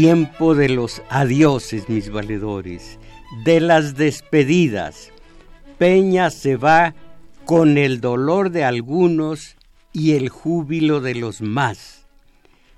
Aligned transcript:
tiempo 0.00 0.54
de 0.54 0.70
los 0.70 1.02
adioses, 1.10 1.90
mis 1.90 2.10
valedores, 2.10 2.98
de 3.44 3.60
las 3.60 3.96
despedidas. 3.96 5.12
Peña 5.76 6.30
se 6.30 6.56
va 6.56 6.94
con 7.44 7.76
el 7.76 8.00
dolor 8.00 8.48
de 8.48 8.64
algunos 8.64 9.58
y 9.92 10.12
el 10.12 10.30
júbilo 10.30 11.02
de 11.02 11.16
los 11.16 11.42
más. 11.42 12.06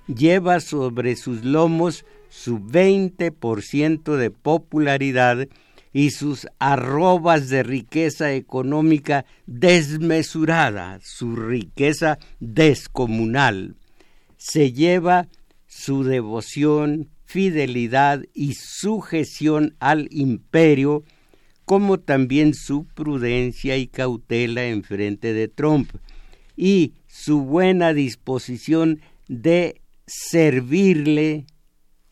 Lleva 0.05 0.59
sobre 0.59 1.15
sus 1.15 1.45
lomos 1.45 2.03
su 2.27 2.59
20% 2.59 4.17
de 4.17 4.29
popularidad 4.29 5.47
y 5.93 6.09
sus 6.09 6.45
arrobas 6.59 7.47
de 7.47 7.63
riqueza 7.63 8.33
económica 8.33 9.23
desmesurada, 9.45 10.99
su 11.01 11.37
riqueza 11.37 12.19
descomunal. 12.41 13.77
Se 14.35 14.73
lleva 14.73 15.29
su 15.67 16.03
devoción, 16.03 17.12
fidelidad 17.33 18.23
y 18.35 18.53
sujeción 18.53 19.75
al 19.79 20.07
imperio, 20.11 21.03
como 21.65 21.99
también 21.99 22.53
su 22.53 22.85
prudencia 22.85 23.75
y 23.75 23.87
cautela 23.87 24.65
en 24.65 24.83
frente 24.83 25.33
de 25.33 25.47
Trump, 25.47 25.89
y 26.55 26.93
su 27.07 27.41
buena 27.41 27.91
disposición 27.91 29.01
de 29.27 29.81
servirle 30.05 31.47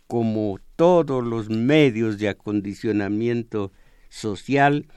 como 0.07 0.57
todos 0.75 1.23
los 1.23 1.51
medios 1.51 2.17
de 2.17 2.29
acondicionamiento 2.29 3.71
social. 4.09 4.87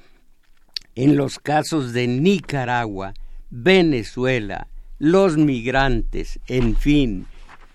En 0.94 1.18
los 1.18 1.38
casos 1.38 1.92
de 1.92 2.06
Nicaragua, 2.06 3.12
Venezuela, 3.50 4.68
los 4.98 5.36
migrantes, 5.36 6.40
en 6.46 6.76
fin, 6.76 7.26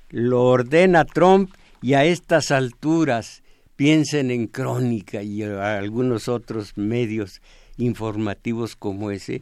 lo 0.09 0.45
ordena 0.45 1.05
Trump 1.05 1.51
y 1.81 1.93
a 1.93 2.05
estas 2.05 2.51
alturas 2.51 3.43
piensen 3.75 4.31
en 4.31 4.47
Crónica 4.47 5.23
y 5.23 5.43
algunos 5.43 6.27
otros 6.27 6.77
medios 6.77 7.41
informativos 7.77 8.75
como 8.75 9.11
ese, 9.11 9.41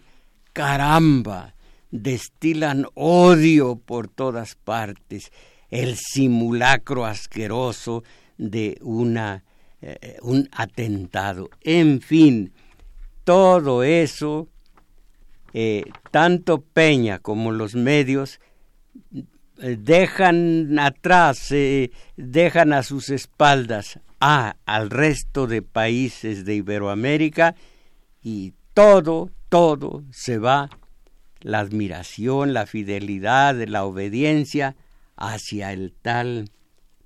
caramba, 0.54 1.56
destilan 1.92 2.86
odio 2.94 3.78
por 3.78 4.08
todas 4.08 4.56
partes, 4.56 5.32
el 5.70 5.96
simulacro 5.96 7.06
asqueroso 7.06 8.04
de 8.38 8.78
una, 8.82 9.44
eh, 9.82 10.18
un 10.22 10.48
atentado. 10.52 11.50
En 11.62 12.02
fin, 12.02 12.54
todo 13.24 13.84
eso, 13.84 14.48
eh, 15.54 15.84
tanto 16.12 16.62
Peña 16.62 17.20
como 17.20 17.52
los 17.52 17.76
medios 17.76 18.40
dejan 19.58 20.78
atrás, 20.80 21.54
dejan 22.16 22.74
a 22.74 22.84
sus 22.84 23.10
espaldas 23.10 24.00
a, 24.20 24.58
al 24.66 24.90
resto 24.90 25.48
de 25.48 25.62
países 25.62 26.46
de 26.46 26.56
Iberoamérica 26.56 27.56
y 28.22 28.54
todo, 28.74 29.32
todo 29.50 30.04
se 30.12 30.38
va, 30.38 30.70
la 31.42 31.60
admiración, 31.60 32.54
la 32.54 32.66
fidelidad, 32.66 33.56
la 33.68 33.86
obediencia 33.86 34.76
hacia 35.16 35.74
el 35.74 35.94
tal 35.94 36.50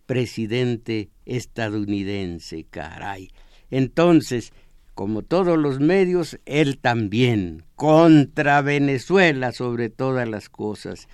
presidente 0.06 1.10
estadounidense, 1.26 2.66
caray. 2.70 3.30
Entonces, 3.70 4.52
como 4.94 5.22
todos 5.22 5.58
los 5.58 5.80
medios, 5.80 6.40
él 6.46 6.78
también, 6.78 7.64
contra 7.76 8.62
Venezuela 8.62 9.52
sobre 9.52 9.90
todas 9.90 10.28
las 10.28 10.50
cosas. 10.50 11.08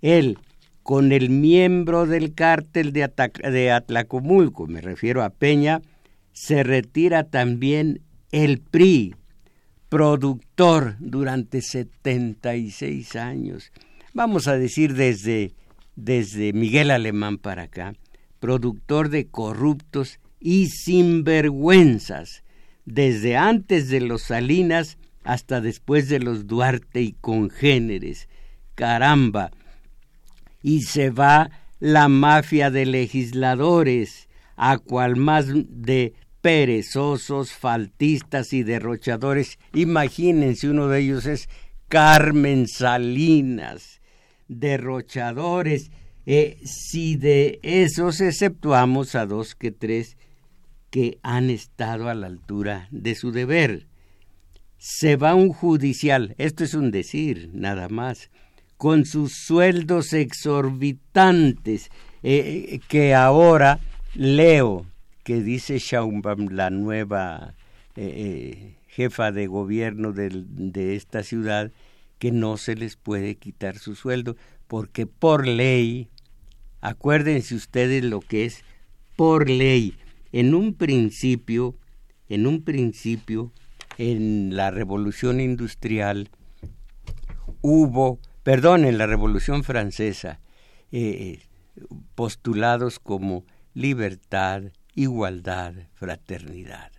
Él, 0.00 0.38
con 0.82 1.12
el 1.12 1.30
miembro 1.30 2.06
del 2.06 2.34
cártel 2.34 2.92
de, 2.92 3.70
Atlacomulco, 3.70 4.66
me 4.66 4.80
refiero 4.80 5.22
a 5.22 5.30
Peña, 5.30 5.80
se 6.32 6.62
retira 6.62 7.24
también 7.24 8.00
el 8.30 8.60
PRI, 8.60 9.14
productor 9.88 10.96
durante 10.98 11.60
76 11.60 13.16
años. 13.16 13.72
Vamos 14.14 14.48
a 14.48 14.56
decir 14.56 14.94
desde, 14.94 15.52
desde 15.96 16.52
Miguel 16.52 16.90
Alemán 16.90 17.38
para 17.38 17.64
acá 17.64 17.94
productor 18.42 19.08
de 19.08 19.28
corruptos 19.28 20.18
y 20.40 20.66
sinvergüenzas, 20.66 22.42
desde 22.84 23.36
antes 23.36 23.88
de 23.88 24.00
los 24.00 24.22
Salinas 24.22 24.98
hasta 25.22 25.60
después 25.60 26.08
de 26.08 26.18
los 26.18 26.48
Duarte 26.48 27.02
y 27.02 27.12
congéneres. 27.12 28.28
Caramba. 28.74 29.52
Y 30.62 30.82
se 30.82 31.10
va 31.10 31.50
la 31.80 32.08
mafia 32.08 32.70
de 32.70 32.86
legisladores, 32.86 34.28
a 34.56 34.78
cual 34.78 35.16
más 35.16 35.46
de 35.48 36.14
perezosos, 36.40 37.52
faltistas 37.52 38.52
y 38.52 38.62
derrochadores. 38.62 39.58
Imagínense, 39.74 40.68
uno 40.68 40.88
de 40.88 41.00
ellos 41.00 41.26
es 41.26 41.48
Carmen 41.88 42.68
Salinas, 42.68 44.00
derrochadores 44.48 45.90
eh, 46.24 46.58
si 46.64 47.16
de 47.16 47.58
esos 47.62 48.20
exceptuamos 48.20 49.16
a 49.16 49.26
dos 49.26 49.56
que 49.56 49.72
tres 49.72 50.16
que 50.90 51.18
han 51.22 51.50
estado 51.50 52.08
a 52.08 52.14
la 52.14 52.28
altura 52.28 52.86
de 52.90 53.14
su 53.14 53.32
deber. 53.32 53.86
Se 54.78 55.16
va 55.16 55.34
un 55.34 55.52
judicial, 55.52 56.34
esto 56.38 56.64
es 56.64 56.74
un 56.74 56.90
decir, 56.90 57.50
nada 57.52 57.88
más, 57.88 58.30
con 58.82 59.04
sus 59.04 59.32
sueldos 59.32 60.12
exorbitantes, 60.12 61.88
eh, 62.24 62.80
que 62.88 63.14
ahora 63.14 63.78
leo 64.12 64.84
que 65.22 65.40
dice 65.40 65.78
Schaumbaum, 65.78 66.48
la 66.48 66.70
nueva 66.70 67.54
eh, 67.94 68.74
jefa 68.88 69.30
de 69.30 69.46
gobierno 69.46 70.12
de 70.12 70.96
esta 70.96 71.22
ciudad, 71.22 71.70
que 72.18 72.32
no 72.32 72.56
se 72.56 72.74
les 72.74 72.96
puede 72.96 73.36
quitar 73.36 73.78
su 73.78 73.94
sueldo, 73.94 74.34
porque 74.66 75.06
por 75.06 75.46
ley 75.46 76.08
Acuérdense 76.80 77.54
ustedes 77.54 78.02
lo 78.02 78.18
que 78.18 78.44
es 78.44 78.64
por 79.14 79.48
ley. 79.48 79.94
En 80.32 80.52
un 80.52 80.74
principio, 80.74 81.76
en 82.28 82.48
un 82.48 82.64
principio, 82.64 83.52
en 83.98 84.56
la 84.56 84.72
revolución 84.72 85.40
industrial, 85.40 86.28
hubo, 87.60 88.18
perdón, 88.42 88.84
en 88.84 88.98
la 88.98 89.06
revolución 89.06 89.64
francesa, 89.64 90.40
eh, 90.90 91.40
postulados 92.14 92.98
como 92.98 93.44
libertad, 93.74 94.64
igualdad, 94.94 95.74
fraternidad. 95.94 96.92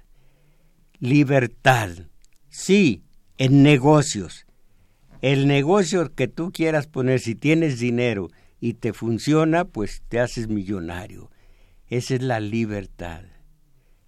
Libertad, 1.00 1.90
sí, 2.50 3.04
en 3.38 3.64
negocios. 3.64 4.46
El 5.22 5.48
negocio 5.48 6.14
que 6.14 6.28
tú 6.28 6.52
quieras 6.52 6.88
poner, 6.88 7.20
si 7.20 7.36
tienes 7.36 7.80
dinero, 7.80 8.30
y 8.60 8.75
te 8.75 8.94
funciona, 8.94 9.66
pues 9.66 10.04
te 10.08 10.22
haces 10.22 10.48
millonario. 10.48 11.30
Esa 11.88 12.16
es 12.16 12.22
la 12.22 12.40
libertad. 12.40 13.24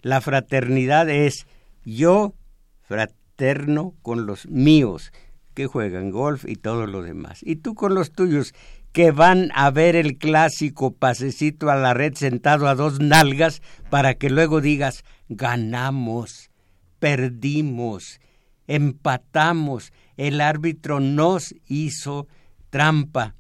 La 0.02 0.22
fraternidad 0.22 1.10
es 1.10 1.46
yo 1.84 2.34
fraterno 2.82 3.94
con 4.02 4.26
los 4.26 4.48
míos 4.48 5.12
que 5.56 5.66
juegan 5.66 6.12
golf 6.12 6.46
y 6.48 6.56
todo 6.56 6.86
lo 6.86 7.02
demás. 7.02 7.40
Y 7.42 7.56
tú 7.56 7.74
con 7.74 7.96
los 7.96 8.12
tuyos 8.12 8.54
que 8.92 9.12
van 9.12 9.50
a 9.56 9.72
ver 9.72 9.96
el 9.96 10.18
clásico 10.18 10.94
pasecito 10.94 11.72
a 11.72 11.76
la 11.76 11.94
red 11.96 12.14
sentado 12.14 12.68
a 12.68 12.76
dos 12.76 13.00
nalgas 13.00 13.62
para 13.90 14.14
que 14.14 14.30
luego 14.30 14.62
digas 14.62 15.04
ganamos, 15.28 16.52
perdimos, 17.00 18.20
empatamos, 18.68 19.92
el 20.18 20.40
árbitro 20.40 21.00
nos 21.00 21.56
hizo 21.66 22.28
trampa 22.70 23.36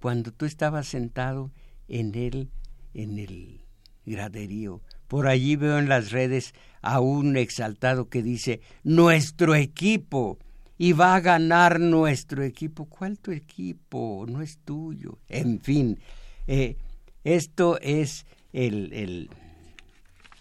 cuando 0.00 0.32
tú 0.32 0.44
estabas 0.44 0.88
sentado 0.88 1.50
en 1.88 2.14
el, 2.14 2.50
en 2.94 3.18
el 3.18 3.64
graderío. 4.04 4.82
Por 5.08 5.26
allí 5.26 5.56
veo 5.56 5.78
en 5.78 5.88
las 5.88 6.10
redes 6.10 6.54
a 6.80 7.00
un 7.00 7.36
exaltado 7.36 8.08
que 8.08 8.22
dice, 8.22 8.60
nuestro 8.82 9.54
equipo, 9.54 10.38
y 10.82 10.94
va 10.94 11.14
a 11.14 11.20
ganar 11.20 11.78
nuestro 11.78 12.42
equipo. 12.42 12.86
¿Cuál 12.86 13.16
tu 13.16 13.30
equipo? 13.30 14.26
No 14.28 14.42
es 14.42 14.58
tuyo. 14.64 15.20
En 15.28 15.60
fin, 15.60 16.00
eh, 16.48 16.76
esto 17.22 17.78
es 17.80 18.26
el, 18.52 18.92
el, 18.92 19.30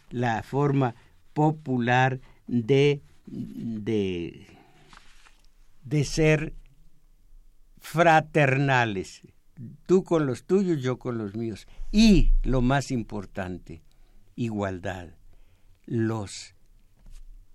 la 0.09 0.41
forma 0.41 0.95
popular 1.33 2.19
de, 2.47 3.03
de, 3.27 4.47
de 5.83 6.03
ser 6.05 6.55
fraternales 7.77 9.21
tú 9.85 10.03
con 10.03 10.25
los 10.25 10.45
tuyos, 10.45 10.81
yo 10.81 10.97
con 10.97 11.19
los 11.19 11.35
míos. 11.35 11.67
Y 11.91 12.31
lo 12.41 12.63
más 12.63 12.89
importante, 12.89 13.83
igualdad. 14.35 15.09
Los 15.85 16.55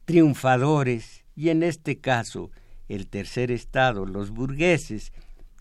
triunfadores, 0.05 1.25
y 1.35 1.49
en 1.49 1.65
este 1.65 1.99
caso 1.99 2.53
el 2.89 3.09
tercer 3.09 3.51
estado, 3.51 4.07
los 4.07 4.31
burgueses, 4.31 5.13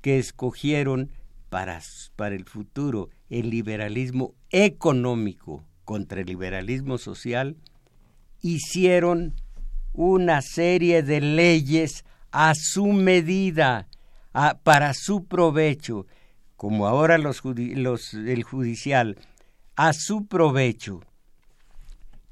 que 0.01 0.19
escogieron 0.19 1.12
para, 1.50 1.81
el 2.31 2.45
futuro 2.45 3.10
el 3.30 3.50
liberalismo 3.50 4.36
económico 4.51 5.63
contra 5.83 6.22
el 6.22 6.27
liberalismo 6.27 6.98
social, 6.98 7.56
hicieron 8.42 9.33
una 9.94 10.42
serie 10.42 11.01
de 11.01 11.22
leyes 11.22 12.04
a 12.31 12.54
su 12.56 12.88
medida, 12.88 13.88
para 14.63 14.94
su 14.94 15.25
provecho, 15.25 16.06
como 16.57 16.88
ahora 16.88 17.18
los, 17.18 17.42
el 17.45 18.44
judicial, 18.44 19.18
a 19.75 19.94
su 19.94 20.27
provecho. 20.27 21.01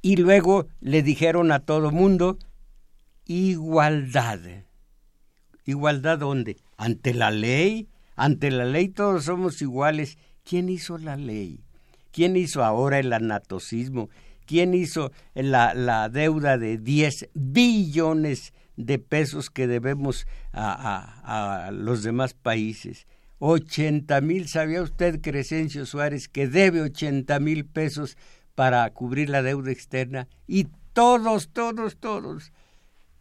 Y 0.01 0.17
luego 0.17 0.67
le 0.81 1.01
dijeron 1.01 1.51
a 1.53 1.59
todo 1.59 1.91
mundo, 1.91 2.37
igualdad. 3.25 4.41
¿Igualdad 5.65 6.19
dónde? 6.19 6.57
Ante 6.77 7.13
la 7.13 7.31
ley. 7.31 7.87
Ante 8.15 8.51
la 8.51 8.65
ley 8.65 8.89
todos 8.89 9.25
somos 9.25 9.61
iguales. 9.61 10.17
¿Quién 10.43 10.69
hizo 10.69 10.97
la 10.97 11.15
ley? 11.15 11.59
¿Quién 12.11 12.35
hizo 12.35 12.63
ahora 12.63 12.99
el 12.99 13.11
anatocismo? 13.11 14.09
¿Quién 14.45 14.73
hizo 14.73 15.11
la, 15.33 15.73
la 15.73 16.09
deuda 16.09 16.57
de 16.57 16.77
10 16.77 17.29
billones 17.33 18.53
de 18.75 18.99
pesos 18.99 19.49
que 19.49 19.67
debemos 19.67 20.27
a, 20.51 21.67
a, 21.67 21.71
los 21.71 22.03
demás 22.03 22.33
países? 22.33 23.07
80 23.39 24.21
mil, 24.21 24.47
¿sabía 24.47 24.81
usted, 24.81 25.21
Crescencio 25.21 25.85
Suárez, 25.85 26.27
que 26.27 26.47
debe 26.47 26.81
80 26.81 27.39
mil 27.39 27.65
pesos 27.65 28.17
para 28.55 28.89
cubrir 28.91 29.29
la 29.29 29.41
deuda 29.41 29.71
externa? 29.71 30.27
Y 30.47 30.67
todos, 30.93 31.49
todos, 31.49 31.97
todos, 31.97 32.51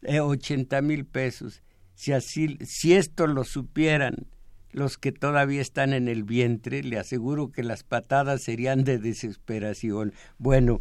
80 0.06 0.79
eh, 0.79 0.83
mil 0.83 1.06
pesos. 1.06 1.62
Si, 2.02 2.10
así, 2.10 2.58
si 2.64 2.94
esto 2.94 3.28
lo 3.28 3.44
supieran 3.44 4.26
los 4.72 4.99
que 4.99 5.12
todavía 5.12 5.60
están 5.60 5.93
en 5.93 6.08
el 6.08 6.25
vientre, 6.25 6.82
le 6.82 6.99
aseguro 6.99 7.52
que 7.52 7.62
las 7.62 7.84
patadas 7.84 8.43
serían 8.43 8.82
de 8.82 8.99
desesperación. 8.99 10.12
Bueno, 10.37 10.81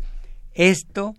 esto, 0.56 1.14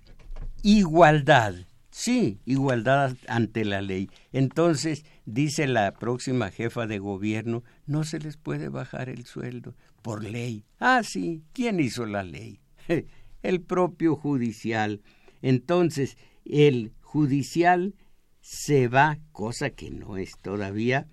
igualdad, 0.65 1.55
sí, 1.93 2.41
igualdad 2.47 3.17
ante 3.29 3.65
la 3.65 3.81
ley. 3.81 4.11
Entonces, 4.33 5.05
dice 5.25 5.69
la 5.69 5.93
próxima 5.93 6.51
jefa 6.51 6.89
de 6.89 6.99
gobierno, 6.99 7.63
no 7.87 8.03
se 8.03 8.19
les 8.19 8.37
puede 8.37 8.71
bajar 8.71 9.09
el 9.09 9.25
sueldo 9.25 9.77
por 10.03 10.25
ley. 10.25 10.65
Ah, 10.81 11.03
sí, 11.05 11.45
¿quién 11.53 11.79
hizo 11.79 12.07
la 12.07 12.25
ley? 12.25 12.59
El 13.45 13.61
propio 13.61 14.17
judicial. 14.17 15.01
Entonces, 15.43 16.17
el 16.45 16.93
judicial 17.03 17.95
se 18.43 18.89
va, 18.89 19.19
cosa 19.31 19.71
que 19.71 19.91
no 19.91 20.17
es 20.17 20.37
todavía, 20.37 21.07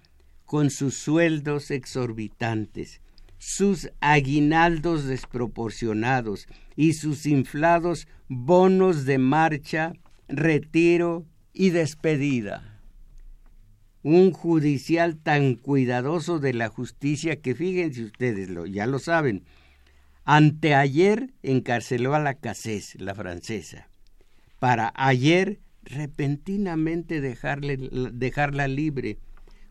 con 0.46 0.72
sus 0.72 0.96
sueldos 0.96 1.70
exorbitantes, 1.70 3.02
sus 3.38 3.92
aguinaldos 4.02 5.06
desproporcionados 5.06 6.48
y 6.76 6.94
sus 6.94 7.28
inflados 7.28 8.08
bonos 8.28 9.06
de 9.06 9.20
marcha, 9.20 9.94
retiro 10.28 11.26
y 11.54 11.70
despedida. 11.70 12.82
Un 14.02 14.32
judicial 14.32 15.18
tan 15.18 15.54
cuidadoso 15.54 16.40
de 16.40 16.54
la 16.54 16.70
justicia 16.70 17.40
que 17.40 17.54
fíjense 17.54 18.06
ustedes, 18.06 18.50
lo, 18.50 18.66
ya 18.66 18.88
lo 18.88 18.98
saben, 18.98 19.44
anteayer 20.26 21.32
encarceló 21.44 22.16
a 22.16 22.20
la 22.20 22.34
Cassés, 22.34 22.96
la 23.00 23.14
francesa, 23.14 23.88
para 24.58 24.92
ayer 24.96 25.60
repentinamente 25.90 27.20
dejarle, 27.20 27.78
dejarla 28.14 28.68
libre 28.68 29.18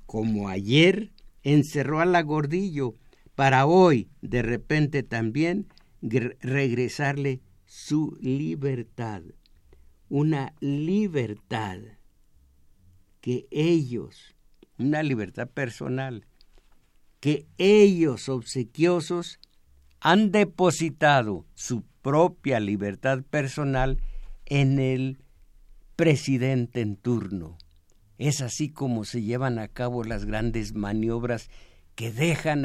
como 0.07 0.49
ayer 0.49 1.13
encerró 1.43 2.01
a 2.01 2.07
la 2.07 2.23
gordillo, 2.23 2.97
para 3.35 3.67
hoy 3.67 4.09
de 4.21 4.43
repente 4.43 5.03
también 5.05 5.69
regresarle 6.01 7.41
su 7.67 8.19
libertad, 8.21 9.23
una 10.09 10.55
libertad 10.61 11.79
que 13.21 13.47
ellos, 13.51 14.35
una 14.79 15.03
libertad 15.03 15.49
personal, 15.49 16.27
que 17.21 17.47
ellos 17.59 18.29
obsequiosos 18.29 19.39
han 20.01 20.33
depositado 20.33 21.47
su 21.55 21.85
propia 22.03 22.59
libertad 22.61 23.23
personal 23.23 24.03
en 24.47 24.79
el 24.79 25.19
presidente 25.99 26.81
en 26.81 26.95
turno. 26.95 27.59
Es 28.19 28.41
así 28.41 28.69
como 28.69 29.05
se 29.05 29.23
llevan 29.23 29.59
a 29.59 29.67
cabo 29.67 30.05
las 30.05 30.27
grandes 30.27 30.73
maniobras 30.73 31.51
que 31.97 32.13
dejan 32.13 32.65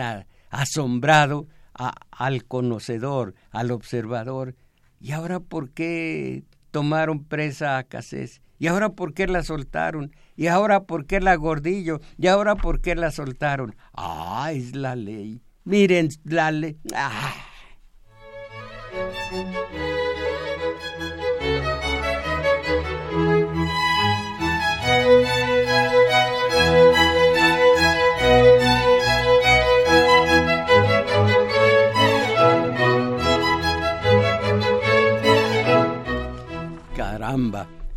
asombrado 0.52 1.48
al 1.74 2.46
conocedor, 2.46 3.34
al 3.50 3.72
observador. 3.72 4.56
¿Y 5.00 5.14
ahora 5.14 5.40
por 5.40 5.72
qué 5.72 6.44
tomaron 6.70 7.24
presa 7.24 7.80
a 7.80 7.84
Casés? 7.86 8.44
¿Y 8.60 8.68
ahora 8.68 8.90
por 8.90 9.16
qué 9.16 9.26
la 9.26 9.42
soltaron? 9.42 10.16
¿Y 10.36 10.46
ahora 10.46 10.84
por 10.84 11.08
qué 11.08 11.20
la 11.20 11.36
gordillo? 11.36 12.02
¿Y 12.20 12.28
ahora 12.28 12.56
por 12.56 12.82
qué 12.82 12.94
la 12.94 13.10
soltaron? 13.10 13.76
Ah, 13.94 14.52
es 14.54 14.76
la 14.76 14.96
ley. 14.96 15.42
Miren, 15.64 16.10
la 16.24 16.52
ley. 16.52 16.78
Ah. 16.94 17.34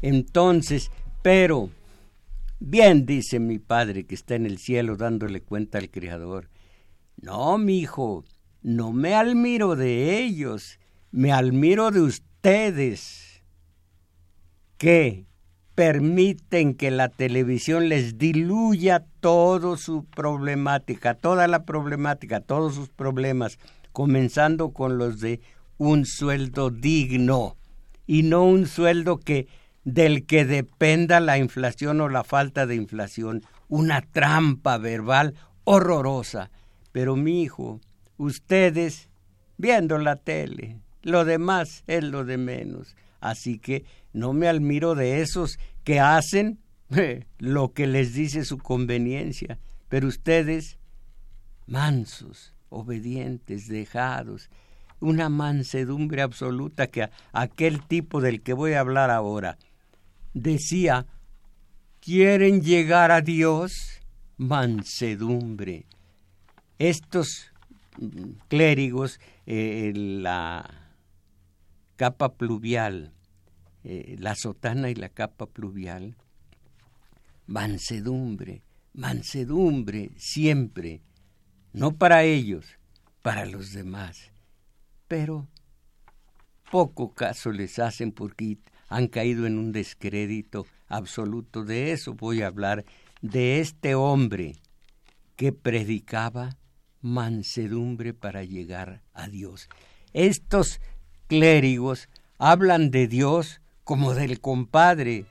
Entonces, 0.03 0.91
pero, 1.23 1.71
bien 2.61 3.07
dice 3.07 3.41
mi 3.41 3.59
padre 3.59 4.05
que 4.05 4.15
está 4.15 4.37
en 4.37 4.47
el 4.47 4.59
cielo 4.59 4.97
dándole 4.97 5.41
cuenta 5.41 5.79
al 5.79 5.91
Creador. 5.91 6.49
No, 7.21 7.59
mi 7.59 7.81
hijo, 7.81 8.25
no 8.63 8.93
me 8.93 9.15
admiro 9.15 9.75
de 9.75 10.19
ellos, 10.23 10.79
me 11.11 11.33
admiro 11.33 11.91
de 11.91 12.03
ustedes, 12.03 13.43
que 14.79 15.27
permiten 15.75 16.75
que 16.75 16.91
la 16.91 17.09
televisión 17.09 17.89
les 17.89 18.19
diluya 18.19 19.07
toda 19.21 19.77
su 19.77 20.05
problemática, 20.05 21.15
toda 21.15 21.49
la 21.49 21.65
problemática, 21.65 22.41
todos 22.41 22.75
sus 22.75 22.91
problemas, 22.91 23.59
comenzando 23.93 24.71
con 24.71 24.99
los 24.99 25.21
de 25.21 25.41
un 25.79 26.07
sueldo 26.07 26.71
digno 26.71 27.57
y 28.07 28.23
no 28.23 28.45
un 28.45 28.67
sueldo 28.67 29.19
que 29.19 29.49
del 29.85 30.27
que 30.27 30.45
dependa 30.45 31.21
la 31.21 31.39
inflación 31.39 32.01
o 32.01 32.09
la 32.09 32.25
falta 32.25 32.67
de 32.67 32.75
inflación, 32.75 33.43
una 33.69 34.01
trampa 34.01 34.79
verbal 34.79 35.35
horrorosa. 35.65 36.51
Pero 36.91 37.15
mi 37.15 37.43
hijo, 37.43 37.81
ustedes 38.17 39.09
viendo 39.59 39.99
la 39.99 40.17
tele, 40.17 40.81
lo 41.03 41.25
demás 41.25 41.85
es 41.87 42.03
lo 42.03 42.25
de 42.25 42.37
menos. 42.37 42.97
Así 43.21 43.59
que 43.59 43.85
no 44.13 44.33
me 44.33 44.49
admiro 44.49 44.95
de 44.95 45.21
esos 45.21 45.59
que 45.85 46.01
hacen 46.01 46.59
lo 47.39 47.73
que 47.73 47.87
les 47.87 48.15
dice 48.15 48.45
su 48.45 48.59
conveniencia, 48.59 49.59
pero 49.89 50.09
ustedes 50.09 50.79
mansos, 51.67 52.55
obedientes, 52.69 53.69
dejados, 53.69 54.51
una 55.01 55.29
mansedumbre 55.29 56.23
absoluta 56.23 56.87
que 56.87 57.09
aquel 57.33 57.83
tipo 57.83 58.21
del 58.21 58.43
que 58.43 58.53
voy 58.53 58.73
a 58.73 58.81
hablar 58.81 59.11
ahora 59.11 59.59
decía, 60.33 61.07
¿quieren 62.01 62.63
llegar 62.63 63.11
a 63.11 63.21
Dios? 63.21 64.01
Mansedumbre. 64.37 65.87
Estos 66.79 67.53
clérigos, 68.49 69.21
eh, 69.47 69.93
la 69.95 70.69
capa 71.97 72.35
pluvial, 72.35 73.13
eh, 73.85 74.17
la 74.19 74.35
sotana 74.35 74.91
y 74.91 74.95
la 74.95 75.09
capa 75.09 75.47
pluvial, 75.47 76.17
mansedumbre, 77.47 78.63
mansedumbre 78.93 80.11
siempre, 80.17 81.01
no 81.73 81.93
para 81.93 82.25
ellos, 82.25 82.67
para 83.23 83.47
los 83.47 83.73
demás 83.73 84.36
pero 85.09 85.47
poco 86.71 87.13
caso 87.13 87.51
les 87.53 87.79
hacen 87.79 88.13
porque 88.13 88.59
han 88.89 89.09
caído 89.09 89.47
en 89.47 89.59
un 89.59 89.73
descrédito 89.73 90.67
absoluto. 90.89 91.65
De 91.65 91.93
eso 91.93 92.15
voy 92.15 92.43
a 92.43 92.49
hablar, 92.49 92.85
de 93.23 93.61
este 93.61 93.95
hombre 93.95 94.57
que 95.37 95.53
predicaba 95.53 96.57
mansedumbre 97.01 98.15
para 98.15 98.45
llegar 98.45 99.03
a 99.15 99.29
Dios. 99.29 99.69
Estos 100.13 100.81
clérigos 101.29 102.09
hablan 102.39 102.91
de 102.91 103.07
Dios 103.07 103.61
como 103.85 104.15
del 104.15 104.41
compadre, 104.41 105.27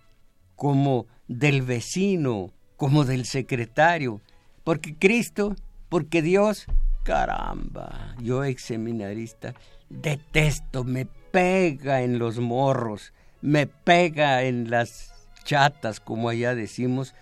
como 0.56 1.08
del 1.28 1.62
vecino, 1.62 2.54
como 2.78 3.04
del 3.04 3.26
secretario, 3.26 4.22
porque 4.64 4.96
Cristo, 4.96 5.56
porque 5.90 6.22
Dios 6.22 6.66
caramba, 7.06 8.16
yo 8.20 8.44
ex 8.44 8.64
seminarista, 8.64 9.54
detesto, 9.90 10.84
me 10.84 11.06
pega 11.06 12.02
en 12.02 12.18
los 12.18 12.40
morros, 12.40 13.14
me 13.42 13.68
pega 13.68 14.44
en 14.44 14.72
las 14.72 15.14
chatas, 15.44 16.00
como 16.00 16.30
allá 16.30 16.56
decimos, 16.56 17.14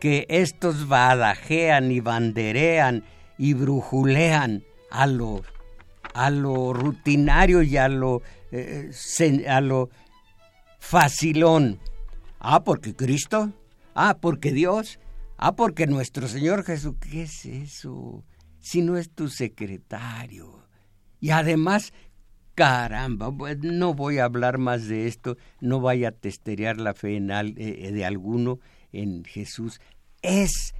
que 0.00 0.26
estos 0.28 0.88
badajean 0.88 1.92
y 1.92 2.00
banderean 2.00 3.04
y 3.38 3.54
brujulean 3.54 4.64
a 4.90 5.06
lo, 5.06 5.42
a 6.12 6.30
lo 6.30 6.72
rutinario 6.72 7.62
y 7.62 7.76
a 7.76 7.88
lo, 7.88 8.22
eh, 8.50 8.90
a 9.48 9.60
lo 9.60 9.90
facilón. 10.80 11.78
Ah, 12.40 12.64
porque 12.64 12.96
Cristo, 12.96 13.52
ah, 13.94 14.16
porque 14.20 14.50
Dios, 14.50 14.98
ah, 15.36 15.54
porque 15.54 15.86
nuestro 15.86 16.26
Señor 16.26 16.64
Jesús, 16.64 16.96
¿qué 17.00 17.22
es 17.22 17.44
eso? 17.44 18.24
Si 18.70 18.82
no 18.82 18.96
es 18.96 19.10
tu 19.10 19.28
secretario. 19.28 20.64
Y 21.18 21.30
además, 21.30 21.92
caramba, 22.54 23.32
no 23.62 23.94
voy 23.94 24.18
a 24.18 24.26
hablar 24.26 24.58
más 24.58 24.86
de 24.86 25.08
esto, 25.08 25.36
no 25.60 25.80
vaya 25.80 26.10
a 26.10 26.12
testerear 26.12 26.76
la 26.76 26.94
fe 26.94 27.16
en 27.16 27.32
eh, 27.32 27.52
eh, 27.56 27.90
de 27.90 28.04
alguno 28.04 28.60
en 28.92 29.24
Jesús. 29.24 29.80
Es, 30.22 30.72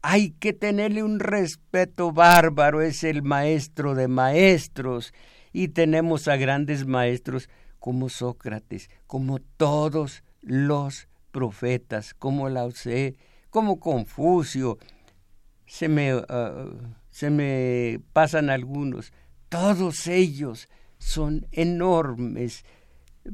hay 0.00 0.30
que 0.30 0.52
tenerle 0.52 1.02
un 1.02 1.18
respeto 1.18 2.12
bárbaro, 2.12 2.80
es 2.82 3.02
el 3.02 3.24
maestro 3.24 3.96
de 3.96 4.06
maestros 4.06 5.12
y 5.52 5.66
tenemos 5.66 6.28
a 6.28 6.36
grandes 6.36 6.86
maestros 6.86 7.48
como 7.80 8.08
Sócrates, 8.10 8.90
como 9.08 9.40
todos 9.40 10.22
los 10.40 11.08
profetas, 11.32 12.14
como 12.14 12.48
Lao 12.48 12.70
Tse, 12.70 13.16
como 13.50 13.80
Confucio. 13.80 14.78
Se 15.66 15.88
me, 15.88 16.12
ah, 16.28 16.66
se 17.10 17.30
me 17.30 18.00
pasan 18.12 18.50
algunos. 18.50 19.12
Todos 19.48 20.06
ellos 20.06 20.68
son 20.98 21.46
enormes 21.52 22.64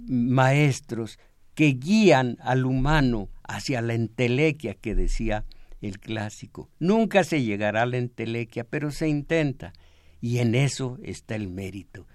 maestros 0.07 1.19
que 1.55 1.75
guían 1.75 2.39
al 2.41 2.65
humano 2.65 3.29
hacia 3.43 3.83
la 3.83 3.95
entelequia 3.95 4.75
que 4.75 4.95
decía 4.95 5.45
el 5.81 5.99
clásico. 5.99 6.71
Nunca 6.79 7.25
se 7.25 7.43
llegará 7.43 7.83
a 7.83 7.87
la 7.87 7.99
entelequia, 7.99 8.65
pero 8.65 8.91
se 8.91 9.09
intenta. 9.09 9.73
Y 10.21 10.39
en 10.39 10.55
eso 10.55 10.99
está 11.03 11.35
el 11.35 11.49
mérito. 11.49 12.07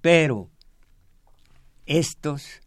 Pero 0.00 0.50
estos, 1.84 2.60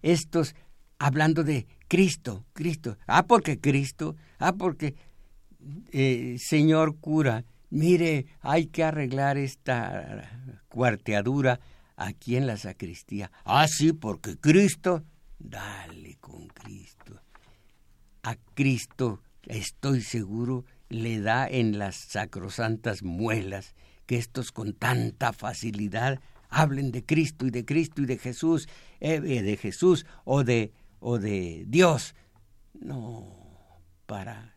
estos, 0.00 0.54
hablando 0.98 1.44
de 1.44 1.66
Cristo, 1.88 2.46
Cristo, 2.54 2.96
ah, 3.06 3.26
porque 3.26 3.60
Cristo, 3.60 4.16
ah, 4.38 4.54
porque 4.54 4.94
eh, 5.92 6.36
señor 6.38 6.98
cura, 6.98 7.44
mire, 7.70 8.26
hay 8.40 8.66
que 8.66 8.84
arreglar 8.84 9.36
esta 9.38 10.30
cuarteadura 10.68 11.60
aquí 11.96 12.36
en 12.36 12.46
la 12.46 12.56
sacristía. 12.56 13.30
Ah, 13.44 13.66
sí, 13.68 13.92
porque 13.92 14.36
Cristo, 14.36 15.04
dale 15.38 16.16
con 16.20 16.48
Cristo. 16.48 17.20
A 18.22 18.36
Cristo, 18.54 19.20
estoy 19.46 20.02
seguro, 20.02 20.64
le 20.88 21.20
da 21.20 21.48
en 21.48 21.78
las 21.78 21.96
sacrosantas 21.96 23.02
muelas 23.02 23.74
que 24.06 24.16
estos 24.16 24.52
con 24.52 24.74
tanta 24.74 25.32
facilidad 25.32 26.20
hablen 26.48 26.92
de 26.92 27.04
Cristo 27.04 27.46
y 27.46 27.50
de 27.50 27.64
Cristo 27.64 28.02
y 28.02 28.06
de 28.06 28.18
Jesús, 28.18 28.68
eh, 29.00 29.20
eh, 29.24 29.42
de 29.42 29.56
Jesús 29.56 30.06
o 30.24 30.44
de, 30.44 30.72
o 31.00 31.18
de 31.18 31.64
Dios. 31.66 32.14
No, 32.74 33.80
para, 34.06 34.56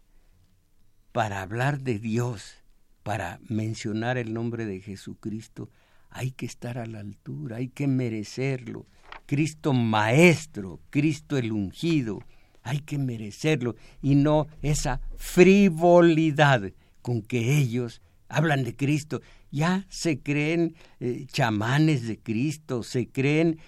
para 1.16 1.42
hablar 1.42 1.80
de 1.80 1.98
Dios, 1.98 2.56
para 3.02 3.40
mencionar 3.48 4.18
el 4.18 4.34
nombre 4.34 4.66
de 4.66 4.82
Jesucristo, 4.82 5.70
hay 6.10 6.32
que 6.32 6.46
estar 6.46 6.78
a 6.78 6.86
la 6.86 7.00
altura, 7.00 7.56
hay 7.56 7.70
que 7.70 7.88
merecerlo. 7.88 8.86
Cristo 9.26 9.72
maestro, 9.72 10.82
Cristo 10.90 11.38
el 11.38 11.54
ungido, 11.54 12.20
hay 12.64 12.80
que 12.80 12.98
merecerlo 12.98 13.78
y 14.02 14.16
no 14.16 14.48
esa 14.62 15.00
frivolidad 15.16 16.74
con 17.02 17.22
que 17.22 17.60
ellos 17.60 18.02
hablan 18.28 18.66
de 18.66 18.76
Cristo 18.76 19.22
ya 19.52 19.86
se 19.88 20.20
creen 20.20 20.76
eh, 21.00 21.28
chamanes 21.32 22.06
de 22.10 22.20
Cristo, 22.20 22.84
se 22.84 23.08
creen 23.08 23.60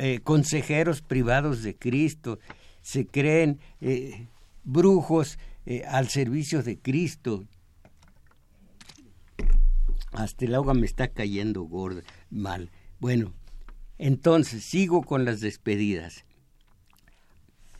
eh, 0.00 0.20
consejeros 0.24 1.02
privados 1.02 1.62
de 1.62 1.76
Cristo, 1.76 2.38
se 2.80 3.06
creen 3.06 3.60
eh, 3.82 4.28
brujos 4.64 5.38
al 5.86 6.08
servicio 6.08 6.62
de 6.62 6.78
Cristo. 6.78 7.44
Hasta 10.12 10.44
el 10.44 10.54
agua 10.54 10.74
me 10.74 10.86
está 10.86 11.08
cayendo 11.08 11.62
gorda, 11.62 12.02
mal. 12.30 12.70
Bueno, 12.98 13.34
entonces 13.98 14.64
sigo 14.64 15.02
con 15.02 15.24
las 15.24 15.40
despedidas. 15.40 16.24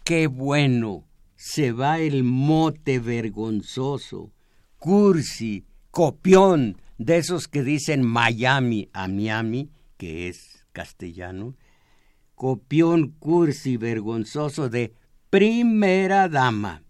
Qué 0.05 0.27
bueno, 0.27 1.07
se 1.37 1.73
va 1.73 1.99
el 1.99 2.25
mote 2.25 2.99
vergonzoso, 2.99 4.33
cursi, 4.79 5.65
copión, 5.91 6.81
de 6.99 7.19
esos 7.19 7.47
que 7.47 7.63
dicen 7.63 8.05
Miami 8.05 8.89
a 8.93 9.07
Miami, 9.07 9.71
que 9.97 10.29
es 10.29 10.67
castellano, 10.73 11.57
copión 12.35 13.11
cursi 13.19 13.77
vergonzoso 13.77 14.69
de 14.69 14.93
primera 15.31 16.29
dama. 16.29 16.83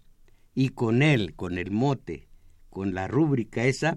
Y 0.61 0.71
con 0.71 1.03
él, 1.03 1.37
con 1.37 1.57
el 1.57 1.71
mote, 1.71 2.27
con 2.69 2.93
la 2.93 3.07
rúbrica 3.07 3.63
esa, 3.63 3.97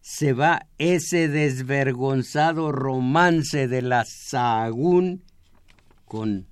se 0.00 0.32
va 0.32 0.66
ese 0.78 1.28
desvergonzado 1.28 2.72
romance 2.72 3.68
de 3.68 3.82
la 3.82 4.06
Sahagún 4.06 5.22
con 6.06 6.46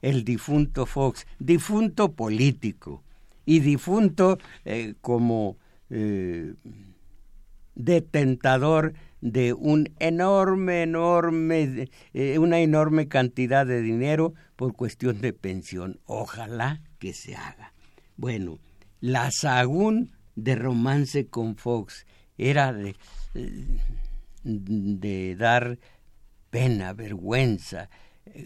el 0.00 0.24
difunto 0.24 0.86
Fox, 0.86 1.26
difunto 1.38 2.12
político 2.12 3.04
y 3.44 3.60
difunto 3.60 4.38
eh, 4.64 4.94
como 5.02 5.58
eh, 5.90 6.54
detentador 7.74 8.94
de 9.20 9.52
un 9.52 9.92
enorme, 9.98 10.84
enorme, 10.84 11.90
eh, 12.14 12.38
una 12.38 12.60
enorme 12.60 13.08
cantidad 13.08 13.66
de 13.66 13.82
dinero 13.82 14.32
por 14.56 14.72
cuestión 14.72 15.20
de 15.20 15.34
pensión. 15.34 16.00
Ojalá 16.06 16.80
que 16.98 17.12
se 17.12 17.36
haga. 17.36 17.74
Bueno, 18.16 18.58
la 19.00 19.30
sagún 19.30 20.12
de 20.34 20.54
romance 20.54 21.26
con 21.26 21.56
Fox 21.56 22.06
era 22.38 22.72
de, 22.72 22.94
dar 25.36 25.78
pena, 26.50 26.92
vergüenza. 26.92 27.88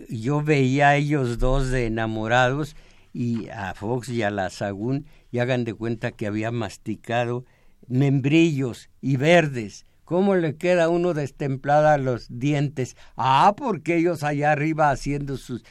Yo 0.08 0.42
veía 0.42 0.90
a 0.90 0.96
ellos 0.96 1.38
dos 1.38 1.70
de 1.70 1.86
enamorados 1.86 2.76
y 3.12 3.48
a 3.48 3.74
Fox 3.74 4.08
y 4.08 4.22
a 4.22 4.30
la 4.30 4.50
sagún 4.50 5.06
y 5.32 5.38
hagan 5.38 5.64
de 5.64 5.74
cuenta 5.74 6.12
que 6.12 6.26
había 6.26 6.50
masticado 6.50 7.44
membrillos 7.88 8.88
y 9.00 9.16
verdes. 9.16 9.84
¿Cómo 10.04 10.34
le 10.34 10.56
queda 10.56 10.88
uno 10.88 11.14
destemplada 11.14 11.96
los 11.98 12.26
dientes? 12.28 12.96
Ah, 13.16 13.54
porque 13.56 13.96
ellos 13.96 14.22
allá 14.24 14.52
arriba 14.52 14.90
haciendo 14.90 15.36
sus, 15.36 15.64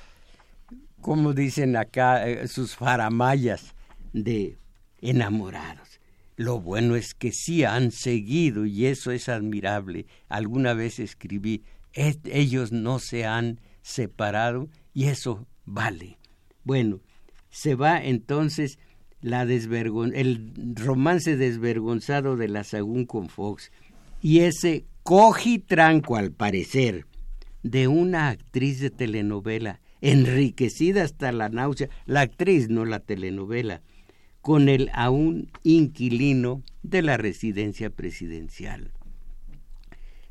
como 1.01 1.33
dicen 1.33 1.75
acá, 1.75 2.27
eh, 2.27 2.47
sus 2.47 2.75
faramayas 2.75 3.75
de 4.13 4.57
enamorados. 5.01 5.99
Lo 6.35 6.61
bueno 6.61 6.95
es 6.95 7.13
que 7.13 7.31
sí 7.31 7.63
han 7.63 7.91
seguido 7.91 8.65
y 8.65 8.85
eso 8.85 9.11
es 9.11 9.27
admirable. 9.27 10.05
Alguna 10.29 10.73
vez 10.73 10.99
escribí, 10.99 11.63
ellos 11.93 12.71
no 12.71 12.99
se 12.99 13.25
han 13.25 13.59
separado 13.81 14.69
y 14.93 15.05
eso 15.05 15.45
vale. 15.65 16.17
Bueno, 16.63 17.01
se 17.49 17.75
va 17.75 18.01
entonces 18.01 18.79
la 19.21 19.41
el 19.41 20.53
romance 20.75 21.35
desvergonzado 21.35 22.37
de 22.37 22.47
la 22.47 22.63
Sagún 22.63 23.05
con 23.05 23.27
Fox 23.27 23.71
y 24.21 24.39
ese 24.39 24.85
cojitranco 25.03 26.15
al 26.15 26.31
parecer 26.31 27.05
de 27.63 27.87
una 27.87 28.29
actriz 28.29 28.79
de 28.79 28.89
telenovela 28.89 29.81
enriquecida 30.01 31.03
hasta 31.03 31.31
la 31.31 31.49
náusea, 31.49 31.89
la 32.05 32.21
actriz 32.21 32.69
no 32.69 32.85
la 32.85 32.99
telenovela, 32.99 33.81
con 34.49 34.67
el 34.67 34.89
aún 34.93 35.51
inquilino 35.61 36.63
de 36.81 37.03
la 37.03 37.17
residencia 37.17 37.91
presidencial. 37.91 38.93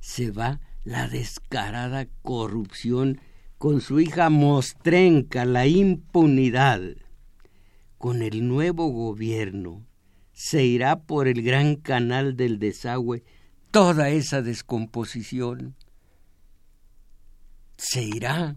Se 0.00 0.32
va 0.32 0.60
la 0.82 1.06
descarada 1.06 2.08
corrupción 2.22 3.20
con 3.58 3.80
su 3.80 4.00
hija 4.00 4.28
mostrenca, 4.28 5.44
la 5.44 5.68
impunidad 5.68 6.80
con 7.96 8.22
el 8.22 8.48
nuevo 8.48 8.88
gobierno 8.88 9.86
se 10.32 10.64
irá 10.64 10.98
por 10.98 11.28
el 11.28 11.40
gran 11.42 11.76
canal 11.76 12.36
del 12.36 12.58
desagüe 12.58 13.22
toda 13.70 14.10
esa 14.10 14.42
descomposición. 14.42 15.76
Se 17.76 18.02
irá 18.02 18.56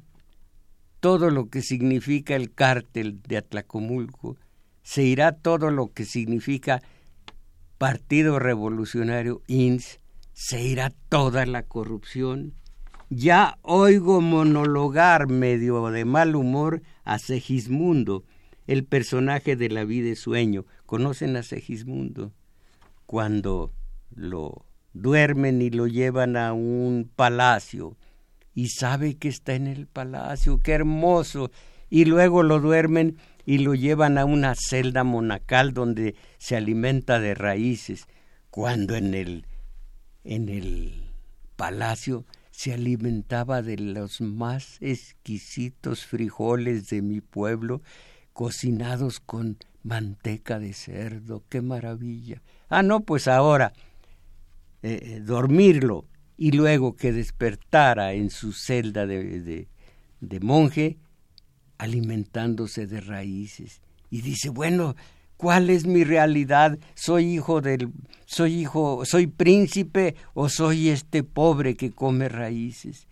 todo 1.02 1.30
lo 1.30 1.52
que 1.52 1.62
significa 1.62 2.36
el 2.36 2.52
cártel 2.52 3.22
de 3.22 3.38
Atlacomulco, 3.38 4.38
se 4.84 5.04
irá 5.04 5.34
todo 5.34 5.72
lo 5.72 5.88
que 5.94 6.06
significa 6.06 6.82
Partido 7.78 8.40
Revolucionario 8.40 9.42
INS, 9.48 10.00
se 10.34 10.62
irá 10.62 10.92
toda 11.10 11.46
la 11.46 11.64
corrupción. 11.64 12.54
Ya 13.10 13.58
oigo 13.64 14.22
monologar 14.22 15.28
medio 15.28 15.90
de 15.90 16.06
mal 16.06 16.36
humor 16.36 16.82
a 17.04 17.20
Segismundo, 17.20 18.24
el 18.68 18.86
personaje 18.86 19.56
de 19.56 19.70
la 19.70 19.84
vida 19.84 20.10
y 20.10 20.16
sueño. 20.16 20.66
¿Conocen 20.86 21.36
a 21.36 21.44
Segismundo? 21.44 22.32
Cuando 23.06 23.74
lo 24.16 24.66
duermen 24.94 25.62
y 25.62 25.70
lo 25.70 25.88
llevan 25.88 26.38
a 26.38 26.54
un 26.54 27.10
palacio 27.16 27.98
y 28.54 28.70
sabe 28.70 29.16
que 29.16 29.28
está 29.28 29.56
en 29.56 29.68
el 29.68 29.88
palacio, 29.88 30.60
qué 30.60 30.74
hermoso, 30.74 31.52
y 31.90 32.06
luego 32.06 32.44
lo 32.44 32.60
duermen 32.60 33.18
y 33.46 33.60
lo 33.60 33.76
llevan 33.76 34.18
a 34.18 34.26
una 34.26 34.56
celda 34.56 35.04
monacal 35.04 35.74
donde 35.74 36.16
se 36.38 36.56
alimenta 36.56 37.20
de 37.20 37.34
raíces, 37.34 38.08
cuando 38.50 38.96
en 38.96 39.14
el 39.14 39.46
en 40.24 40.50
el 40.50 41.12
palacio 41.56 42.26
se 42.52 42.74
alimentaba 42.74 43.62
de 43.62 43.78
los 43.78 44.22
más 44.22 44.78
exquisitos 44.82 46.06
frijoles 46.06 46.90
de 46.90 47.02
mi 47.02 47.22
pueblo, 47.22 47.82
cocinados 48.34 49.20
con 49.20 49.58
manteca 49.84 50.60
de 50.60 50.74
cerdo, 50.74 51.44
qué 51.50 51.62
maravilla. 51.62 52.42
Ah, 52.70 52.84
no, 52.84 53.02
pues 53.02 53.28
ahora 53.28 53.74
eh, 54.84 55.00
eh, 55.02 55.20
dormirlo 55.22 56.06
y 56.38 56.52
luego 56.52 56.96
que 56.96 57.12
despertara 57.12 58.14
en 58.14 58.30
su 58.30 58.54
celda 58.54 59.06
de, 59.06 59.68
de, 60.20 60.40
monje, 60.40 60.98
alimentándose 61.82 62.86
de 62.86 63.02
raíces. 63.02 63.82
Y 64.12 64.22
dice, 64.22 64.50
bueno, 64.50 64.96
¿cuál 65.36 65.72
es 65.72 65.88
mi 65.88 66.04
realidad? 66.04 66.78
¿Soy 66.94 67.34
hijo 67.34 67.60
del, 67.60 67.90
soy 68.28 68.62
hijo, 68.62 69.02
soy 69.04 69.26
príncipe 69.26 70.16
o 70.36 70.48
soy 70.48 70.90
este 70.90 71.24
pobre 71.24 71.76
que 71.76 71.90
come 71.90 72.30
raíces? 72.30 73.08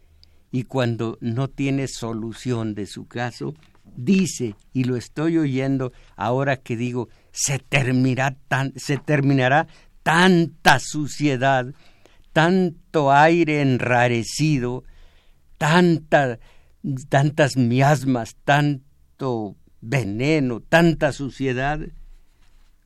Y 0.52 0.66
cuando 0.66 1.18
no 1.20 1.48
tiene 1.48 1.88
solución 1.88 2.76
de 2.76 2.86
su 2.86 3.08
caso, 3.08 3.56
dice, 3.96 4.56
y 4.72 4.84
lo 4.84 4.98
estoy 4.98 5.40
oyendo 5.40 5.92
ahora 6.16 6.58
que 6.58 6.78
digo, 6.78 7.10
se 7.32 7.58
terminará, 7.58 8.38
tan, 8.48 8.74
se 8.76 8.98
terminará 8.98 9.68
tanta 10.04 10.80
suciedad, 10.80 11.74
tanto 12.34 13.12
aire 13.12 13.62
enrarecido, 13.62 14.84
tanta, 15.58 16.38
tantas 17.10 17.58
miasmas, 17.58 18.36
tanto 18.44 19.56
veneno, 19.82 20.62
tanta 20.62 21.12
suciedad 21.12 21.80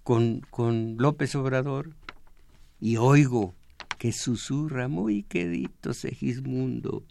con, 0.04 0.42
con 0.50 0.98
López 0.98 1.36
Obrador. 1.36 1.96
Y 2.80 2.98
oigo 2.98 3.54
que 3.98 4.12
susurra 4.12 4.88
muy 4.90 5.24
quedito 5.24 5.94
Segismundo, 5.94 7.04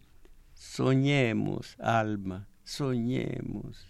soñemos, 0.54 1.76
alma, 1.78 2.48
soñemos. 2.64 3.88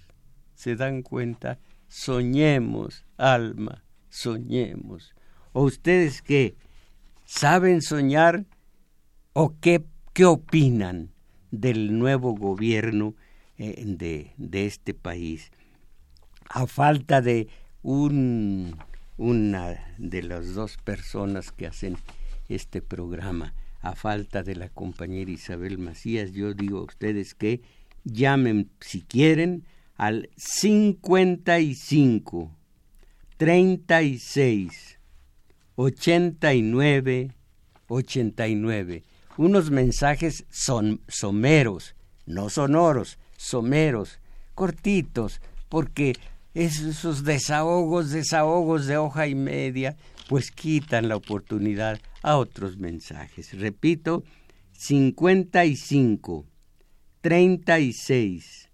¿Se 0.54 0.76
dan 0.76 1.02
cuenta? 1.02 1.58
Soñemos, 1.88 3.04
alma, 3.16 3.82
soñemos. 4.08 5.14
¿O 5.52 5.64
ustedes 5.64 6.22
qué? 6.22 6.54
¿Saben 7.24 7.82
soñar? 7.82 8.46
¿O 9.32 9.56
qué, 9.60 9.84
qué 10.12 10.24
opinan 10.24 11.11
del 11.52 11.96
nuevo 11.96 12.34
gobierno 12.34 13.14
eh, 13.58 13.84
de, 13.86 14.32
de, 14.36 14.66
este 14.66 14.94
país? 14.94 15.52
A 16.48 16.66
falta 16.66 17.20
de 17.20 17.46
un, 17.82 18.76
una 19.16 19.94
de 19.98 20.24
las 20.24 20.54
dos 20.54 20.76
personas 20.78 21.52
que 21.52 21.68
hacen 21.68 21.96
este 22.48 22.82
programa, 22.82 23.54
a 23.80 23.94
falta 23.94 24.42
de 24.42 24.56
la 24.56 24.68
compañera 24.68 25.30
Isabel 25.30 25.78
Macías, 25.78 26.32
yo 26.32 26.52
digo 26.54 26.80
a 26.80 26.84
ustedes 26.84 27.34
que 27.34 27.62
llamen 28.04 28.70
si 28.80 29.02
quieren 29.02 29.64
al 29.96 30.30
55 30.36 32.50
36 33.36 34.98
89 35.76 37.30
89. 37.88 39.02
Unos 39.36 39.70
mensajes 39.70 40.44
son 40.50 41.00
someros, 41.08 41.94
no 42.26 42.50
sonoros, 42.50 43.18
someros, 43.36 44.18
cortitos, 44.54 45.40
porque 45.68 46.14
esos 46.54 47.24
desahogos, 47.24 48.10
desahogos 48.10 48.86
de 48.86 48.98
hoja 48.98 49.26
y 49.26 49.34
media, 49.34 49.96
pues 50.28 50.50
quitan 50.50 51.08
la 51.08 51.16
oportunidad 51.16 52.00
a 52.22 52.36
otros 52.36 52.76
mensajes. 52.76 53.58
Repito, 53.58 54.22
55 54.72 56.44
36 57.22 58.70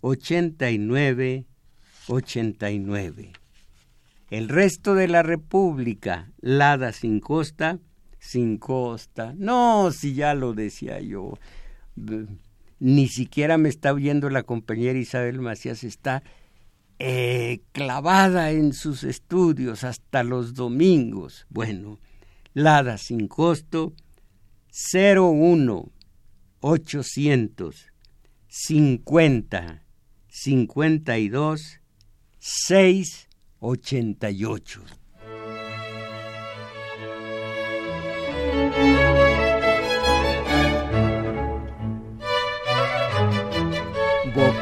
89 0.00 1.46
89. 2.08 3.32
El 4.30 4.48
resto 4.48 4.94
de 4.94 5.08
la 5.08 5.22
República, 5.22 6.30
Lada 6.40 6.92
sin 6.92 7.20
costa, 7.20 7.78
sin 8.22 8.56
costa. 8.56 9.34
No, 9.36 9.90
si 9.90 10.14
ya 10.14 10.34
lo 10.34 10.54
decía 10.54 11.00
yo. 11.00 11.38
Ni 12.78 13.08
siquiera 13.08 13.58
me 13.58 13.68
está 13.68 13.92
oyendo 13.92 14.30
la 14.30 14.44
compañera 14.44 14.98
Isabel 14.98 15.40
Macías, 15.40 15.82
está 15.82 16.22
eh, 17.00 17.62
clavada 17.72 18.52
en 18.52 18.74
sus 18.74 19.02
estudios 19.02 19.82
hasta 19.82 20.22
los 20.22 20.54
domingos. 20.54 21.46
Bueno, 21.50 21.98
Lada 22.54 22.96
sin 22.96 23.28
costo, 23.28 23.92
01 24.92 25.90
800 26.60 27.86
50 28.46 29.82
52 30.28 31.80
6 32.38 33.28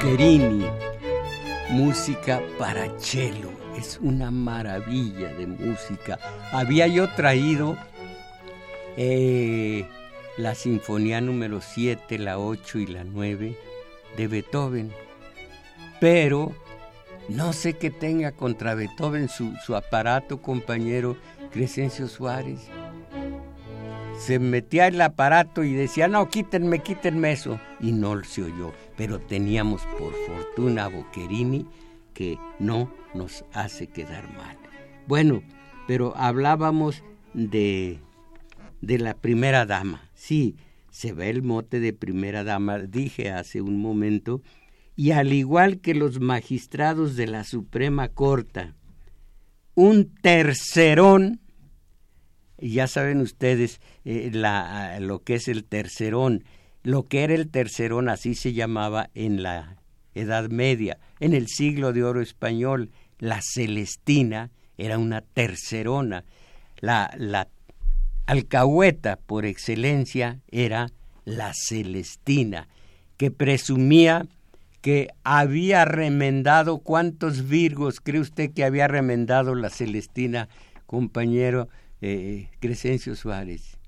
88. 0.00 0.10
Boccherini, 0.10 0.66
música 1.68 2.40
para 2.58 2.88
cello, 2.98 3.50
es 3.76 3.98
una 4.00 4.30
maravilla 4.30 5.28
de 5.34 5.46
música. 5.46 6.18
Había 6.52 6.86
yo 6.86 7.08
traído 7.10 7.76
eh, 8.96 9.86
la 10.38 10.54
Sinfonía 10.54 11.20
número 11.20 11.60
7, 11.60 12.18
la 12.18 12.38
8 12.38 12.78
y 12.78 12.86
la 12.86 13.04
9 13.04 13.56
de 14.16 14.28
Beethoven, 14.28 14.90
pero 16.00 16.54
no 17.28 17.52
sé 17.52 17.74
qué 17.74 17.90
tenga 17.90 18.32
contra 18.32 18.74
Beethoven 18.74 19.28
su, 19.28 19.54
su 19.66 19.76
aparato 19.76 20.40
compañero 20.40 21.16
Crescencio 21.52 22.08
Suárez. 22.08 22.70
Se 24.20 24.38
metía 24.38 24.86
el 24.86 25.00
aparato 25.00 25.64
y 25.64 25.72
decía, 25.72 26.06
no, 26.06 26.28
quítenme, 26.28 26.80
quítenme 26.80 27.32
eso. 27.32 27.58
Y 27.80 27.92
no 27.92 28.22
se 28.22 28.42
oyó. 28.42 28.72
Pero 28.96 29.18
teníamos 29.18 29.82
por 29.98 30.12
fortuna 30.26 30.84
a 30.84 30.88
Boccherini 30.88 31.66
que 32.12 32.38
no 32.58 32.92
nos 33.14 33.44
hace 33.52 33.86
quedar 33.86 34.30
mal. 34.36 34.58
Bueno, 35.06 35.42
pero 35.86 36.14
hablábamos 36.16 37.02
de, 37.32 37.98
de 38.82 38.98
la 38.98 39.14
primera 39.14 39.64
dama. 39.64 40.08
Sí, 40.14 40.56
se 40.90 41.12
ve 41.12 41.30
el 41.30 41.42
mote 41.42 41.80
de 41.80 41.92
primera 41.92 42.44
dama, 42.44 42.78
dije 42.78 43.30
hace 43.30 43.62
un 43.62 43.80
momento, 43.80 44.42
y 44.96 45.12
al 45.12 45.32
igual 45.32 45.80
que 45.80 45.94
los 45.94 46.20
magistrados 46.20 47.16
de 47.16 47.26
la 47.26 47.44
Suprema 47.44 48.08
Corte, 48.08 48.74
un 49.74 50.12
tercerón, 50.20 51.40
ya 52.60 52.86
saben 52.86 53.20
ustedes 53.20 53.80
eh, 54.04 54.30
lo 55.00 55.22
que 55.22 55.34
es 55.34 55.48
el 55.48 55.64
tercerón, 55.64 56.44
lo 56.82 57.04
que 57.08 57.24
era 57.24 57.34
el 57.34 57.48
tercerón, 57.48 58.08
así 58.08 58.34
se 58.34 58.52
llamaba 58.52 59.10
en 59.14 59.42
la 59.42 59.76
Edad 60.14 60.48
Media, 60.48 60.98
en 61.20 61.34
el 61.34 61.48
siglo 61.48 61.92
de 61.92 62.04
oro 62.04 62.20
español, 62.20 62.90
la 63.18 63.40
Celestina 63.42 64.50
era 64.78 64.98
una 64.98 65.20
tercerona, 65.20 66.24
la, 66.80 67.12
la 67.16 67.48
alcahueta 68.26 69.16
por 69.16 69.44
excelencia 69.44 70.38
era 70.50 70.90
la 71.24 71.52
Celestina, 71.54 72.68
que 73.16 73.30
presumía 73.30 74.26
que 74.80 75.08
había 75.24 75.84
remendado, 75.84 76.78
¿cuántos 76.78 77.48
virgos 77.48 78.00
cree 78.00 78.20
usted 78.20 78.52
que 78.52 78.64
había 78.64 78.88
remendado 78.88 79.54
la 79.54 79.68
Celestina, 79.68 80.48
compañero 80.86 81.68
eh, 82.00 82.48
Crescencio 82.60 83.14
Suárez? 83.14 83.78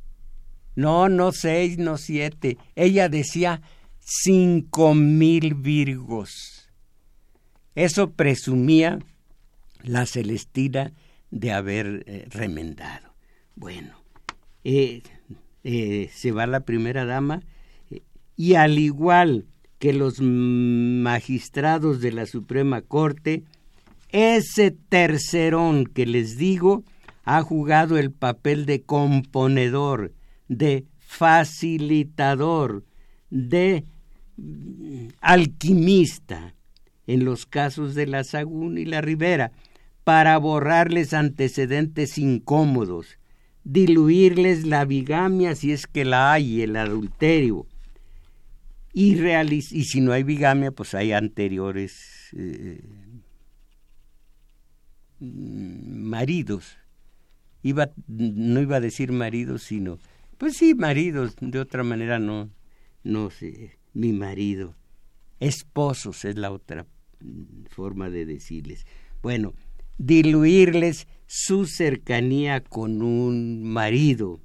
No, 0.75 1.09
no 1.09 1.33
seis, 1.33 1.79
no 1.79 1.99
siete. 1.99 2.59
Ella 2.75 3.09
decía 3.09 3.63
cinco 4.01 4.95
mil 4.95 5.55
virgos. 5.55 6.71
Eso 7.75 8.11
presumía 8.11 8.99
la 9.83 10.07
Celestina 10.07 10.93
de 11.31 11.53
haber 11.53 12.05
eh, 12.07 12.27
remendado. 12.31 13.15
Bueno, 13.55 13.95
eh, 14.65 15.03
se 15.63 16.33
va 16.33 16.47
la 16.47 16.61
primera 16.61 17.05
dama 17.05 17.43
y 18.37 18.55
al 18.55 18.79
igual 18.79 19.47
que 19.79 19.93
los 19.93 20.21
magistrados 20.21 22.01
de 22.01 22.13
la 22.13 22.27
Suprema 22.27 22.83
Corte, 22.83 23.43
ese 24.11 24.71
tercerón 24.71 25.87
que 25.87 26.07
les 26.07 26.37
digo 26.37 26.85
ha 27.25 27.43
jugado 27.43 27.99
el 27.99 28.11
papel 28.11 28.67
de 28.67 28.83
componedor, 28.83 30.13
de 30.49 30.87
facilitador, 30.99 32.85
de 33.31 33.85
mm, 34.37 35.09
alquimista 35.21 36.55
en 37.07 37.25
los 37.25 37.47
casos 37.47 37.95
de 37.95 38.07
la 38.07 38.25
Sagún 38.25 38.79
y 38.79 38.85
la 38.85 39.01
Ribera, 39.01 39.53
para 40.05 40.37
borrarles 40.39 41.15
antecedentes 41.15 42.19
incómodos, 42.19 43.19
diluirles 43.65 44.67
la 44.67 44.85
bigamia 44.85 45.55
si 45.55 45.73
es 45.73 45.87
que 45.87 46.05
la 46.05 46.33
hay, 46.33 46.63
el 46.63 46.77
adulterio, 46.77 47.67
y, 48.93 49.15
si 49.63 50.01
no 50.01 50.13
hay 50.13 50.23
bigamia, 50.23 50.71
pues 50.71 50.95
hay 50.95 51.13
anteriores 51.13 52.29
eh, 52.37 52.83
maridos. 55.19 56.77
Iba, 57.63 57.91
no 58.07 58.61
iba 58.61 58.77
a 58.77 58.81
decir 58.81 59.13
maridos, 59.13 59.63
sino, 59.63 59.99
pues 60.39 60.57
sí, 60.57 60.75
maridos, 60.75 61.37
de 61.41 61.61
otra 61.61 61.85
manera 61.85 62.19
no, 62.19 62.51
no 63.05 63.31
sé, 63.31 63.79
mi 63.93 64.13
marido. 64.13 64.75
Esposos 65.41 66.25
es 66.25 66.37
la 66.37 66.51
otra 66.51 66.87
forma 67.69 68.11
de 68.11 68.27
decirles. 68.27 68.87
Bueno, 69.23 69.55
diluirles 69.99 71.07
su 71.27 71.67
cercanía 71.67 72.63
con 72.63 73.03
un 73.03 73.63
marido 73.63 74.41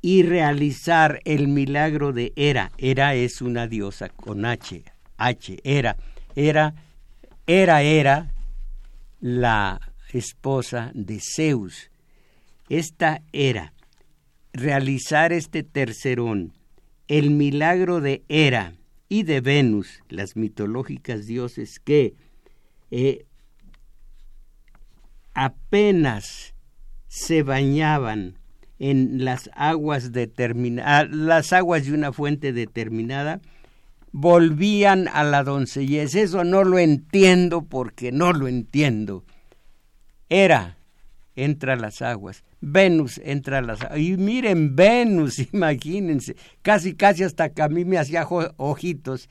y 0.00 0.22
realizar 0.22 1.20
el 1.24 1.48
milagro 1.48 2.12
de 2.12 2.32
Hera. 2.36 2.70
Hera 2.78 3.14
es 3.14 3.42
una 3.42 3.66
diosa 3.66 4.08
con 4.08 4.44
H, 4.44 4.84
H, 5.16 5.58
Hera. 5.64 5.96
Era, 6.36 6.74
era, 7.46 7.82
era 7.82 8.34
la 9.20 9.85
esposa 10.12 10.90
de 10.94 11.20
Zeus. 11.20 11.90
Esta 12.68 13.22
era 13.32 13.72
realizar 14.52 15.32
este 15.32 15.62
tercerón, 15.62 16.52
el 17.08 17.30
milagro 17.30 18.00
de 18.00 18.24
Hera 18.28 18.74
y 19.08 19.22
de 19.22 19.40
Venus, 19.40 20.02
las 20.08 20.36
mitológicas 20.36 21.26
dioses 21.26 21.78
que 21.78 22.14
eh, 22.90 23.26
apenas 25.34 26.54
se 27.08 27.42
bañaban 27.42 28.38
en 28.78 29.24
las 29.24 29.50
aguas 29.54 30.12
determinadas, 30.12 31.10
las 31.10 31.52
aguas 31.52 31.86
de 31.86 31.92
una 31.92 32.12
fuente 32.12 32.52
determinada, 32.52 33.40
volvían 34.12 35.08
a 35.08 35.24
la 35.24 35.44
doncellez. 35.44 36.14
Eso 36.14 36.44
no 36.44 36.64
lo 36.64 36.78
entiendo 36.78 37.62
porque 37.62 38.12
no 38.12 38.32
lo 38.32 38.48
entiendo. 38.48 39.24
Era, 40.28 40.78
entra 41.34 41.74
a 41.74 41.76
las 41.76 42.02
aguas. 42.02 42.44
Venus 42.60 43.20
entra 43.24 43.58
a 43.58 43.62
las 43.62 43.82
aguas. 43.82 43.98
Y 43.98 44.16
miren, 44.16 44.76
Venus, 44.76 45.38
imagínense. 45.52 46.36
Casi, 46.62 46.94
casi 46.94 47.24
hasta 47.24 47.50
que 47.50 47.62
a 47.62 47.68
mí 47.68 47.84
me 47.84 47.98
hacía 47.98 48.26
ojitos. 48.56 49.28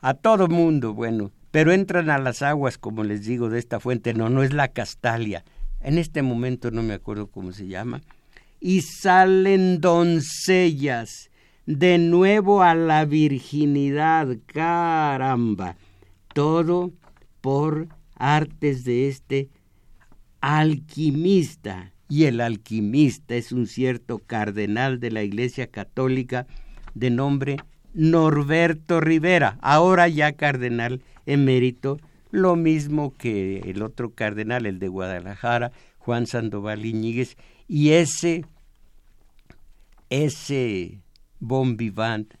A 0.00 0.14
todo 0.14 0.48
mundo, 0.48 0.94
bueno 0.94 1.32
pero 1.56 1.72
entran 1.72 2.10
a 2.10 2.18
las 2.18 2.42
aguas, 2.42 2.76
como 2.76 3.02
les 3.02 3.24
digo, 3.24 3.48
de 3.48 3.58
esta 3.58 3.80
fuente, 3.80 4.12
no, 4.12 4.28
no 4.28 4.42
es 4.42 4.52
la 4.52 4.68
Castalia, 4.68 5.42
en 5.80 5.96
este 5.96 6.20
momento 6.20 6.70
no 6.70 6.82
me 6.82 6.92
acuerdo 6.92 7.28
cómo 7.28 7.50
se 7.52 7.66
llama, 7.66 8.02
y 8.60 8.82
salen 8.82 9.80
doncellas 9.80 11.30
de 11.64 11.96
nuevo 11.96 12.62
a 12.62 12.74
la 12.74 13.06
virginidad, 13.06 14.28
caramba, 14.44 15.76
todo 16.34 16.92
por 17.40 17.88
artes 18.16 18.84
de 18.84 19.08
este 19.08 19.48
alquimista, 20.46 21.90
y 22.08 22.26
el 22.26 22.40
alquimista 22.40 23.34
es 23.34 23.50
un 23.50 23.66
cierto 23.66 24.20
cardenal 24.20 25.00
de 25.00 25.10
la 25.10 25.24
Iglesia 25.24 25.66
Católica 25.66 26.46
de 26.94 27.10
nombre 27.10 27.56
Norberto 27.94 29.00
Rivera, 29.00 29.58
ahora 29.60 30.06
ya 30.06 30.34
cardenal 30.34 31.02
emérito, 31.26 31.98
lo 32.30 32.54
mismo 32.54 33.12
que 33.12 33.58
el 33.66 33.82
otro 33.82 34.10
cardenal, 34.10 34.66
el 34.66 34.78
de 34.78 34.86
Guadalajara, 34.86 35.72
Juan 35.98 36.28
Sandoval 36.28 36.86
Iñiguez, 36.86 37.36
y 37.66 37.90
ese, 37.90 38.44
ese 40.10 41.00
bon 41.40 41.76
vivant, 41.76 42.34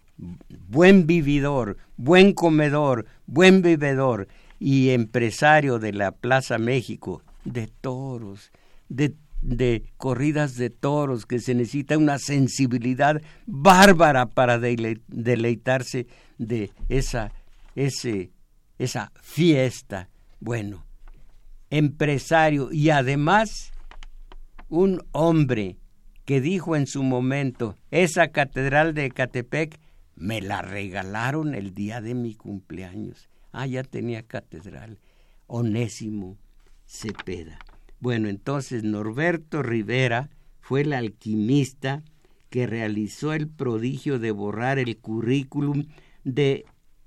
buen 0.68 1.08
vividor, 1.08 1.76
buen 1.96 2.34
comedor, 2.34 3.06
buen 3.26 3.62
bebedor 3.62 4.28
y 4.60 4.90
empresario 4.90 5.80
de 5.80 5.92
la 5.92 6.12
Plaza 6.12 6.58
México, 6.58 7.20
de 7.46 7.68
toros, 7.68 8.50
de, 8.88 9.14
de 9.40 9.84
corridas 9.96 10.56
de 10.56 10.68
toros, 10.68 11.24
que 11.24 11.38
se 11.38 11.54
necesita 11.54 11.96
una 11.96 12.18
sensibilidad 12.18 13.22
bárbara 13.46 14.26
para 14.26 14.58
deleitarse 14.58 16.06
de 16.38 16.70
esa, 16.88 17.32
esa 17.74 19.12
fiesta. 19.22 20.10
Bueno, 20.40 20.84
empresario 21.70 22.70
y 22.72 22.90
además 22.90 23.72
un 24.68 25.00
hombre 25.12 25.78
que 26.24 26.40
dijo 26.40 26.74
en 26.74 26.88
su 26.88 27.04
momento, 27.04 27.76
esa 27.92 28.28
catedral 28.28 28.94
de 28.94 29.06
Ecatepec 29.06 29.78
me 30.16 30.40
la 30.40 30.60
regalaron 30.60 31.54
el 31.54 31.72
día 31.72 32.00
de 32.00 32.14
mi 32.14 32.34
cumpleaños. 32.34 33.28
Ah, 33.52 33.66
ya 33.66 33.84
tenía 33.84 34.22
catedral. 34.22 34.98
Onésimo 35.46 36.36
Cepeda. 36.86 37.58
Bueno, 38.00 38.28
entonces 38.28 38.84
Norberto 38.84 39.62
Rivera 39.62 40.30
fue 40.60 40.82
el 40.82 40.92
alquimista 40.92 42.02
que 42.50 42.66
realizó 42.66 43.32
el 43.32 43.48
prodigio 43.48 44.18
de 44.18 44.30
borrar 44.30 44.78
el 44.78 44.96
currículum 44.96 45.86
de 46.24 46.64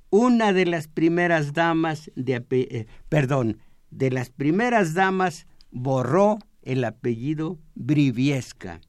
una 0.10 0.54
de 0.54 0.66
las 0.66 0.88
primeras 0.88 1.54
damas 1.54 2.12
de 2.16 2.46
eh, 2.52 2.88
perdón, 3.10 3.60
de 3.92 4.12
las 4.12 4.30
primeras 4.30 4.94
damas 4.94 5.48
borró 5.72 6.40
el 6.62 6.84
apellido 6.84 7.60
Briviesca 7.76 8.82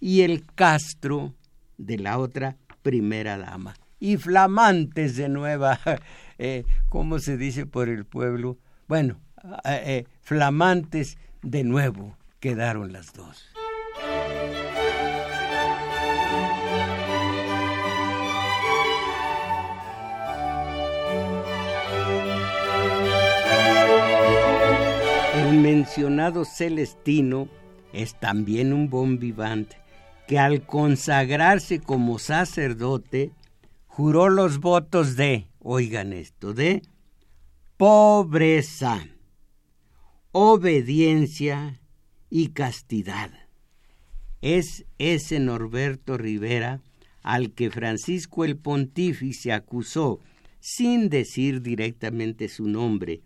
y 0.00 0.22
el 0.22 0.44
Castro 0.54 1.34
de 1.76 1.98
la 1.98 2.18
otra 2.18 2.56
primera 2.82 3.36
dama. 3.36 3.74
Y 4.00 4.16
flamantes 4.16 5.16
de 5.16 5.28
nueva, 5.28 5.80
eh, 6.38 6.64
¿cómo 6.88 7.18
se 7.18 7.36
dice 7.36 7.66
por 7.66 7.88
el 7.88 8.04
pueblo? 8.04 8.58
Bueno, 8.86 9.20
eh, 9.64 10.04
flamantes 10.20 11.18
de 11.42 11.64
nuevo 11.64 12.16
quedaron 12.40 12.92
las 12.92 13.12
dos. 13.12 13.48
El 25.34 25.60
mencionado 25.60 26.44
Celestino 26.44 27.48
es 27.92 28.14
también 28.18 28.72
un 28.72 28.90
bon 28.90 29.18
vivant 29.18 29.72
que 30.26 30.38
al 30.38 30.66
consagrarse 30.66 31.80
como 31.80 32.18
sacerdote 32.18 33.32
juró 33.86 34.28
los 34.28 34.60
votos 34.60 35.16
de, 35.16 35.48
oigan 35.58 36.12
esto, 36.12 36.52
de 36.52 36.82
pobreza, 37.78 39.08
obediencia 40.32 41.80
y 42.28 42.48
castidad. 42.48 43.30
Es 44.42 44.84
ese 44.98 45.40
Norberto 45.40 46.18
Rivera 46.18 46.82
al 47.22 47.52
que 47.52 47.70
Francisco 47.70 48.44
el 48.44 48.56
Pontífice 48.56 49.52
acusó, 49.52 50.20
sin 50.60 51.08
decir 51.08 51.62
directamente 51.62 52.48
su 52.48 52.68
nombre, 52.68 53.22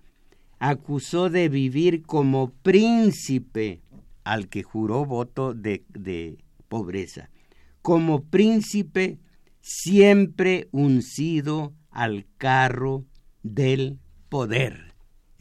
acusó 0.58 1.28
de 1.28 1.48
vivir 1.48 2.02
como 2.02 2.50
príncipe 2.50 3.80
al 4.24 4.48
que 4.48 4.62
juró 4.62 5.04
voto 5.04 5.54
de, 5.54 5.84
de 5.88 6.38
pobreza, 6.68 7.30
como 7.82 8.22
príncipe 8.22 9.18
siempre 9.60 10.68
uncido 10.70 11.72
al 11.90 12.26
carro 12.38 13.04
del 13.42 13.98
poder. 14.28 14.91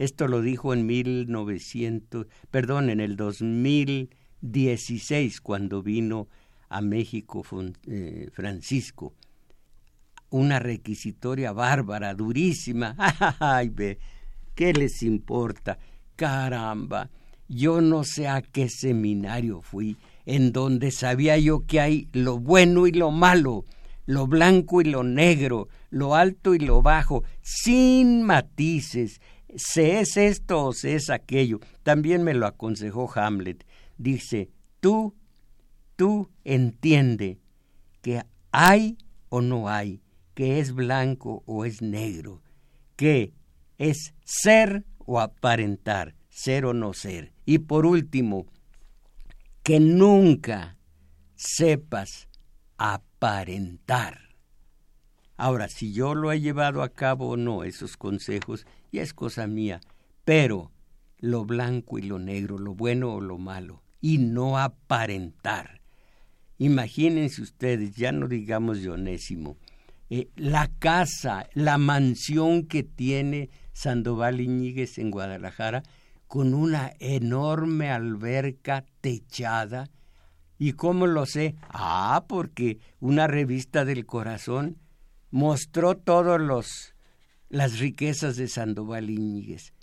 Esto 0.02 0.26
lo 0.26 0.42
dijo 0.42 0.74
en 0.74 0.84
1900, 0.84 2.26
perdón, 2.50 2.90
en 2.90 2.98
el 2.98 3.14
2016 3.14 5.40
cuando 5.40 5.80
vino 5.80 6.26
a 6.68 6.80
México 6.80 7.44
eh, 7.86 8.28
Francisco. 8.32 9.14
Una 10.30 10.58
requisitoria 10.58 11.52
bárbara, 11.52 12.14
durísima. 12.14 12.96
Ay, 13.38 13.72
¿Qué 14.56 14.72
les 14.72 15.04
importa? 15.04 15.78
Caramba. 16.16 17.08
yo 17.46 17.80
no 17.80 18.02
sé 18.02 18.26
a 18.26 18.42
qué 18.42 18.68
seminario 18.68 19.60
fui, 19.60 19.96
en 20.26 20.50
donde 20.50 20.90
sabía 20.90 21.38
yo 21.38 21.64
que 21.64 21.78
hay 21.78 22.08
lo 22.12 22.40
bueno 22.40 22.88
y 22.88 22.92
lo 22.92 23.12
malo, 23.12 23.64
lo 24.06 24.26
blanco 24.26 24.80
y 24.80 24.84
lo 24.84 25.04
negro, 25.04 25.68
lo 25.90 26.16
alto 26.16 26.56
y 26.56 26.58
lo 26.58 26.82
bajo, 26.82 27.22
sin 27.40 28.24
matices. 28.24 29.20
Se 29.56 30.00
es 30.00 30.16
esto 30.16 30.66
o 30.66 30.72
se 30.72 30.94
es 30.94 31.10
aquello. 31.10 31.60
También 31.82 32.22
me 32.22 32.34
lo 32.34 32.46
aconsejó 32.46 33.10
Hamlet. 33.14 33.66
Dice, 33.98 34.50
tú, 34.80 35.14
tú 35.96 36.30
entiende 36.44 37.38
que 38.00 38.22
hay 38.50 38.98
o 39.28 39.40
no 39.40 39.68
hay, 39.68 40.02
que 40.34 40.58
es 40.58 40.72
blanco 40.72 41.42
o 41.46 41.64
es 41.64 41.82
negro, 41.82 42.42
que 42.96 43.32
es 43.78 44.14
ser 44.24 44.84
o 44.98 45.20
aparentar, 45.20 46.14
ser 46.28 46.64
o 46.64 46.74
no 46.74 46.92
ser. 46.92 47.32
Y 47.44 47.58
por 47.58 47.86
último, 47.86 48.46
que 49.62 49.80
nunca 49.80 50.76
sepas 51.34 52.28
aparentar. 52.76 54.18
Ahora, 55.36 55.68
si 55.68 55.92
yo 55.92 56.14
lo 56.14 56.30
he 56.30 56.40
llevado 56.40 56.82
a 56.82 56.88
cabo 56.88 57.30
o 57.30 57.36
no, 57.36 57.64
esos 57.64 57.96
consejos, 57.96 58.66
ya 58.92 59.02
es 59.02 59.14
cosa 59.14 59.46
mía, 59.46 59.80
pero 60.24 60.70
lo 61.18 61.44
blanco 61.44 61.98
y 61.98 62.02
lo 62.02 62.18
negro, 62.18 62.58
lo 62.58 62.74
bueno 62.74 63.14
o 63.14 63.20
lo 63.20 63.38
malo, 63.38 63.82
y 64.00 64.18
no 64.18 64.58
aparentar. 64.58 65.80
Imagínense 66.58 67.42
ustedes, 67.42 67.96
ya 67.96 68.12
no 68.12 68.28
digamos 68.28 68.80
Dionésimo, 68.80 69.56
eh, 70.10 70.28
la 70.36 70.70
casa, 70.78 71.48
la 71.54 71.78
mansión 71.78 72.66
que 72.66 72.82
tiene 72.82 73.48
Sandoval 73.72 74.40
Iñiguez 74.40 74.98
en 74.98 75.10
Guadalajara, 75.10 75.82
con 76.26 76.54
una 76.54 76.92
enorme 76.98 77.90
alberca 77.90 78.84
techada. 79.00 79.88
¿Y 80.58 80.72
cómo 80.72 81.06
lo 81.06 81.26
sé? 81.26 81.56
Ah, 81.68 82.24
porque 82.28 82.78
una 83.00 83.26
revista 83.26 83.84
del 83.84 84.06
corazón 84.06 84.78
mostró 85.30 85.96
todos 85.96 86.40
los 86.40 86.91
las 87.52 87.80
riquezas 87.80 88.36
de 88.36 88.48
Sandoval 88.48 89.10
Iñiguez. 89.10 89.74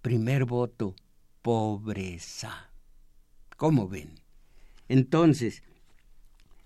Primer 0.00 0.46
voto, 0.46 0.96
pobreza. 1.42 2.72
¿Cómo 3.58 3.88
ven? 3.88 4.14
Entonces, 4.88 5.62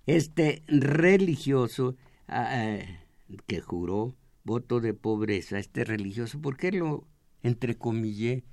este 0.06 0.62
religioso 0.68 1.96
ah, 2.28 2.50
eh, 2.54 3.00
que 3.48 3.60
juró 3.60 4.14
voto 4.44 4.80
de 4.80 4.94
pobreza, 4.94 5.58
este 5.58 5.82
religioso, 5.82 6.40
¿por 6.40 6.56
qué 6.56 6.70
lo 6.70 7.04
entrecomillé? 7.42 8.44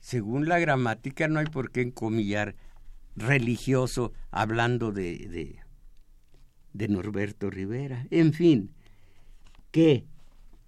Según 0.00 0.48
la 0.48 0.58
gramática 0.58 1.28
no 1.28 1.40
hay 1.40 1.46
por 1.46 1.72
qué 1.72 1.82
encomillar 1.82 2.56
religioso 3.16 4.14
hablando 4.30 4.92
de, 4.92 5.18
de, 5.28 5.58
de 6.72 6.88
Norberto 6.88 7.50
Rivera. 7.50 8.06
En 8.10 8.32
fin, 8.32 8.70
que 9.70 10.06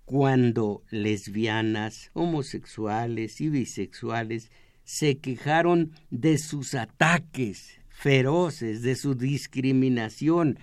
cuando 0.09 0.83
lesbianas, 0.89 2.11
homosexuales 2.15 3.43
y 3.43 3.51
bisexuales 3.51 4.51
se 4.83 5.19
quejaron 5.19 5.93
de 6.09 6.39
sus 6.39 6.73
ataques 6.75 7.79
feroces, 7.91 8.81
de 8.81 8.97
su 8.97 9.15
discriminación, 9.15 10.59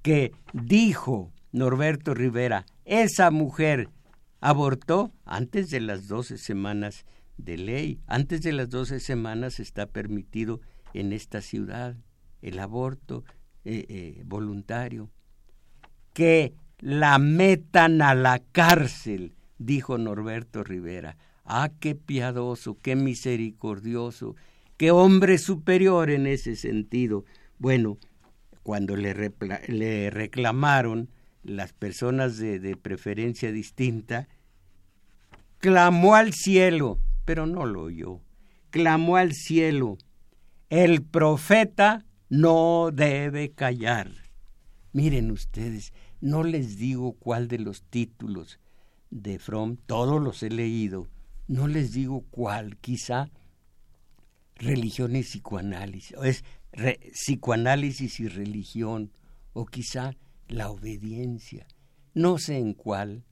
que 0.00 0.32
dijo 0.54 1.30
Norberto 1.52 2.14
Rivera, 2.14 2.64
esa 2.86 3.30
mujer 3.30 3.90
abortó 4.40 5.12
antes 5.26 5.68
de 5.68 5.80
las 5.80 6.08
doce 6.08 6.38
semanas 6.38 7.04
de 7.36 7.58
ley. 7.58 8.00
Antes 8.06 8.40
de 8.40 8.52
las 8.52 8.70
doce 8.70 8.98
semanas 8.98 9.60
está 9.60 9.84
permitido 9.84 10.62
en 10.94 11.12
esta 11.12 11.42
ciudad 11.42 11.98
el 12.40 12.58
aborto 12.60 13.24
eh, 13.66 13.84
eh, 13.90 14.22
voluntario. 14.24 15.10
Que 16.14 16.54
la 16.80 17.18
metan 17.18 18.02
a 18.02 18.14
la 18.14 18.38
cárcel, 18.52 19.34
dijo 19.58 19.98
Norberto 19.98 20.64
Rivera. 20.64 21.16
Ah, 21.44 21.70
qué 21.80 21.94
piadoso, 21.94 22.76
qué 22.82 22.96
misericordioso, 22.96 24.34
qué 24.76 24.90
hombre 24.90 25.38
superior 25.38 26.10
en 26.10 26.26
ese 26.26 26.56
sentido. 26.56 27.24
Bueno, 27.58 27.98
cuando 28.62 28.96
le, 28.96 29.12
reclamaron 30.10 31.08
las 31.44 31.72
personas 31.72 32.38
de 32.38 32.76
preferencia 32.76 33.52
distinta, 33.52 34.28
clamó 35.58 36.14
al 36.16 36.32
cielo, 36.32 36.98
pero 37.24 37.46
no 37.46 37.64
lo 37.66 37.82
oyó. 37.82 38.20
Clamó 38.70 39.16
al 39.16 39.32
cielo, 39.32 39.96
el 40.68 41.02
profeta 41.02 42.04
no 42.28 42.90
debe 42.92 43.52
callar. 43.52 44.10
Miren 44.92 45.30
ustedes, 45.30 45.92
no 46.20 46.44
les 46.44 46.78
digo 46.78 47.12
cuál 47.12 47.48
de 47.48 47.58
los 47.58 47.82
títulos 47.82 48.58
de 49.10 49.38
Fromm, 49.38 49.76
todos 49.86 50.20
los 50.20 50.42
he 50.42 50.50
leído, 50.50 51.08
no 51.48 51.68
les 51.68 51.92
digo 51.92 52.24
cuál, 52.30 52.76
quizá 52.78 53.30
religión 54.56 55.16
y 55.16 55.22
psicoanálisis, 55.22 56.16
o 56.16 56.24
es 56.24 56.44
psicoanálisis 57.12 58.20
y 58.20 58.28
religión, 58.28 59.12
o 59.52 59.66
quizá 59.66 60.14
la 60.48 60.70
obediencia, 60.70 61.66
no 62.14 62.38
sé 62.38 62.58
en 62.58 62.74
cuál, 62.74 63.24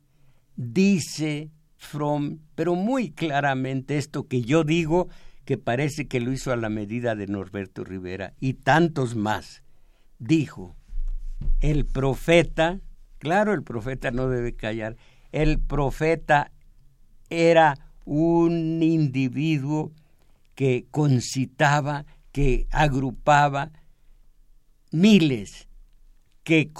dice 0.57 1.51
Fromm, 1.77 2.38
pero 2.55 2.75
muy 2.75 3.11
claramente 3.11 3.99
esto 3.99 4.27
que 4.27 4.42
yo 4.42 4.64
digo, 4.64 5.09
que 5.44 5.59
parece 5.59 6.07
que 6.09 6.20
lo 6.20 6.33
hizo 6.33 6.53
a 6.53 6.57
la 6.57 6.70
medida 6.70 7.14
de 7.14 7.27
Norberto 7.27 7.85
Rivera 7.85 8.35
y 8.40 8.55
tantos 8.55 9.14
más, 9.14 9.62
dijo, 10.18 10.75
el 11.61 11.87
profeta, 11.87 12.80
claro, 13.18 13.52
el 13.52 13.62
profeta 13.62 14.11
no 14.11 14.28
debe 14.28 14.54
callar, 14.54 14.96
el 15.33 15.59
profeta 15.59 16.50
era 17.30 17.78
un 18.04 18.83
individuo 18.83 19.92
que 20.54 20.87
concitaba, 20.90 22.07
que 22.33 22.66
agrupaba 22.70 23.72
miles, 24.90 25.68
que 26.44 26.70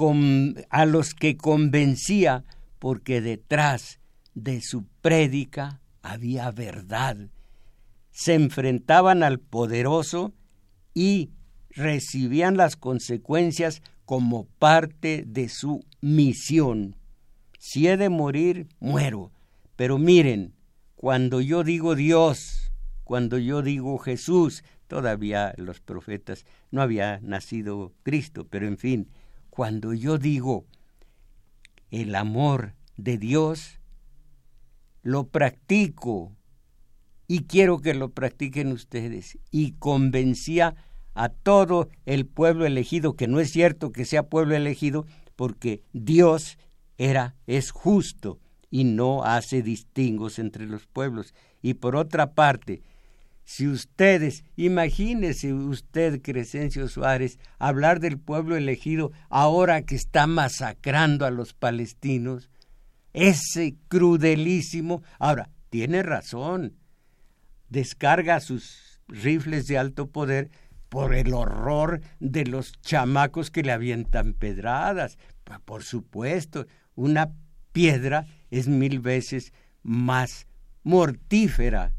a 0.71 0.85
los 0.87 1.15
que 1.15 1.37
convencía, 1.37 2.45
porque 2.79 3.21
detrás 3.21 3.99
de 4.35 4.61
su 4.61 4.85
prédica 5.01 5.81
había 6.03 6.51
verdad. 6.51 7.17
Se 8.11 8.35
enfrentaban 8.35 9.23
al 9.23 9.41
poderoso 9.41 10.33
y 10.93 11.31
recibían 11.71 12.57
las 12.57 12.77
consecuencias 12.77 13.83
como 14.05 14.45
parte 14.45 15.25
de 15.27 15.49
su 15.49 15.85
misión. 16.01 16.97
Si 17.59 17.89
he 17.89 17.97
de 17.97 18.09
morir, 18.09 18.69
muero. 18.81 19.33
Pero 19.77 19.99
miren, 19.99 20.55
cuando 20.97 21.41
yo 21.41 21.65
digo 21.65 21.95
Dios, 21.95 22.73
cuando 23.05 23.39
yo 23.39 23.63
digo 23.63 23.99
Jesús, 23.99 24.65
todavía 24.87 25.55
los 25.57 25.81
profetas 25.81 26.47
no 26.71 26.83
había 26.83 27.21
nacido 27.21 27.93
Cristo, 28.03 28.47
pero 28.49 28.67
en 28.67 28.79
fin, 28.79 29.09
cuando 29.51 29.95
yo 29.95 30.19
digo 30.19 30.67
el 31.91 32.15
amor 32.15 32.75
de 32.97 33.19
Dios, 33.19 33.81
lo 35.03 35.29
practico 35.29 36.33
y 37.27 37.45
quiero 37.45 37.81
que 37.81 37.95
lo 37.95 38.11
practiquen 38.11 38.73
ustedes. 38.73 39.39
Y 39.51 39.73
convencía 39.73 40.77
a 41.15 41.29
todo 41.29 41.89
el 42.07 42.27
pueblo 42.27 42.67
elegido, 42.67 43.15
que 43.15 43.29
no 43.29 43.41
es 43.41 43.51
cierto 43.51 43.93
que 43.93 44.05
sea 44.05 44.29
pueblo 44.29 44.55
elegido, 44.55 45.07
porque 45.37 45.83
Dios 45.93 46.59
era, 46.99 47.35
es 47.47 47.71
justo 47.71 48.39
y 48.71 48.85
no 48.85 49.25
hace 49.25 49.63
distingos 49.63 50.39
entre 50.39 50.67
los 50.67 50.87
pueblos. 50.87 51.35
Y 51.63 51.75
por 51.75 51.97
otra 51.97 52.35
parte, 52.35 52.83
si 53.45 53.69
ustedes, 53.69 54.45
imagínese 54.57 55.53
usted, 55.53 56.23
Crescencio 56.23 56.89
Suárez, 56.89 57.39
hablar 57.59 58.01
del 58.01 58.19
pueblo 58.19 58.57
elegido 58.57 59.13
ahora 59.29 59.83
que 59.83 59.95
está 59.95 60.27
masacrando 60.27 61.27
a 61.27 61.31
los 61.31 61.53
palestinos, 61.53 62.51
ese 63.13 63.77
crudelísimo. 63.89 65.03
Ahora, 65.19 65.51
tiene 65.69 66.03
razón, 66.03 66.75
descarga 67.69 68.41
sus 68.41 69.01
rifles 69.09 69.67
de 69.67 69.77
alto 69.77 70.09
poder 70.09 70.51
por 70.95 71.13
el 71.13 71.35
horror 71.35 72.03
de 72.21 72.47
los 72.47 72.81
chamacos 72.81 73.51
que 73.51 73.65
le 73.65 73.73
avientan 73.73 74.33
pedradas. 74.33 75.19
Por 75.65 75.83
supuesto, 75.83 76.69
una 76.95 77.33
piedra 77.73 78.29
es 78.53 78.69
mil 78.69 79.01
veces 79.01 79.53
más 79.83 80.47
mortífera 80.85 81.93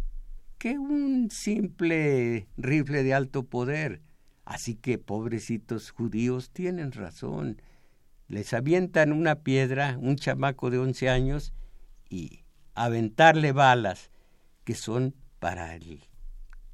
que 0.58 0.79
un 0.79 1.29
simple 1.29 2.47
rifle 2.55 3.03
de 3.03 3.13
alto 3.13 3.43
poder. 3.43 4.01
Así 4.45 4.75
que 4.75 4.97
pobrecitos 4.97 5.91
judíos 5.91 6.51
tienen 6.51 6.93
razón 6.93 7.62
les 8.29 8.53
avientan 8.53 9.12
una 9.12 9.41
piedra, 9.43 9.97
un 9.99 10.15
chamaco 10.15 10.69
de 10.69 10.79
once 10.79 11.10
años, 11.10 11.53
y 12.10 12.45
aventarle 12.73 13.51
balas 13.51 14.10
que 14.63 14.73
son 14.73 15.13
para 15.39 15.75
el 15.75 16.05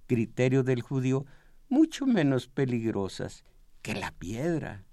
criterio 0.06 0.62
del 0.64 0.82
judío, 0.82 1.26
mucho 1.72 2.06
menos 2.06 2.48
peligrosas 2.48 3.46
que 3.82 3.96
la 3.96 4.12
piedra. 4.12 4.84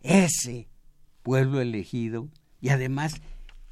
Ese 0.00 0.68
pueblo 1.22 1.60
elegido, 1.60 2.28
y 2.60 2.68
además, 2.68 3.20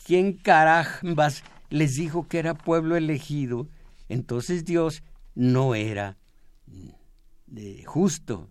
¿quién 0.05 0.33
carambas 0.35 1.44
les 1.70 1.94
dijo 1.94 2.26
que 2.26 2.40
era 2.40 2.55
pueblo 2.55 2.96
elegido? 2.96 3.68
Entonces 4.09 4.64
Dios 4.64 5.05
no 5.35 5.76
era 5.76 6.18
mm, 6.66 7.85
justo. 7.87 8.50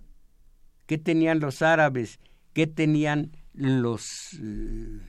¿Qué 0.86 0.98
tenían 0.98 1.40
los 1.40 1.62
árabes? 1.62 2.20
¿Qué 2.54 2.68
tenían 2.68 3.36
los... 3.54 4.40
Eh, 4.42 5.02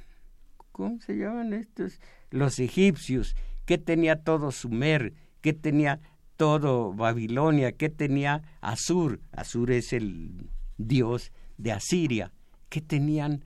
¿Cómo 0.72 1.00
se 1.00 1.16
llaman 1.16 1.52
estos? 1.52 2.00
Los 2.30 2.58
egipcios. 2.58 3.36
¿Qué 3.64 3.78
tenía 3.78 4.24
todo 4.24 4.50
Sumer? 4.50 5.14
¿Qué 5.40 5.52
tenía 5.52 6.00
todo 6.36 6.92
Babilonia? 6.92 7.72
¿Qué 7.72 7.88
tenía 7.88 8.42
Asur? 8.60 9.20
Asur 9.32 9.70
es 9.70 9.92
el 9.92 10.50
dios 10.78 11.32
de 11.58 11.72
Asiria. 11.72 12.32
¿Qué 12.68 12.80
tenían? 12.80 13.44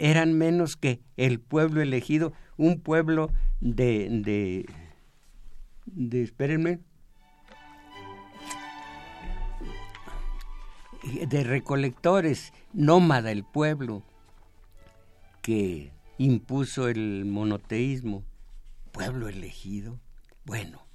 eran 0.00 0.34
menos 0.34 0.76
que 0.76 1.00
el 1.16 1.40
pueblo 1.40 1.80
elegido, 1.80 2.32
un 2.56 2.80
pueblo 2.80 3.32
de, 3.60 4.08
de, 4.08 4.66
de 5.86 6.22
espérenme, 6.22 6.80
de 11.02 11.44
recolectores, 11.44 12.52
nómada 12.72 13.30
el 13.30 13.44
pueblo 13.44 14.02
que 15.42 15.92
impuso 16.18 16.88
el 16.88 17.24
monoteísmo, 17.24 18.24
pueblo 18.92 19.28
elegido. 19.28 19.98
Bueno, 20.44 20.87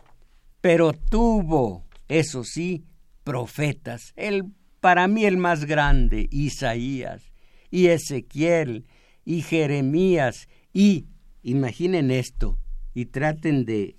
pero 0.64 0.94
tuvo, 0.94 1.84
eso 2.08 2.46
sí, 2.46 2.86
profetas, 3.26 4.14
el 4.16 4.46
para 4.80 5.10
mí 5.10 5.26
el 5.26 5.36
más 5.36 5.66
grande, 5.66 6.30
Isaías, 6.32 7.34
y 7.70 7.88
Ezequiel, 7.88 8.86
y 9.26 9.42
Jeremías, 9.42 10.48
y 10.72 11.08
imaginen 11.42 12.12
esto, 12.12 12.58
y 12.94 13.08
traten 13.08 13.66
de, 13.66 13.98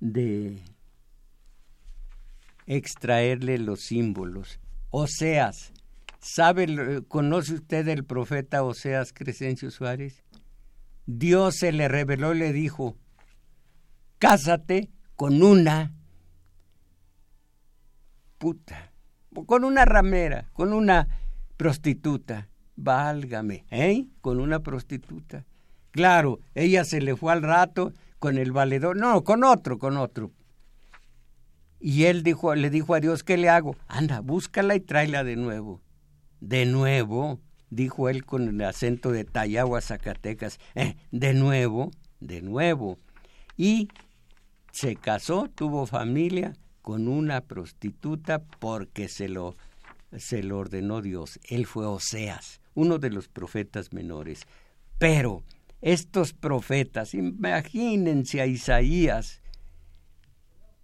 de 0.00 0.58
extraerle 2.66 3.56
los 3.56 3.80
símbolos. 3.80 4.60
Oseas. 4.90 5.72
¿Sabe, 6.18 7.02
conoce 7.08 7.54
usted 7.54 7.88
el 7.88 8.04
profeta 8.04 8.62
Oseas 8.62 9.14
Crescencio 9.14 9.70
Suárez? 9.70 10.22
Dios 11.06 11.56
se 11.56 11.72
le 11.72 11.88
reveló 11.88 12.34
y 12.34 12.40
le 12.40 12.52
dijo, 12.52 12.94
cásate 14.18 14.90
con 15.16 15.42
una 15.42 15.92
puta, 18.38 18.92
con 19.46 19.64
una 19.64 19.84
ramera, 19.84 20.50
con 20.52 20.72
una 20.72 21.08
prostituta. 21.56 22.48
Válgame, 22.76 23.64
¿eh? 23.70 24.06
Con 24.20 24.40
una 24.40 24.60
prostituta. 24.60 25.44
Claro, 25.92 26.40
ella 26.54 26.84
se 26.84 27.00
le 27.00 27.14
fue 27.14 27.32
al 27.32 27.42
rato 27.42 27.92
con 28.18 28.36
el 28.36 28.50
valedor, 28.50 28.96
no, 28.96 29.22
con 29.22 29.44
otro, 29.44 29.78
con 29.78 29.96
otro. 29.96 30.32
Y 31.78 32.04
él 32.04 32.22
dijo, 32.22 32.54
le 32.54 32.70
dijo 32.70 32.94
a 32.94 33.00
Dios, 33.00 33.22
¿qué 33.22 33.36
le 33.36 33.48
hago? 33.48 33.76
Anda, 33.86 34.20
búscala 34.20 34.74
y 34.74 34.80
tráela 34.80 35.22
de 35.22 35.36
nuevo. 35.36 35.82
De 36.40 36.66
nuevo, 36.66 37.40
dijo 37.70 38.08
él 38.08 38.24
con 38.24 38.48
el 38.48 38.60
acento 38.62 39.12
de 39.12 39.24
Tayagua, 39.24 39.80
Zacatecas. 39.80 40.58
Eh, 40.74 40.96
de 41.12 41.34
nuevo, 41.34 41.90
de 42.20 42.42
nuevo. 42.42 42.98
Y 43.56 43.88
se 44.74 44.96
casó, 44.96 45.48
tuvo 45.54 45.86
familia 45.86 46.56
con 46.82 47.06
una 47.06 47.42
prostituta 47.42 48.40
porque 48.40 49.08
se 49.08 49.28
lo, 49.28 49.56
se 50.16 50.42
lo 50.42 50.58
ordenó 50.58 51.00
Dios. 51.00 51.38
Él 51.48 51.64
fue 51.64 51.86
Oseas, 51.86 52.60
uno 52.74 52.98
de 52.98 53.10
los 53.10 53.28
profetas 53.28 53.92
menores. 53.92 54.48
Pero 54.98 55.44
estos 55.80 56.32
profetas, 56.32 57.14
imagínense 57.14 58.40
a 58.40 58.46
Isaías, 58.46 59.40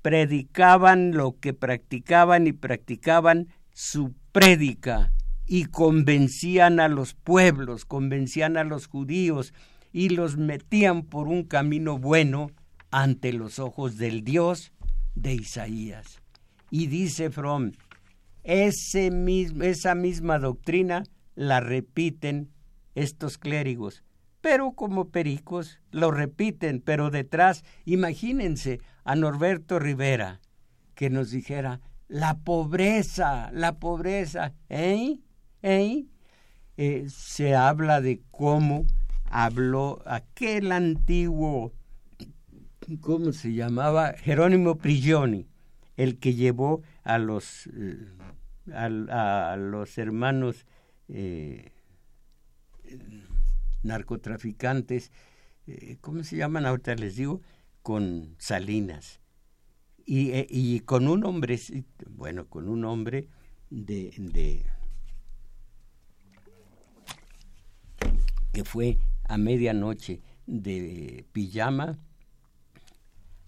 predicaban 0.02 1.10
lo 1.10 1.40
que 1.40 1.52
practicaban 1.52 2.46
y 2.46 2.52
practicaban 2.52 3.48
su 3.72 4.14
prédica 4.30 5.12
y 5.46 5.64
convencían 5.64 6.78
a 6.78 6.86
los 6.86 7.14
pueblos, 7.14 7.86
convencían 7.86 8.56
a 8.56 8.62
los 8.62 8.86
judíos 8.86 9.52
y 9.92 10.10
los 10.10 10.36
metían 10.36 11.02
por 11.02 11.26
un 11.26 11.42
camino 11.42 11.98
bueno 11.98 12.52
ante 12.90 13.32
los 13.32 13.58
ojos 13.58 13.96
del 13.96 14.24
Dios 14.24 14.72
de 15.14 15.34
Isaías. 15.34 16.20
Y 16.70 16.86
dice 16.86 17.30
Fromm, 17.30 17.72
esa 18.42 19.94
misma 19.94 20.38
doctrina 20.38 21.04
la 21.34 21.60
repiten 21.60 22.50
estos 22.94 23.38
clérigos, 23.38 24.02
pero 24.40 24.72
como 24.72 25.10
pericos 25.10 25.80
lo 25.90 26.10
repiten, 26.10 26.80
pero 26.80 27.10
detrás, 27.10 27.64
imagínense, 27.84 28.80
a 29.04 29.14
Norberto 29.16 29.78
Rivera, 29.78 30.40
que 30.94 31.10
nos 31.10 31.30
dijera, 31.30 31.80
la 32.08 32.38
pobreza, 32.38 33.50
la 33.52 33.78
pobreza, 33.78 34.52
¿eh? 34.68 35.20
¿eh? 35.62 36.06
eh 36.76 37.06
se 37.08 37.54
habla 37.54 38.00
de 38.00 38.20
cómo 38.30 38.84
habló 39.30 40.02
aquel 40.06 40.72
antiguo, 40.72 41.72
¿cómo 43.00 43.32
se 43.32 43.52
llamaba? 43.52 44.14
Jerónimo 44.14 44.78
Prigioni, 44.78 45.46
el 45.96 46.18
que 46.18 46.34
llevó 46.34 46.82
a 47.02 47.18
los, 47.18 47.68
eh, 47.74 48.06
a, 48.72 49.56
los 49.56 49.98
hermanos 49.98 50.66
eh, 51.08 51.72
narcotraficantes, 53.82 55.12
¿cómo 56.00 56.24
se 56.24 56.36
llaman? 56.36 56.66
Ahorita 56.66 56.94
les 56.94 57.16
digo, 57.16 57.40
con 57.82 58.34
Salinas 58.38 59.20
y, 60.04 60.32
eh, 60.32 60.46
y 60.50 60.80
con 60.80 61.08
un 61.08 61.24
hombre, 61.24 61.58
bueno, 62.08 62.46
con 62.48 62.68
un 62.68 62.84
hombre 62.84 63.28
de, 63.70 64.12
de 64.18 64.66
que 68.52 68.64
fue 68.64 68.98
a 69.24 69.38
medianoche 69.38 70.20
de 70.46 71.24
pijama 71.32 71.98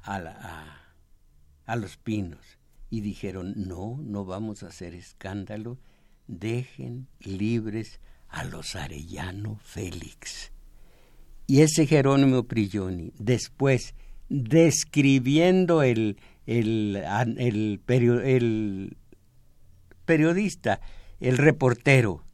a, 0.02 0.16
a, 0.16 0.94
a, 1.66 1.76
los 1.76 1.96
pinos 1.96 2.58
y 2.90 3.00
dijeron, 3.00 3.54
no, 3.56 3.98
no 4.02 4.24
vamos 4.24 4.62
a 4.62 4.68
hacer 4.68 4.94
escándalo, 4.94 5.78
dejen 6.26 7.08
libres 7.20 8.00
a 8.28 8.44
los 8.44 8.76
Arellano 8.76 9.58
Félix. 9.62 10.52
Y 11.46 11.60
ese 11.60 11.86
Jerónimo 11.86 12.44
Prigioni, 12.44 13.12
después 13.18 13.94
describiendo 14.28 15.82
el, 15.82 16.16
el, 16.46 17.02
el, 17.36 17.80
el 17.86 18.96
periodista, 20.04 20.80
el 21.20 21.38
reportero, 21.38 22.24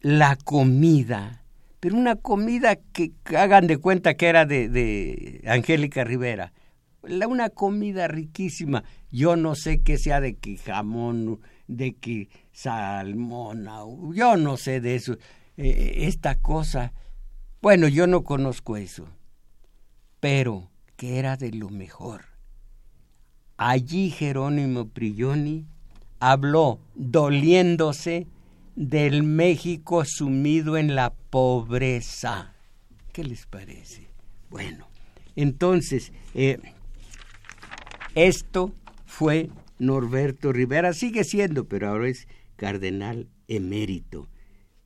la 0.00 0.36
comida, 0.36 1.42
pero 1.80 1.96
una 1.96 2.16
comida 2.16 2.76
que 2.76 3.12
hagan 3.36 3.66
de 3.66 3.78
cuenta 3.78 4.14
que 4.14 4.26
era 4.26 4.44
de, 4.44 4.68
de 4.68 5.42
Angélica 5.46 6.04
Rivera, 6.04 6.52
una 7.02 7.50
comida 7.50 8.08
riquísima. 8.08 8.84
Yo 9.10 9.36
no 9.36 9.54
sé 9.54 9.82
qué 9.82 9.98
sea 9.98 10.20
de 10.20 10.36
que 10.36 10.56
jamón, 10.56 11.40
de 11.66 11.94
que 11.94 12.28
salmón, 12.52 13.68
yo 14.14 14.36
no 14.36 14.56
sé 14.56 14.80
de 14.80 14.96
eso. 14.96 15.16
Eh, 15.56 16.06
esta 16.06 16.36
cosa, 16.36 16.92
bueno, 17.62 17.88
yo 17.88 18.06
no 18.06 18.24
conozco 18.24 18.76
eso, 18.76 19.08
pero 20.20 20.70
que 20.96 21.18
era 21.18 21.36
de 21.36 21.52
lo 21.52 21.70
mejor. 21.70 22.26
Allí 23.56 24.10
Jerónimo 24.10 24.88
Prigioni 24.88 25.66
habló 26.20 26.80
doliéndose 26.94 28.26
del 28.74 29.22
México 29.22 30.04
sumido 30.04 30.76
en 30.76 30.94
la 30.94 31.10
pobreza. 31.10 32.52
¿Qué 33.12 33.24
les 33.24 33.46
parece? 33.46 34.08
Bueno, 34.50 34.88
entonces, 35.34 36.12
eh, 36.34 36.58
esto 38.16 38.72
fue 39.04 39.50
Norberto 39.78 40.52
Rivera, 40.52 40.92
sigue 40.92 41.22
siendo, 41.22 41.68
pero 41.68 41.90
ahora 41.90 42.08
es 42.08 42.26
cardenal 42.56 43.28
emérito. 43.46 44.28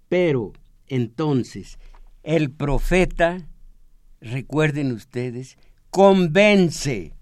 Pero 0.09 0.53
entonces, 0.89 1.79
el 2.25 2.51
profeta, 2.51 3.47
recuerden 4.21 4.93
ustedes, 4.93 5.57
convence 5.91 7.15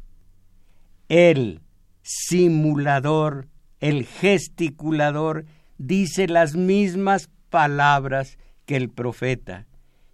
el 1.09 1.61
simulador, 2.02 3.48
el 3.80 4.06
gesticulador, 4.06 5.44
dice 5.76 6.26
las 6.26 6.56
mismas 6.56 7.28
palabras 7.50 8.38
que 8.64 8.76
el 8.76 8.88
profeta. 8.88 9.66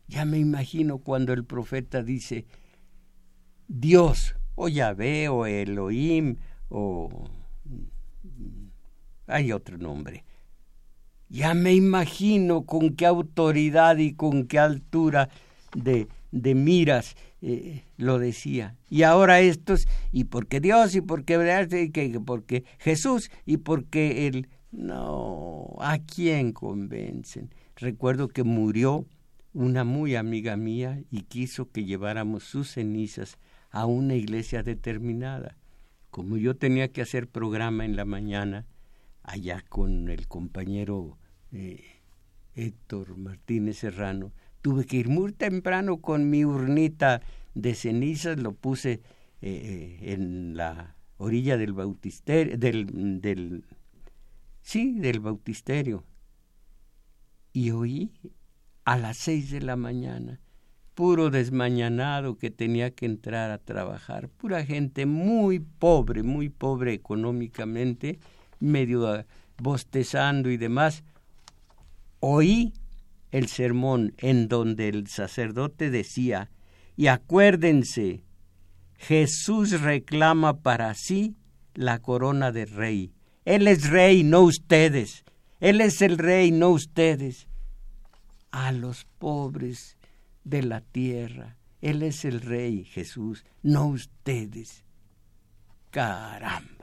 Ya 0.09 0.25
me 0.25 0.39
imagino 0.39 0.99
cuando 0.99 1.33
el 1.33 1.45
profeta 1.45 2.03
dice 2.03 2.47
Dios, 3.69 4.35
o 4.55 4.69
Yahvé, 4.69 5.29
o 5.29 5.47
Elohim, 5.47 6.37
o 6.69 7.29
hay 9.27 9.53
otro 9.53 9.79
nombre. 9.79 10.25
Ya 11.29 11.55
me 11.55 11.75
imagino 11.75 12.63
con 12.65 12.95
qué 12.95 13.07
autoridad 13.07 13.97
y 13.97 14.13
con 14.15 14.47
qué 14.47 14.59
altura 14.59 15.29
de, 15.75 16.07
de 16.31 16.55
miras 16.55 17.17
eh, 17.43 17.83
lo 17.97 18.19
decía. 18.19 18.77
Y 18.89 19.03
ahora 19.03 19.41
estos, 19.41 19.87
y 20.13 20.25
porque 20.25 20.61
Dios, 20.61 20.95
y 20.95 21.01
porque, 21.01 21.35
y 21.71 21.91
que, 21.91 22.21
porque 22.21 22.65
Jesús, 22.79 23.31
y 23.45 23.59
porque 23.59 24.27
el... 24.27 24.49
No, 24.71 25.77
¿a 25.79 25.99
quién 25.99 26.53
convencen? 26.53 27.55
Recuerdo 27.77 28.29
que 28.29 28.43
murió 28.43 29.07
una 29.53 29.85
muy 29.85 30.17
amiga 30.17 30.57
mía 30.57 31.01
y 31.13 31.23
quiso 31.23 31.71
que 31.71 31.85
lleváramos 31.85 32.43
sus 32.43 32.73
cenizas 32.73 33.39
a 33.75 33.87
una 33.87 34.15
iglesia 34.15 34.63
determinada. 34.63 35.57
Como 36.11 36.37
yo 36.37 36.57
tenía 36.57 36.93
que 36.93 37.03
hacer 37.03 37.27
programa 37.27 37.85
en 37.85 37.97
la 37.97 38.05
mañana, 38.05 38.67
allá 39.25 39.65
con 39.69 40.09
el 40.11 40.29
compañero 40.29 41.19
eh, 41.51 41.83
Héctor 42.55 43.17
Martínez 43.17 43.79
Serrano, 43.79 44.31
tuve 44.63 44.87
que 44.87 44.99
ir 44.99 45.09
muy 45.09 45.33
temprano 45.33 46.01
con 46.01 46.31
mi 46.31 46.45
urnita 46.45 47.21
de 47.57 47.75
cenizas, 47.75 48.39
lo 48.39 48.53
puse 48.53 48.93
eh, 48.93 49.01
eh, 49.43 50.13
en 50.13 50.57
la 50.57 50.95
orilla 51.17 51.57
del 51.57 51.73
bautisterio, 51.73 52.57
del, 52.57 53.21
del, 53.21 53.65
sí, 54.63 55.01
del 55.01 55.19
bautisterio. 55.19 56.05
Y 57.53 57.73
oí 57.73 58.13
a 58.85 58.97
las 58.99 59.17
seis 59.17 59.51
de 59.51 59.63
la 59.63 59.75
mañana, 59.75 60.39
puro 60.95 61.31
desmañanado 61.31 62.39
que 62.39 62.51
tenía 62.51 62.91
que 62.93 63.07
entrar 63.07 63.51
a 63.51 63.59
trabajar, 63.59 64.29
pura 64.29 64.65
gente 64.65 65.07
muy 65.07 65.59
pobre, 65.59 66.23
muy 66.23 66.49
pobre 66.49 66.93
económicamente, 66.93 68.19
medio 68.61 69.25
bostezando 69.59 70.51
y 70.51 70.57
demás, 70.57 71.05
oí 72.21 72.73
el 73.33 73.49
sermón 73.49 74.15
en 74.19 74.49
donde 74.49 74.89
el 74.89 75.09
sacerdote 75.09 75.91
decía, 75.91 76.51
y 76.97 77.09
acuérdense, 77.09 78.23
Jesús 78.97 79.81
reclama 79.81 80.61
para 80.61 80.95
sí 80.95 81.35
la 81.75 81.99
corona 81.99 82.53
de 82.53 82.67
rey. 82.67 83.13
Él 83.45 83.67
es 83.67 83.91
rey, 83.91 84.23
no 84.23 84.43
ustedes. 84.43 85.25
Él 85.61 85.81
es 85.81 86.01
el 86.01 86.19
rey, 86.19 86.53
no 86.53 86.71
ustedes. 86.71 87.49
A 88.53 88.71
los 88.71 89.07
pobres 89.19 89.97
de 90.45 90.63
la 90.63 90.81
tierra. 90.81 91.57
Él 91.81 92.03
es 92.03 92.25
el 92.25 92.41
rey, 92.41 92.85
Jesús, 92.85 93.45
no 93.63 93.87
ustedes. 93.87 94.85
Caramba. 95.91 96.75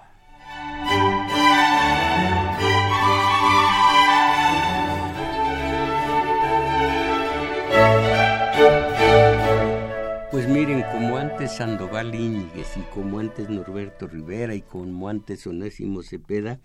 Pues 10.32 10.47
miren, 10.47 10.84
como 10.91 11.18
antes 11.18 11.51
Sandoval 11.51 12.16
Íñiguez 12.16 12.78
y 12.78 12.82
como 12.93 13.20
antes 13.20 13.49
Norberto 13.49 14.07
Rivera 14.07 14.55
y 14.55 14.62
como 14.62 15.09
antes 15.09 15.45
Onésimo 15.45 16.03
Cepeda, 16.03 16.59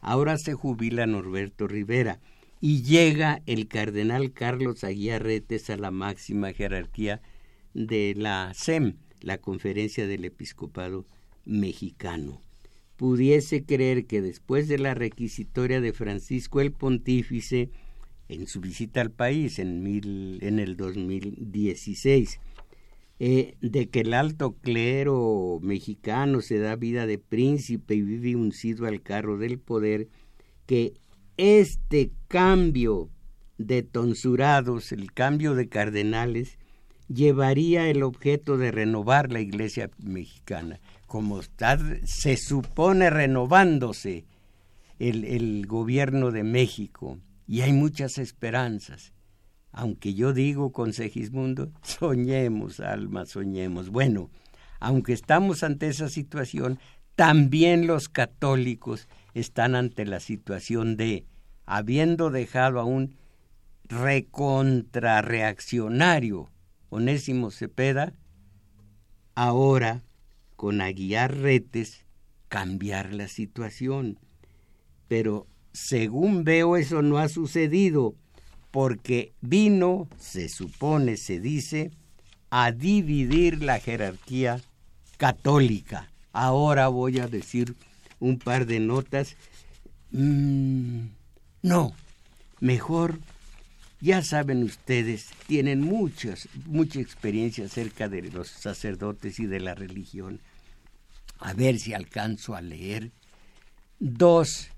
ahora 0.00 0.36
se 0.38 0.54
jubila 0.54 1.06
Norberto 1.06 1.68
Rivera 1.68 2.18
y 2.60 2.82
llega 2.82 3.42
el 3.46 3.68
cardenal 3.68 4.32
Carlos 4.32 4.84
Aguiarretes 4.84 5.70
a 5.70 5.76
la 5.76 5.90
máxima 5.90 6.52
jerarquía 6.52 7.22
de 7.72 8.14
la 8.16 8.52
SEM, 8.54 8.96
la 9.20 9.38
Conferencia 9.38 10.06
del 10.06 10.26
Episcopado 10.26 11.06
Mexicano. 11.46 12.42
Pudiese 12.96 13.64
creer 13.64 14.06
que 14.06 14.20
después 14.20 14.68
de 14.68 14.78
la 14.78 14.92
requisitoria 14.92 15.80
de 15.80 15.94
Francisco 15.94 16.60
el 16.60 16.72
Pontífice, 16.72 17.70
en 18.28 18.46
su 18.46 18.60
visita 18.60 19.00
al 19.00 19.10
país 19.10 19.58
en, 19.58 19.86
el 20.42 20.76
2016, 20.76 22.40
eh, 23.20 23.54
de 23.62 23.88
que 23.88 24.00
el 24.00 24.12
alto 24.12 24.52
clero 24.60 25.58
mexicano 25.62 26.42
se 26.42 26.58
da 26.58 26.76
vida 26.76 27.06
de 27.06 27.18
príncipe 27.18 27.94
y 27.94 28.02
vive 28.02 28.36
uncido 28.36 28.86
al 28.86 29.02
carro 29.02 29.38
del 29.38 29.58
poder, 29.58 30.08
que 30.66 30.92
este 31.40 32.12
cambio 32.28 33.10
de 33.58 33.82
tonsurados, 33.82 34.92
el 34.92 35.12
cambio 35.12 35.54
de 35.54 35.68
cardenales, 35.68 36.58
llevaría 37.08 37.88
el 37.88 38.02
objeto 38.02 38.56
de 38.56 38.70
renovar 38.70 39.32
la 39.32 39.40
iglesia 39.40 39.90
mexicana, 39.98 40.80
como 41.06 41.40
se 42.04 42.36
supone 42.36 43.10
renovándose 43.10 44.24
el, 44.98 45.24
el 45.24 45.66
gobierno 45.66 46.30
de 46.30 46.44
México, 46.44 47.18
y 47.46 47.62
hay 47.62 47.72
muchas 47.72 48.18
esperanzas 48.18 49.12
aunque 49.72 50.14
yo 50.14 50.32
digo 50.32 50.72
con 50.72 50.92
Segismundo, 50.92 51.72
soñemos, 51.82 52.80
alma, 52.80 53.26
soñemos. 53.26 53.90
Bueno, 53.90 54.30
aunque 54.78 55.12
estamos 55.12 55.62
ante 55.62 55.88
esa 55.88 56.08
situación, 56.08 56.78
también 57.14 57.86
los 57.86 58.08
católicos 58.08 59.08
están 59.34 59.74
ante 59.74 60.06
la 60.06 60.20
situación 60.20 60.96
de, 60.96 61.26
habiendo 61.70 62.30
dejado 62.30 62.80
a 62.80 62.84
un 62.84 63.16
recontrarreaccionario 63.84 66.50
Onésimo 66.88 67.52
Cepeda, 67.52 68.12
ahora 69.36 70.02
con 70.56 70.80
Aguiar 70.80 71.36
Retes 71.36 72.04
cambiar 72.48 73.14
la 73.14 73.28
situación. 73.28 74.18
Pero 75.06 75.46
según 75.72 76.42
veo 76.42 76.76
eso 76.76 77.02
no 77.02 77.18
ha 77.18 77.28
sucedido 77.28 78.16
porque 78.72 79.32
vino, 79.40 80.08
se 80.18 80.48
supone, 80.48 81.16
se 81.16 81.38
dice, 81.38 81.92
a 82.50 82.72
dividir 82.72 83.62
la 83.62 83.78
jerarquía 83.78 84.60
católica. 85.18 86.10
Ahora 86.32 86.88
voy 86.88 87.20
a 87.20 87.28
decir 87.28 87.76
un 88.18 88.40
par 88.40 88.66
de 88.66 88.80
notas. 88.80 89.36
Mm, 90.10 91.19
no, 91.62 91.92
mejor, 92.60 93.18
ya 94.00 94.22
saben 94.22 94.62
ustedes, 94.62 95.30
tienen 95.46 95.82
muchas, 95.82 96.48
mucha 96.66 97.00
experiencia 97.00 97.66
acerca 97.66 98.08
de 98.08 98.22
los 98.30 98.48
sacerdotes 98.48 99.38
y 99.40 99.46
de 99.46 99.60
la 99.60 99.74
religión. 99.74 100.40
A 101.38 101.52
ver 101.52 101.78
si 101.78 101.92
alcanzo 101.92 102.54
a 102.54 102.60
leer 102.60 103.12
dos 103.98 104.68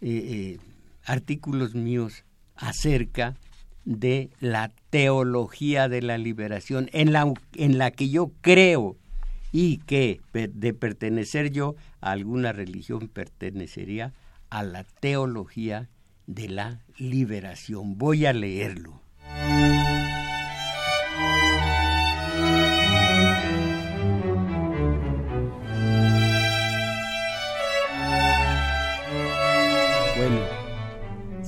eh, 0.00 0.08
eh, 0.10 0.58
artículos 1.04 1.74
míos 1.74 2.24
acerca 2.54 3.36
de 3.84 4.30
la 4.40 4.72
teología 4.90 5.88
de 5.88 6.02
la 6.02 6.18
liberación 6.18 6.88
en 6.92 7.12
la, 7.12 7.32
en 7.54 7.78
la 7.78 7.90
que 7.92 8.08
yo 8.08 8.32
creo 8.40 8.96
y 9.52 9.78
que 9.78 10.20
de 10.32 10.74
pertenecer 10.74 11.50
yo 11.50 11.76
a 12.00 12.10
alguna 12.10 12.52
religión 12.52 13.08
pertenecería 13.08 14.12
a 14.50 14.62
la 14.62 14.84
teología 14.84 15.88
de 16.26 16.48
la 16.48 16.80
liberación. 16.98 17.98
Voy 17.98 18.26
a 18.26 18.32
leerlo. 18.32 19.00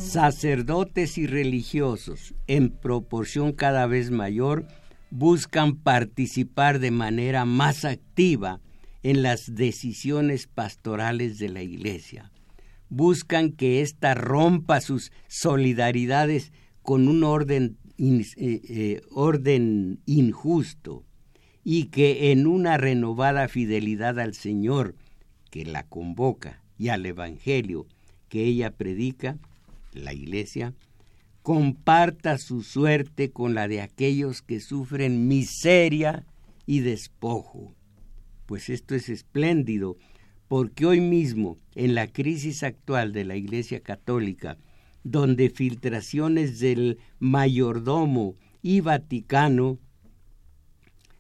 sacerdotes 0.09 1.19
y 1.19 1.27
religiosos, 1.27 2.35
en 2.47 2.71
proporción 2.71 3.53
cada 3.53 3.87
vez 3.87 4.11
mayor, 4.11 4.67
buscan 5.11 5.77
participar 5.77 6.79
de 6.79 6.91
manera 6.91 7.45
más 7.45 7.85
activa 7.85 8.61
en 9.03 9.23
las 9.23 9.55
decisiones 9.55 10.47
pastorales 10.47 11.39
de 11.39 11.51
la 11.51 11.63
Iglesia. 11.63 12.31
Buscan 12.91 13.53
que 13.53 13.83
ésta 13.83 14.15
rompa 14.15 14.81
sus 14.81 15.13
solidaridades 15.29 16.53
con 16.83 17.09
un 17.09 17.25
orden, 17.25 17.77
eh, 17.99 18.25
eh, 18.37 19.03
orden 19.11 20.01
injusto 20.07 21.05
y 21.65 21.87
que 21.87 22.33
en 22.33 22.47
una 22.47 22.79
renovada 22.79 23.47
fidelidad 23.49 24.19
al 24.19 24.35
Señor 24.35 24.95
que 25.51 25.65
la 25.65 25.83
convoca 25.83 26.63
y 26.79 26.89
al 26.89 27.05
Evangelio 27.05 27.87
que 28.29 28.45
ella 28.45 28.71
predica, 28.71 29.39
la 29.93 30.13
Iglesia, 30.13 30.75
comparta 31.43 32.39
su 32.39 32.63
suerte 32.63 33.31
con 33.31 33.55
la 33.55 33.69
de 33.69 33.81
aquellos 33.81 34.43
que 34.43 34.61
sufren 34.61 35.29
miseria 35.29 36.27
y 36.67 36.81
despojo. 36.81 37.75
Pues 38.47 38.69
esto 38.69 38.95
es 38.95 39.09
espléndido, 39.09 39.97
porque 40.49 40.87
hoy 40.87 41.01
mismo, 41.01 41.59
en 41.75 41.95
la 41.95 42.07
crisis 42.07 42.63
actual 42.63 43.13
de 43.13 43.25
la 43.25 43.37
Iglesia 43.37 43.81
Católica, 43.81 44.57
donde 45.05 45.51
filtraciones 45.51 46.59
del 46.59 46.99
mayordomo 47.19 48.35
y 48.63 48.81
Vaticano 48.81 49.79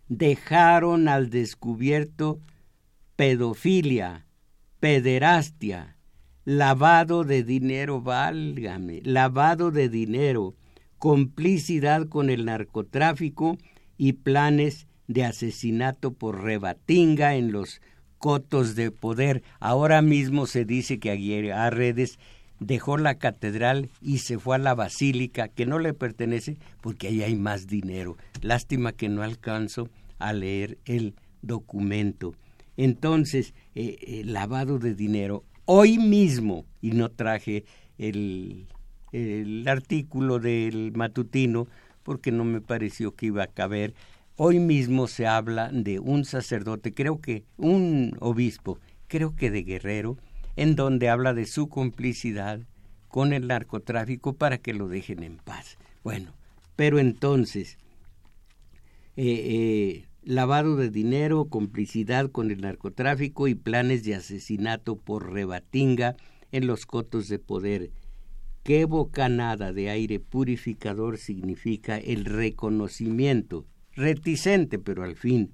dejaron 0.08 1.08
al 1.08 1.30
descubierto 1.30 2.40
pedofilia, 3.16 4.26
pederastia, 4.80 5.96
lavado 6.44 7.24
de 7.24 7.44
dinero, 7.44 8.00
válgame, 8.00 9.02
lavado 9.04 9.70
de 9.70 9.90
dinero, 9.90 10.54
complicidad 10.96 12.08
con 12.08 12.30
el 12.30 12.46
narcotráfico 12.46 13.58
y 13.98 14.14
planes 14.14 14.86
de 15.06 15.24
asesinato 15.24 16.14
por 16.14 16.42
rebatinga 16.42 17.36
en 17.36 17.52
los 17.52 17.80
cotos 18.18 18.74
de 18.74 18.90
poder. 18.90 19.42
Ahora 19.60 20.02
mismo 20.02 20.46
se 20.46 20.64
dice 20.64 20.98
que 20.98 21.10
Aguirre 21.10 21.70
redes 21.70 22.18
dejó 22.60 22.96
la 22.98 23.16
catedral 23.16 23.90
y 24.02 24.18
se 24.18 24.38
fue 24.38 24.56
a 24.56 24.58
la 24.58 24.74
basílica, 24.74 25.48
que 25.48 25.66
no 25.66 25.78
le 25.78 25.94
pertenece, 25.94 26.56
porque 26.80 27.08
ahí 27.08 27.22
hay 27.22 27.36
más 27.36 27.66
dinero. 27.66 28.16
Lástima 28.42 28.92
que 28.92 29.08
no 29.08 29.22
alcanzo 29.22 29.88
a 30.18 30.32
leer 30.32 30.78
el 30.84 31.14
documento. 31.42 32.34
Entonces, 32.76 33.54
eh, 33.74 33.98
eh, 34.00 34.22
lavado 34.24 34.78
de 34.78 34.94
dinero. 34.94 35.44
Hoy 35.64 35.98
mismo, 35.98 36.64
y 36.80 36.92
no 36.92 37.10
traje 37.10 37.64
el, 37.98 38.66
el 39.12 39.66
artículo 39.68 40.38
del 40.38 40.92
matutino, 40.92 41.66
porque 42.02 42.32
no 42.32 42.44
me 42.44 42.60
pareció 42.60 43.14
que 43.14 43.26
iba 43.26 43.42
a 43.42 43.48
caber, 43.48 43.94
hoy 44.40 44.60
mismo 44.60 45.08
se 45.08 45.26
habla 45.26 45.68
de 45.72 45.98
un 45.98 46.24
sacerdote, 46.24 46.94
creo 46.94 47.20
que 47.20 47.44
un 47.56 48.16
obispo, 48.20 48.78
creo 49.08 49.34
que 49.34 49.50
de 49.50 49.64
Guerrero, 49.64 50.16
en 50.54 50.76
donde 50.76 51.08
habla 51.08 51.34
de 51.34 51.44
su 51.44 51.68
complicidad 51.68 52.60
con 53.08 53.32
el 53.32 53.48
narcotráfico 53.48 54.34
para 54.34 54.58
que 54.58 54.74
lo 54.74 54.86
dejen 54.88 55.24
en 55.24 55.38
paz. 55.38 55.76
Bueno, 56.04 56.32
pero 56.76 57.00
entonces, 57.00 57.78
eh, 59.16 59.24
eh, 59.26 60.06
lavado 60.22 60.76
de 60.76 60.90
dinero, 60.90 61.46
complicidad 61.46 62.30
con 62.30 62.52
el 62.52 62.60
narcotráfico 62.60 63.48
y 63.48 63.56
planes 63.56 64.04
de 64.04 64.14
asesinato 64.14 64.94
por 64.94 65.32
rebatinga 65.32 66.14
en 66.52 66.68
los 66.68 66.86
cotos 66.86 67.26
de 67.26 67.40
poder. 67.40 67.90
Qué 68.62 68.84
bocanada 68.84 69.72
de 69.72 69.90
aire 69.90 70.20
purificador 70.20 71.18
significa 71.18 71.98
el 71.98 72.24
reconocimiento, 72.24 73.66
reticente 73.98 74.78
pero 74.78 75.04
al 75.04 75.16
fin, 75.16 75.52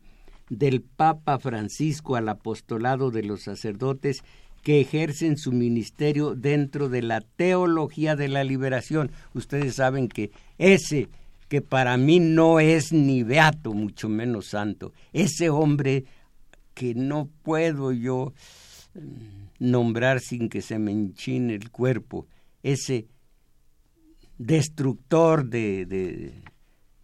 del 0.48 0.82
Papa 0.82 1.38
Francisco 1.38 2.16
al 2.16 2.28
apostolado 2.28 3.10
de 3.10 3.22
los 3.22 3.42
sacerdotes 3.42 4.22
que 4.62 4.80
ejercen 4.80 5.36
su 5.36 5.52
ministerio 5.52 6.34
dentro 6.34 6.88
de 6.88 7.02
la 7.02 7.20
teología 7.20 8.16
de 8.16 8.28
la 8.28 8.44
liberación. 8.44 9.10
Ustedes 9.34 9.74
saben 9.74 10.08
que 10.08 10.30
ese 10.58 11.08
que 11.48 11.60
para 11.60 11.96
mí 11.96 12.20
no 12.20 12.58
es 12.60 12.92
ni 12.92 13.22
beato, 13.22 13.74
mucho 13.74 14.08
menos 14.08 14.46
santo, 14.46 14.92
ese 15.12 15.50
hombre 15.50 16.04
que 16.72 16.94
no 16.94 17.28
puedo 17.42 17.92
yo 17.92 18.32
mm, 18.94 19.70
nombrar 19.70 20.20
sin 20.20 20.48
que 20.48 20.62
se 20.62 20.78
me 20.78 20.90
enchine 20.90 21.54
el 21.54 21.70
cuerpo, 21.70 22.26
ese 22.62 23.06
destructor 24.38 25.46
de, 25.46 26.32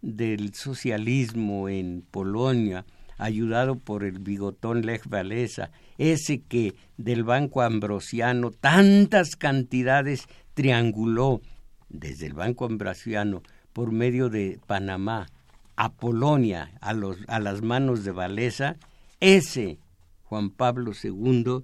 del 0.01 0.53
socialismo 0.53 1.69
en 1.69 2.03
Polonia, 2.09 2.85
ayudado 3.17 3.75
por 3.75 4.03
el 4.03 4.19
bigotón 4.19 4.85
Lech 4.85 5.05
Walesa, 5.11 5.71
ese 5.97 6.41
que 6.41 6.73
del 6.97 7.23
Banco 7.23 7.61
Ambrosiano 7.61 8.51
tantas 8.51 9.35
cantidades 9.35 10.27
trianguló 10.53 11.41
desde 11.89 12.27
el 12.27 12.33
Banco 12.33 12.65
Ambrosiano 12.65 13.43
por 13.73 13.91
medio 13.91 14.29
de 14.29 14.59
Panamá 14.65 15.27
a 15.75 15.93
Polonia, 15.93 16.71
a, 16.81 16.93
los, 16.93 17.17
a 17.27 17.39
las 17.39 17.61
manos 17.61 18.03
de 18.03 18.11
Valesa, 18.11 18.77
ese 19.19 19.79
Juan 20.23 20.49
Pablo 20.49 20.91
II 21.01 21.63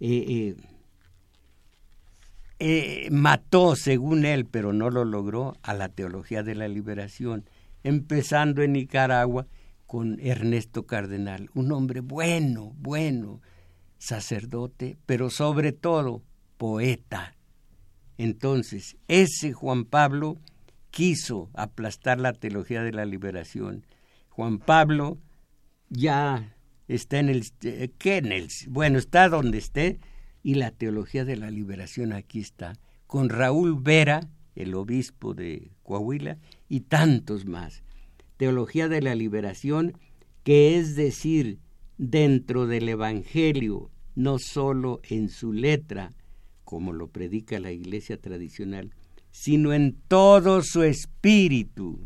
eh, 0.00 0.24
eh, 0.28 0.56
eh, 2.58 3.08
mató, 3.10 3.74
según 3.74 4.24
él, 4.24 4.46
pero 4.46 4.72
no 4.72 4.90
lo 4.90 5.04
logró, 5.04 5.56
a 5.62 5.74
la 5.74 5.88
teología 5.88 6.42
de 6.42 6.54
la 6.54 6.68
liberación, 6.68 7.44
empezando 7.82 8.62
en 8.62 8.72
Nicaragua 8.72 9.46
con 9.86 10.18
Ernesto 10.20 10.86
Cardenal, 10.86 11.50
un 11.54 11.72
hombre 11.72 12.00
bueno, 12.00 12.72
bueno, 12.78 13.40
sacerdote, 13.98 14.96
pero 15.06 15.30
sobre 15.30 15.72
todo 15.72 16.22
poeta. 16.56 17.36
Entonces, 18.18 18.96
ese 19.08 19.52
Juan 19.52 19.84
Pablo 19.84 20.38
quiso 20.90 21.50
aplastar 21.54 22.20
la 22.20 22.32
teología 22.32 22.82
de 22.82 22.92
la 22.92 23.04
liberación. 23.04 23.86
Juan 24.28 24.58
Pablo 24.58 25.18
ya 25.88 26.56
está 26.88 27.18
en 27.18 27.28
el 27.28 27.50
¿qué 27.98 28.16
en 28.18 28.32
el 28.32 28.48
bueno, 28.68 28.98
está 28.98 29.28
donde 29.28 29.58
esté 29.58 30.00
y 30.42 30.54
la 30.54 30.70
teología 30.70 31.24
de 31.24 31.36
la 31.36 31.50
liberación 31.50 32.12
aquí 32.12 32.40
está 32.40 32.74
con 33.06 33.28
Raúl 33.28 33.78
Vera, 33.80 34.20
el 34.54 34.74
obispo 34.74 35.34
de 35.34 35.70
Coahuila 35.82 36.38
y 36.68 36.80
tantos 36.80 37.46
más. 37.46 37.82
Teología 38.36 38.88
de 38.88 39.02
la 39.02 39.14
liberación 39.14 39.94
que 40.44 40.76
es 40.76 40.96
decir, 40.96 41.58
dentro 41.98 42.66
del 42.66 42.88
evangelio 42.88 43.90
no 44.14 44.38
solo 44.38 45.00
en 45.08 45.28
su 45.28 45.52
letra, 45.52 46.12
como 46.64 46.92
lo 46.92 47.08
predica 47.08 47.60
la 47.60 47.70
iglesia 47.70 48.20
tradicional, 48.20 48.92
sino 49.30 49.72
en 49.72 49.96
todo 50.08 50.62
su 50.62 50.82
espíritu. 50.82 52.00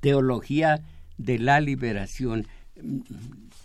Teología 0.00 0.82
de 1.16 1.38
la 1.38 1.60
liberación. 1.60 2.46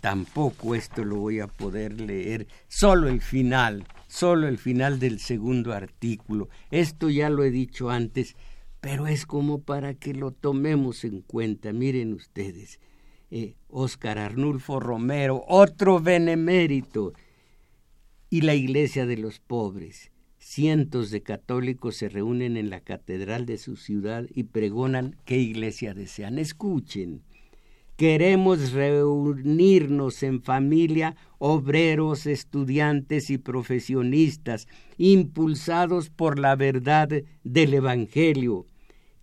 Tampoco 0.00 0.74
esto 0.74 1.04
lo 1.04 1.16
voy 1.16 1.40
a 1.40 1.46
poder 1.46 2.00
leer, 2.00 2.46
solo 2.68 3.08
el 3.08 3.20
final, 3.20 3.86
solo 4.14 4.46
el 4.46 4.58
final 4.58 5.00
del 5.00 5.18
segundo 5.18 5.72
artículo. 5.72 6.48
Esto 6.70 7.10
ya 7.10 7.30
lo 7.30 7.42
he 7.42 7.50
dicho 7.50 7.90
antes, 7.90 8.36
pero 8.80 9.08
es 9.08 9.26
como 9.26 9.62
para 9.62 9.94
que 9.94 10.14
lo 10.14 10.30
tomemos 10.30 11.04
en 11.04 11.20
cuenta. 11.20 11.72
Miren 11.72 12.12
ustedes, 12.12 12.78
eh, 13.32 13.56
Arnulfo 14.02 14.78
Romero, 14.78 15.44
otro 15.48 16.00
benemérito, 16.00 17.12
y 18.30 18.42
la 18.42 18.54
iglesia 18.54 19.04
de 19.04 19.16
los 19.16 19.40
pobres. 19.40 20.12
Cientos 20.38 21.10
de 21.10 21.22
católicos 21.22 21.96
se 21.96 22.08
reúnen 22.08 22.56
en 22.56 22.70
la 22.70 22.80
catedral 22.80 23.46
de 23.46 23.58
su 23.58 23.74
ciudad 23.74 24.26
y 24.32 24.44
pregonan 24.44 25.16
qué 25.24 25.38
iglesia 25.38 25.92
desean. 25.92 26.38
Escuchen. 26.38 27.22
Queremos 27.96 28.72
reunirnos 28.72 30.24
en 30.24 30.42
familia, 30.42 31.14
obreros, 31.38 32.26
estudiantes 32.26 33.30
y 33.30 33.38
profesionistas, 33.38 34.66
impulsados 34.98 36.10
por 36.10 36.40
la 36.40 36.56
verdad 36.56 37.08
del 37.44 37.74
Evangelio. 37.74 38.66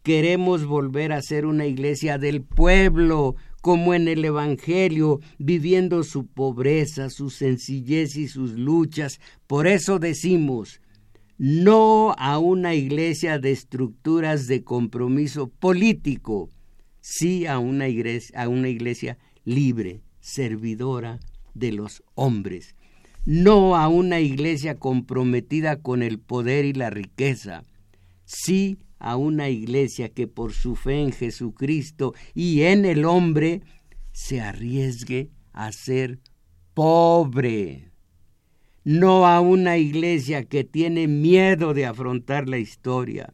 Queremos 0.04 0.66
volver 0.66 1.12
a 1.12 1.22
ser 1.22 1.46
una 1.46 1.66
iglesia 1.66 2.18
del 2.18 2.44
pueblo, 2.44 3.36
como 3.62 3.94
en 3.94 4.08
el 4.08 4.24
Evangelio, 4.24 5.20
viviendo 5.38 6.04
su 6.04 6.26
pobreza, 6.26 7.10
su 7.10 7.30
sencillez 7.30 8.16
y 8.16 8.30
sus 8.30 8.54
luchas. 8.54 9.20
Por 9.48 9.68
eso 9.68 10.00
decimos, 10.00 10.80
no 11.38 12.16
a 12.18 12.40
una 12.40 12.74
iglesia 12.74 13.38
de 13.38 13.52
estructuras 13.52 14.48
de 14.48 14.64
compromiso 14.64 15.50
político, 15.50 16.50
sí 17.02 17.46
a 17.46 17.60
una 17.60 17.88
iglesia, 17.88 18.42
a 18.42 18.48
una 18.48 18.70
iglesia 18.70 19.18
libre, 19.44 20.02
servidora 20.20 21.20
de 21.54 21.72
los 21.72 22.04
hombres, 22.16 22.76
no 23.26 23.76
a 23.76 23.88
una 23.88 24.20
iglesia 24.20 24.80
comprometida 24.80 25.82
con 25.82 26.02
el 26.04 26.20
poder 26.20 26.66
y 26.66 26.74
la 26.74 26.90
riqueza, 26.90 27.64
sí 28.24 28.78
a 29.00 29.16
una 29.16 29.50
iglesia 29.50 30.10
que 30.10 30.28
por 30.28 30.54
su 30.54 30.76
fe 30.76 31.02
en 31.02 31.12
Jesucristo 31.12 32.14
y 32.34 32.62
en 32.62 32.86
el 32.86 33.06
hombre 33.06 33.62
se 34.12 34.42
arriesgue 34.42 35.30
a 35.54 35.72
ser 35.72 36.20
pobre. 36.74 37.92
No 38.84 39.28
a 39.28 39.42
una 39.42 39.78
iglesia 39.78 40.44
que 40.46 40.64
tiene 40.64 41.08
miedo 41.08 41.74
de 41.74 41.86
afrontar 41.86 42.48
la 42.48 42.58
historia. 42.58 43.34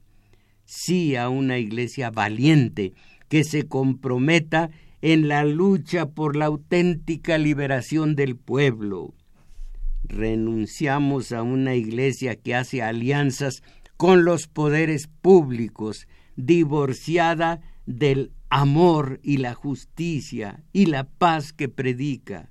Sí 0.66 1.16
a 1.16 1.30
una 1.30 1.58
iglesia 1.58 2.12
valiente 2.12 2.94
que 3.30 3.44
se 3.44 3.68
comprometa 3.68 4.70
en 5.02 5.28
la 5.28 5.44
lucha 5.44 6.10
por 6.10 6.36
la 6.36 6.46
auténtica 6.46 7.38
liberación 7.38 8.16
del 8.16 8.36
pueblo. 8.36 9.14
Renunciamos 10.04 11.32
a 11.32 11.44
una 11.44 11.76
iglesia 11.76 12.36
que 12.36 12.56
hace 12.56 12.82
alianzas 12.82 13.62
con 13.98 14.26
los 14.26 14.48
poderes 14.48 15.08
públicos, 15.08 16.08
divorciada 16.36 17.62
del 17.86 18.32
amor 18.50 19.20
y 19.24 19.38
la 19.38 19.54
justicia 19.54 20.64
y 20.72 20.86
la 20.86 21.04
paz 21.04 21.52
que 21.52 21.68
predica. 21.68 22.50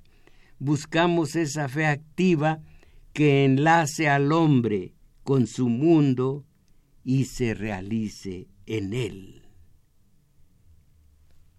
Buscamos 0.59 1.35
esa 1.35 1.69
fe 1.69 1.85
activa 1.85 2.61
que 3.13 3.45
enlace 3.45 4.09
al 4.09 4.31
hombre 4.31 4.93
con 5.23 5.47
su 5.47 5.69
mundo 5.69 6.45
y 7.03 7.25
se 7.25 7.53
realice 7.53 8.47
en 8.65 8.93
él. 8.93 9.36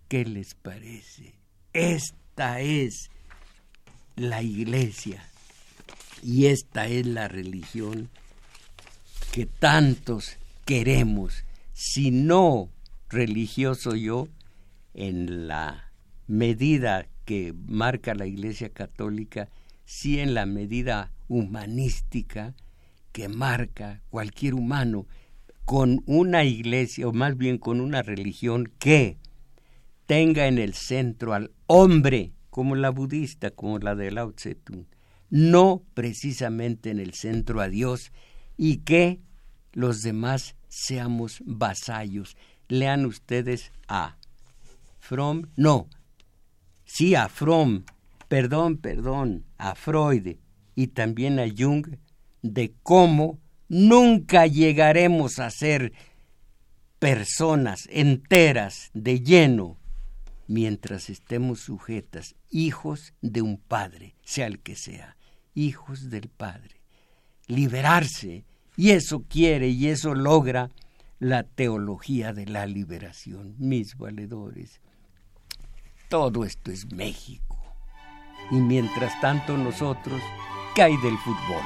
¿Qué 0.09 0.25
les 0.25 0.55
parece? 0.55 1.35
Esta 1.75 2.61
es 2.61 3.11
la 4.17 4.43
iglesia 4.43 5.23
Y 6.23 6.47
esta 6.47 6.89
es 6.89 7.07
la 7.07 7.29
religión 7.29 8.09
que 9.33 9.45
tantos 9.47 10.39
queremos. 10.65 11.45
Si 11.75 12.11
no 12.11 12.71
religioso 13.11 13.95
yo, 13.95 14.29
en 14.95 15.47
la 15.47 15.93
medida 16.27 17.07
que 17.25 17.55
marca 17.67 18.15
la 18.15 18.27
Iglesia 18.27 18.71
Católica, 18.71 19.49
sí 19.85 20.19
en 20.19 20.35
la 20.35 20.47
medida 20.47 21.13
humanística 21.29 22.55
que 23.13 23.29
marca 23.29 24.01
cualquier 24.11 24.55
humano, 24.55 25.07
con 25.65 26.03
una 26.07 26.45
iglesia, 26.45 27.07
o 27.07 27.13
más 27.13 27.37
bien 27.37 27.59
con 27.59 27.81
una 27.81 28.03
religión 28.03 28.73
que 28.79 29.19
tenga 30.09 30.47
en 30.47 30.57
el 30.57 30.73
centro 30.73 31.35
al 31.35 31.53
hombre, 31.67 32.33
como 32.49 32.75
la 32.77 32.89
budista, 32.89 33.51
como 33.51 33.79
la 33.79 33.95
de 33.95 34.11
Lao 34.11 34.33
Tse-tung, 34.33 34.87
no 35.29 35.85
precisamente 35.93 36.89
en 36.89 36.99
el 36.99 37.13
centro 37.13 37.61
a 37.61 37.69
Dios, 37.69 38.11
y 38.57 38.79
que 38.79 39.21
los 39.75 40.01
demás 40.01 40.57
seamos 40.69 41.43
vasallos. 41.45 42.39
Lean 42.69 43.05
ustedes 43.05 43.71
a 43.87 44.17
Fromm, 44.99 45.51
no, 45.57 45.91
sí 46.87 47.15
a 47.15 47.29
Fromm, 47.29 47.85
perdón, 48.29 48.79
perdón, 48.79 49.45
a 49.59 49.75
Freud 49.75 50.37
y 50.75 50.87
también 50.87 51.39
a 51.39 51.47
Jung, 51.55 51.87
de 52.41 52.73
cómo 52.83 53.39
nunca 53.69 54.47
llegaremos 54.47 55.39
a 55.39 55.51
ser 55.51 55.93
personas 56.99 57.87
enteras 57.91 58.91
de 58.95 59.21
lleno 59.21 59.78
mientras 60.49 61.11
estemos 61.11 61.61
sujetas, 61.61 62.35
hijos 62.51 63.15
de 63.21 63.43
un 63.43 63.59
Padre, 63.59 64.17
sea 64.25 64.47
el 64.47 64.59
que 64.59 64.75
sea, 64.75 65.17
hijos 65.55 66.11
del 66.11 66.29
Padre. 66.29 66.81
Liberarse, 67.47 68.45
y 68.77 68.91
eso 68.91 69.25
quiere 69.29 69.69
y 69.69 69.89
eso 69.89 70.15
logra 70.15 70.71
la 71.19 71.43
teología 71.45 72.33
de 72.33 72.47
la 72.47 72.67
liberación, 72.67 73.55
mis 73.59 73.97
valedores. 73.97 74.81
Todo 76.09 76.45
esto 76.45 76.71
es 76.71 76.91
México. 76.93 77.57
Y 78.51 78.57
mientras 78.57 79.21
tanto 79.21 79.57
nosotros, 79.57 80.23
cae 80.75 80.97
del 81.03 81.19
fútbol? 81.19 81.63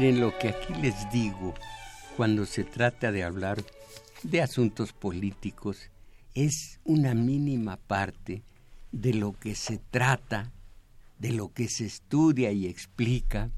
Miren 0.00 0.18
lo 0.18 0.32
que 0.38 0.48
aquí 0.48 0.72
les 0.80 0.94
digo 1.12 1.52
cuando 2.16 2.46
se 2.46 2.64
trata 2.64 3.12
de 3.12 3.22
hablar 3.22 3.62
de 4.22 4.40
asuntos 4.40 4.94
políticos 4.94 5.90
es 6.34 6.80
una 6.84 7.12
mínima 7.12 7.76
parte 7.76 8.42
de 8.92 9.12
lo 9.12 9.34
que 9.34 9.54
se 9.54 9.76
trata, 9.76 10.52
de 11.18 11.32
lo 11.32 11.52
que 11.52 11.68
se 11.68 11.84
estudia 11.84 12.50
y 12.50 12.66
explica 12.66 13.50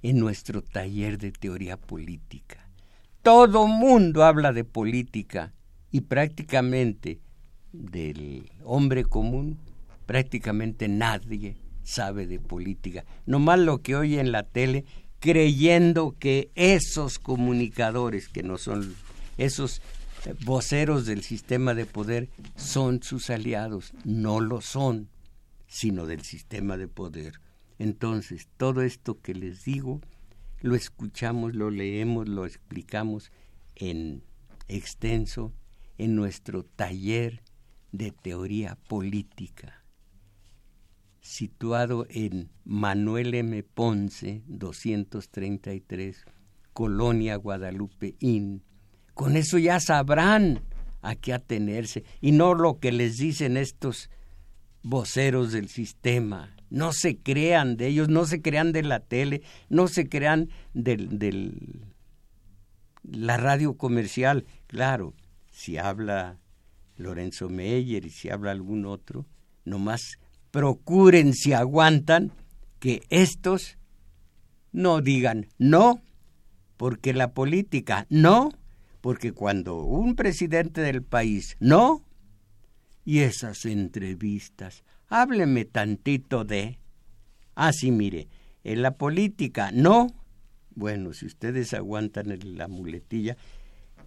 en 0.00 0.20
nuestro 0.20 0.62
taller 0.62 1.18
de 1.18 1.32
teoría 1.32 1.76
política. 1.76 2.68
Todo 3.22 3.66
mundo 3.66 4.22
habla 4.22 4.52
de 4.52 4.62
política 4.62 5.52
y 5.90 6.02
prácticamente 6.02 7.18
del 7.72 8.48
hombre 8.62 9.02
común, 9.02 9.58
prácticamente 10.06 10.86
nadie 10.86 11.56
sabe 11.82 12.28
de 12.28 12.38
política. 12.38 13.04
Nomás 13.26 13.58
lo 13.58 13.82
que 13.82 13.96
oye 13.96 14.20
en 14.20 14.30
la 14.30 14.44
tele 14.44 14.84
creyendo 15.20 16.16
que 16.18 16.50
esos 16.54 17.18
comunicadores, 17.18 18.28
que 18.28 18.42
no 18.42 18.58
son 18.58 18.96
esos 19.36 19.80
voceros 20.44 21.06
del 21.06 21.22
sistema 21.22 21.74
de 21.74 21.86
poder, 21.86 22.28
son 22.56 23.02
sus 23.02 23.30
aliados. 23.30 23.92
No 24.04 24.40
lo 24.40 24.60
son, 24.60 25.08
sino 25.66 26.06
del 26.06 26.22
sistema 26.22 26.76
de 26.76 26.88
poder. 26.88 27.40
Entonces, 27.78 28.48
todo 28.56 28.82
esto 28.82 29.20
que 29.20 29.34
les 29.34 29.64
digo, 29.64 30.00
lo 30.60 30.74
escuchamos, 30.74 31.54
lo 31.54 31.70
leemos, 31.70 32.28
lo 32.28 32.44
explicamos 32.44 33.30
en 33.76 34.22
extenso 34.68 35.52
en 35.98 36.16
nuestro 36.16 36.64
taller 36.64 37.42
de 37.92 38.10
teoría 38.10 38.76
política 38.88 39.79
situado 41.20 42.06
en 42.08 42.50
Manuel 42.64 43.34
M. 43.34 43.62
Ponce, 43.62 44.42
233, 44.46 46.24
Colonia 46.72 47.36
Guadalupe 47.36 48.16
Inn. 48.20 48.62
Con 49.14 49.36
eso 49.36 49.58
ya 49.58 49.80
sabrán 49.80 50.62
a 51.02 51.14
qué 51.14 51.32
atenerse 51.32 52.04
y 52.20 52.32
no 52.32 52.54
lo 52.54 52.78
que 52.78 52.92
les 52.92 53.18
dicen 53.18 53.56
estos 53.56 54.10
voceros 54.82 55.52
del 55.52 55.68
sistema. 55.68 56.56
No 56.70 56.92
se 56.92 57.18
crean 57.18 57.76
de 57.76 57.88
ellos, 57.88 58.08
no 58.08 58.24
se 58.26 58.40
crean 58.40 58.72
de 58.72 58.82
la 58.82 59.00
tele, 59.00 59.42
no 59.68 59.88
se 59.88 60.08
crean 60.08 60.48
de 60.72 61.52
la 63.02 63.36
radio 63.36 63.76
comercial. 63.76 64.46
Claro, 64.68 65.14
si 65.50 65.78
habla 65.78 66.38
Lorenzo 66.96 67.48
Meyer 67.48 68.06
y 68.06 68.10
si 68.10 68.30
habla 68.30 68.52
algún 68.52 68.86
otro, 68.86 69.26
nomás 69.64 70.18
procuren 70.50 71.34
si 71.34 71.52
aguantan 71.52 72.32
que 72.78 73.02
estos 73.10 73.78
no 74.72 75.00
digan 75.00 75.46
no, 75.58 76.02
porque 76.76 77.12
la 77.12 77.32
política 77.32 78.06
no, 78.08 78.50
porque 79.00 79.32
cuando 79.32 79.82
un 79.82 80.16
presidente 80.16 80.80
del 80.80 81.02
país 81.02 81.56
no, 81.60 82.04
y 83.04 83.20
esas 83.20 83.64
entrevistas, 83.64 84.84
hábleme 85.08 85.64
tantito 85.64 86.44
de, 86.44 86.78
ah, 87.54 87.72
mire, 87.82 88.28
en 88.64 88.82
la 88.82 88.96
política 88.96 89.70
no, 89.72 90.08
bueno, 90.74 91.12
si 91.12 91.26
ustedes 91.26 91.74
aguantan 91.74 92.38
la 92.56 92.68
muletilla, 92.68 93.36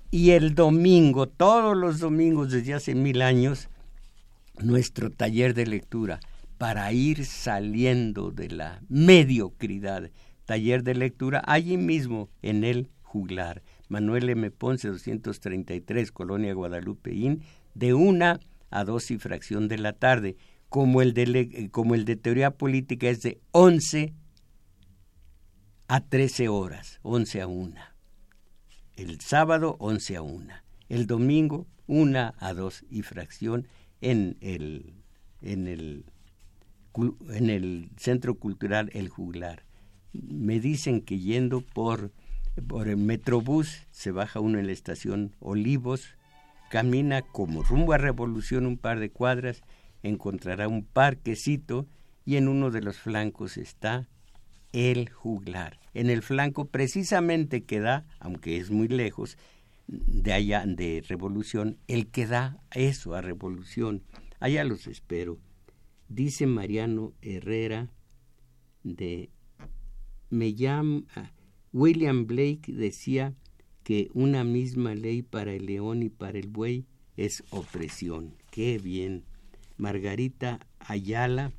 y 0.10 0.32
el 0.32 0.54
domingo, 0.54 1.28
todos 1.28 1.76
los 1.76 2.00
domingos 2.00 2.52
desde 2.52 2.76
hace 2.76 2.96
mil 2.96 3.22
años, 3.22 3.70
nuestro 4.60 5.10
taller 5.10 5.54
de 5.54 5.66
lectura 5.66 6.20
para 6.58 6.92
ir 6.94 7.26
saliendo 7.26 8.32
de 8.32 8.50
la 8.50 8.82
mediocridad. 8.90 10.12
Taller 10.46 10.84
de 10.84 10.96
lectura 10.96 11.42
allí 11.46 11.78
mismo 11.78 12.30
en 12.42 12.64
el 12.64 12.90
juglar. 13.02 13.64
Manuel 13.90 14.30
M. 14.30 14.50
Ponce, 14.52 14.88
233, 14.88 16.12
Colonia 16.12 16.54
Guadalupe 16.54 17.14
Inn, 17.14 17.44
de 17.76 17.94
una 17.94 18.40
a 18.70 18.84
dos 18.84 19.12
y 19.12 19.18
fracción 19.18 19.68
de 19.68 19.78
la 19.78 19.94
tarde. 19.94 20.36
Como 20.70 21.02
el 21.02 21.14
de, 21.14 21.70
como 21.72 21.94
el 21.94 22.06
de 22.06 22.16
teoría 22.16 22.52
política 22.52 23.08
es 23.08 23.22
de 23.22 23.40
11 23.52 24.14
a 25.88 26.02
13 26.02 26.48
horas, 26.48 27.00
11 27.04 27.42
a 27.42 27.48
1. 27.48 27.76
El 28.96 29.22
sábado, 29.22 29.76
11 29.80 30.16
a 30.16 30.22
1. 30.24 30.54
El 30.90 31.08
domingo, 31.08 31.68
una 31.88 32.34
a 32.40 32.54
dos 32.54 32.84
y 32.90 33.02
fracción 33.04 33.68
en 34.02 34.38
el, 34.42 34.96
en 35.42 35.68
el 35.68 36.06
en 37.30 37.50
el 37.50 37.90
Centro 37.98 38.36
Cultural 38.36 38.90
El 38.94 39.10
Juglar. 39.10 39.64
Me 40.12 40.60
dicen 40.60 41.02
que 41.02 41.20
yendo 41.20 41.62
por, 41.62 42.12
por 42.68 42.88
el 42.88 42.98
Metrobús, 42.98 43.88
se 43.92 44.12
baja 44.12 44.40
uno 44.40 44.60
en 44.60 44.68
la 44.68 44.74
estación 44.74 45.36
Olivos, 45.40 46.16
camina 46.70 47.22
como 47.22 47.64
rumbo 47.64 47.94
a 47.94 47.98
Revolución 47.98 48.66
un 48.66 48.78
par 48.78 49.00
de 49.00 49.10
cuadras, 49.10 49.62
encontrará 50.04 50.68
un 50.68 50.84
parquecito 50.84 51.88
y 52.26 52.38
en 52.38 52.48
uno 52.48 52.72
de 52.72 52.82
los 52.82 52.98
flancos 52.98 53.58
está 53.58 54.08
el 54.72 55.10
juglar. 55.10 55.80
En 55.94 56.10
el 56.10 56.22
flanco 56.22 56.66
precisamente 56.66 57.64
que 57.64 57.80
da, 57.80 58.06
aunque 58.20 58.58
es 58.58 58.72
muy 58.72 58.88
lejos, 58.88 59.38
de 59.88 60.34
allá 60.34 60.64
de 60.66 61.04
Revolución, 61.08 61.78
el 61.88 62.08
que 62.08 62.26
da 62.26 62.58
eso 62.72 63.16
a 63.16 63.22
Revolución. 63.22 64.04
Allá 64.40 64.64
los 64.64 64.88
espero. 64.88 65.38
Dice 66.14 66.46
Mariano 66.46 67.16
Herrera 67.24 67.90
de 68.84 69.32
me 70.30 70.54
llama 70.54 71.02
William 71.72 72.28
Blake 72.28 72.72
decía 72.72 73.34
que 73.82 74.12
una 74.14 74.44
misma 74.44 74.94
ley 74.94 75.24
para 75.24 75.54
el 75.54 75.66
león 75.66 76.04
y 76.04 76.10
para 76.10 76.38
el 76.38 76.50
buey 76.50 76.86
es 77.18 77.44
opresión. 77.50 78.36
Qué 78.52 78.78
bien. 78.78 79.24
Margarita 79.78 80.60
Ayala 80.78 81.52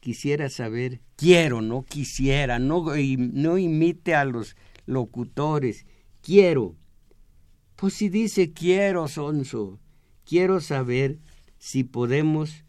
quisiera 0.00 0.48
saber, 0.48 1.02
quiero, 1.16 1.60
no 1.60 1.82
quisiera, 1.82 2.58
no, 2.58 2.86
no 2.86 3.58
imite 3.58 4.14
a 4.14 4.24
los 4.24 4.56
locutores, 4.86 5.84
quiero. 6.22 6.76
Pues 7.76 7.92
si 7.92 8.08
dice 8.08 8.54
quiero, 8.54 9.06
Sonso, 9.06 9.78
quiero 10.24 10.60
saber 10.60 11.18
si 11.58 11.84
podemos 11.84 12.64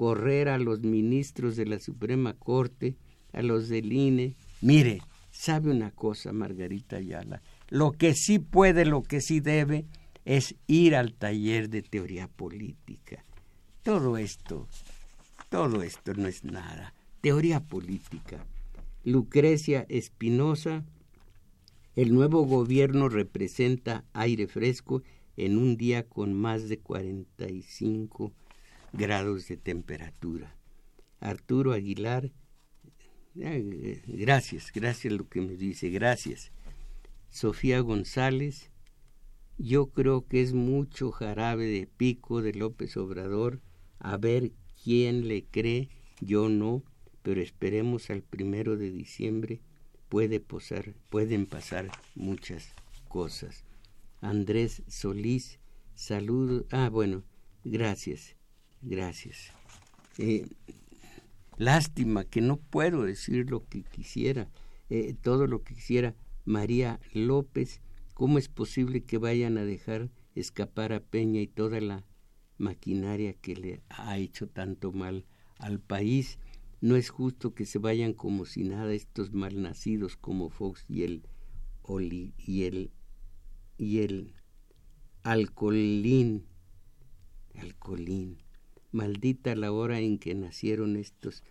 correr 0.00 0.48
a 0.48 0.56
los 0.56 0.80
ministros 0.80 1.56
de 1.56 1.66
la 1.66 1.78
Suprema 1.78 2.32
Corte, 2.32 2.96
a 3.34 3.42
los 3.42 3.68
del 3.68 3.92
INE. 3.92 4.34
Mire, 4.62 5.02
sabe 5.30 5.70
una 5.70 5.90
cosa, 5.90 6.32
Margarita 6.32 6.96
Ayala, 6.96 7.42
lo 7.68 7.92
que 7.92 8.14
sí 8.14 8.38
puede, 8.38 8.86
lo 8.86 9.02
que 9.02 9.20
sí 9.20 9.40
debe, 9.40 9.84
es 10.24 10.54
ir 10.66 10.96
al 10.96 11.12
taller 11.12 11.68
de 11.68 11.82
teoría 11.82 12.28
política. 12.28 13.26
Todo 13.82 14.16
esto, 14.16 14.68
todo 15.50 15.82
esto 15.82 16.14
no 16.14 16.28
es 16.28 16.44
nada. 16.44 16.94
Teoría 17.20 17.60
política. 17.60 18.46
Lucrecia 19.04 19.84
Espinosa, 19.90 20.82
el 21.94 22.14
nuevo 22.14 22.46
gobierno 22.46 23.10
representa 23.10 24.06
aire 24.14 24.46
fresco 24.46 25.02
en 25.36 25.58
un 25.58 25.76
día 25.76 26.08
con 26.08 26.32
más 26.32 26.70
de 26.70 26.78
45 26.78 28.32
grados 28.92 29.48
de 29.48 29.56
temperatura. 29.56 30.56
Arturo 31.20 31.72
Aguilar, 31.72 32.32
eh, 33.36 34.02
gracias, 34.06 34.72
gracias 34.72 35.12
lo 35.12 35.28
que 35.28 35.40
me 35.40 35.56
dice, 35.56 35.90
gracias. 35.90 36.52
Sofía 37.28 37.80
González, 37.80 38.70
yo 39.58 39.86
creo 39.90 40.26
que 40.26 40.42
es 40.42 40.52
mucho 40.52 41.12
jarabe 41.12 41.66
de 41.66 41.86
pico 41.86 42.42
de 42.42 42.54
López 42.54 42.96
Obrador, 42.96 43.60
a 43.98 44.16
ver 44.16 44.52
quién 44.82 45.28
le 45.28 45.44
cree, 45.44 45.90
yo 46.20 46.48
no, 46.48 46.82
pero 47.22 47.40
esperemos 47.40 48.10
al 48.10 48.22
primero 48.22 48.76
de 48.76 48.90
diciembre, 48.90 49.60
puede 50.08 50.40
pueden 50.40 51.46
pasar 51.46 51.90
muchas 52.14 52.72
cosas. 53.08 53.64
Andrés 54.20 54.82
Solís, 54.88 55.60
saludo. 55.94 56.66
Ah, 56.70 56.88
bueno, 56.90 57.22
gracias, 57.64 58.36
gracias. 58.82 59.52
Eh, 60.18 60.46
lástima 61.56 62.24
que 62.24 62.40
no 62.40 62.56
puedo 62.56 63.04
decir 63.04 63.50
lo 63.50 63.66
que 63.66 63.82
quisiera, 63.82 64.50
eh, 64.88 65.14
todo 65.20 65.46
lo 65.46 65.62
que 65.62 65.74
quisiera. 65.74 66.14
María 66.44 67.00
López, 67.12 67.80
¿cómo 68.14 68.38
es 68.38 68.48
posible 68.48 69.02
que 69.02 69.18
vayan 69.18 69.58
a 69.58 69.64
dejar 69.64 70.10
escapar 70.34 70.92
a 70.92 71.00
Peña 71.00 71.40
y 71.40 71.46
toda 71.46 71.80
la 71.80 72.04
maquinaria 72.58 73.34
que 73.34 73.56
le 73.56 73.82
ha 73.88 74.18
hecho 74.18 74.48
tanto 74.48 74.92
mal 74.92 75.26
al 75.58 75.80
país? 75.80 76.38
No 76.80 76.96
es 76.96 77.10
justo 77.10 77.54
que 77.54 77.66
se 77.66 77.78
vayan 77.78 78.14
como 78.14 78.46
si 78.46 78.64
nada 78.64 78.92
estos 78.94 79.32
malnacidos 79.32 80.16
como 80.16 80.48
Fox 80.48 80.86
y 80.88 81.02
el, 81.02 81.22
Oli, 81.82 82.32
y 82.38 82.64
el, 82.64 82.90
y 83.76 84.00
el 84.00 84.32
alcoholín. 85.22 86.46
Alcoholín. 87.54 88.38
Maldita 88.92 89.54
la 89.54 89.72
hora 89.72 90.00
en 90.00 90.18
que 90.18 90.34
nacieron 90.34 90.96
estos. 90.96 91.42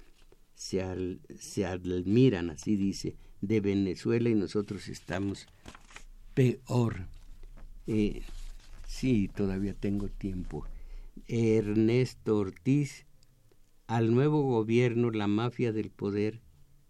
Se, 0.55 1.19
se 1.37 1.65
admiran, 1.65 2.49
así 2.49 2.75
dice, 2.75 3.15
de 3.41 3.61
Venezuela 3.61 4.29
y 4.29 4.35
nosotros 4.35 4.87
estamos 4.89 5.47
peor. 6.33 7.07
Eh, 7.87 8.23
sí, 8.87 9.29
todavía 9.33 9.73
tengo 9.73 10.09
tiempo. 10.09 10.65
Ernesto 11.27 12.37
Ortiz 12.37 13.05
al 13.87 14.13
nuevo 14.13 14.43
gobierno 14.43 15.09
la 15.09 15.27
mafia 15.27 15.71
del 15.71 15.89
poder 15.89 16.41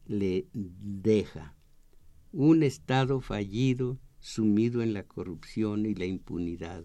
le 0.05 0.47
deja 0.53 1.55
un 2.31 2.61
Estado 2.63 3.21
fallido, 3.21 3.97
sumido 4.19 4.81
en 4.81 4.93
la 4.93 5.03
corrupción 5.03 5.85
y 5.85 5.95
la 5.95 6.05
impunidad, 6.05 6.83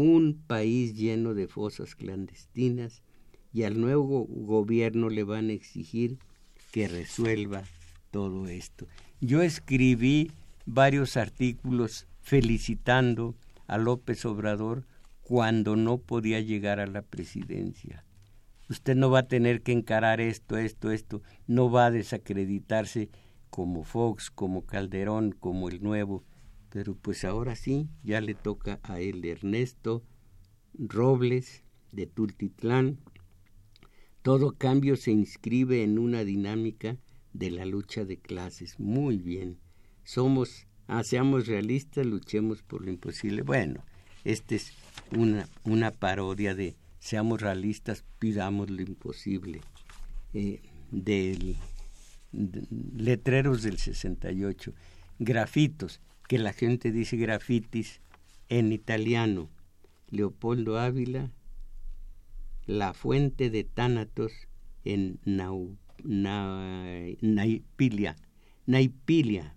un 0.00 0.42
país 0.46 0.94
lleno 0.94 1.34
de 1.34 1.48
fosas 1.48 1.94
clandestinas 1.94 3.02
y 3.52 3.64
al 3.64 3.80
nuevo 3.80 4.26
gobierno 4.28 5.08
le 5.08 5.24
van 5.24 5.50
a 5.50 5.52
exigir 5.52 6.18
que 6.72 6.88
resuelva 6.88 7.64
todo 8.10 8.46
esto. 8.48 8.86
Yo 9.20 9.42
escribí 9.42 10.30
varios 10.66 11.16
artículos 11.16 12.06
felicitando 12.20 13.34
a 13.66 13.78
López 13.78 14.24
Obrador 14.24 14.86
cuando 15.22 15.76
no 15.76 15.98
podía 15.98 16.40
llegar 16.40 16.80
a 16.80 16.86
la 16.86 17.02
presidencia 17.02 18.04
usted 18.68 18.96
no 18.96 19.10
va 19.10 19.20
a 19.20 19.28
tener 19.28 19.62
que 19.62 19.72
encarar 19.72 20.20
esto, 20.20 20.56
esto, 20.56 20.90
esto, 20.90 21.22
no 21.46 21.70
va 21.70 21.86
a 21.86 21.90
desacreditarse 21.90 23.10
como 23.50 23.82
Fox, 23.82 24.30
como 24.30 24.66
Calderón, 24.66 25.32
como 25.32 25.68
el 25.68 25.82
nuevo, 25.82 26.24
pero 26.78 26.94
pues 26.94 27.24
ahora 27.24 27.56
sí, 27.56 27.88
ya 28.04 28.20
le 28.20 28.34
toca 28.34 28.78
a 28.84 29.00
él 29.00 29.24
Ernesto 29.24 30.04
Robles 30.74 31.64
de 31.90 32.06
Tultitlán. 32.06 33.00
Todo 34.22 34.52
cambio 34.52 34.94
se 34.96 35.10
inscribe 35.10 35.82
en 35.82 35.98
una 35.98 36.22
dinámica 36.22 36.96
de 37.32 37.50
la 37.50 37.64
lucha 37.64 38.04
de 38.04 38.18
clases. 38.20 38.78
Muy 38.78 39.16
bien. 39.18 39.58
Somos, 40.04 40.68
ah, 40.86 41.02
seamos 41.02 41.48
realistas, 41.48 42.06
luchemos 42.06 42.62
por 42.62 42.84
lo 42.84 42.90
imposible. 42.90 43.42
Bueno, 43.42 43.82
esta 44.22 44.54
es 44.54 44.72
una, 45.16 45.48
una 45.64 45.90
parodia 45.90 46.54
de 46.54 46.76
seamos 47.00 47.40
realistas, 47.40 48.04
pidamos 48.20 48.70
lo 48.70 48.82
imposible. 48.82 49.62
Eh, 50.32 50.60
del, 50.92 51.56
letreros 52.94 53.64
del 53.64 53.78
68, 53.78 54.74
grafitos, 55.18 56.00
que 56.28 56.38
la 56.38 56.52
gente 56.52 56.92
dice 56.92 57.16
grafitis 57.16 58.00
en 58.48 58.72
italiano. 58.72 59.50
Leopoldo 60.10 60.78
Ávila, 60.78 61.32
la 62.66 62.94
fuente 62.94 63.50
de 63.50 63.64
Tánatos 63.64 64.32
en 64.84 65.18
Naipilia. 67.20 68.16
Naipilia. 68.66 69.56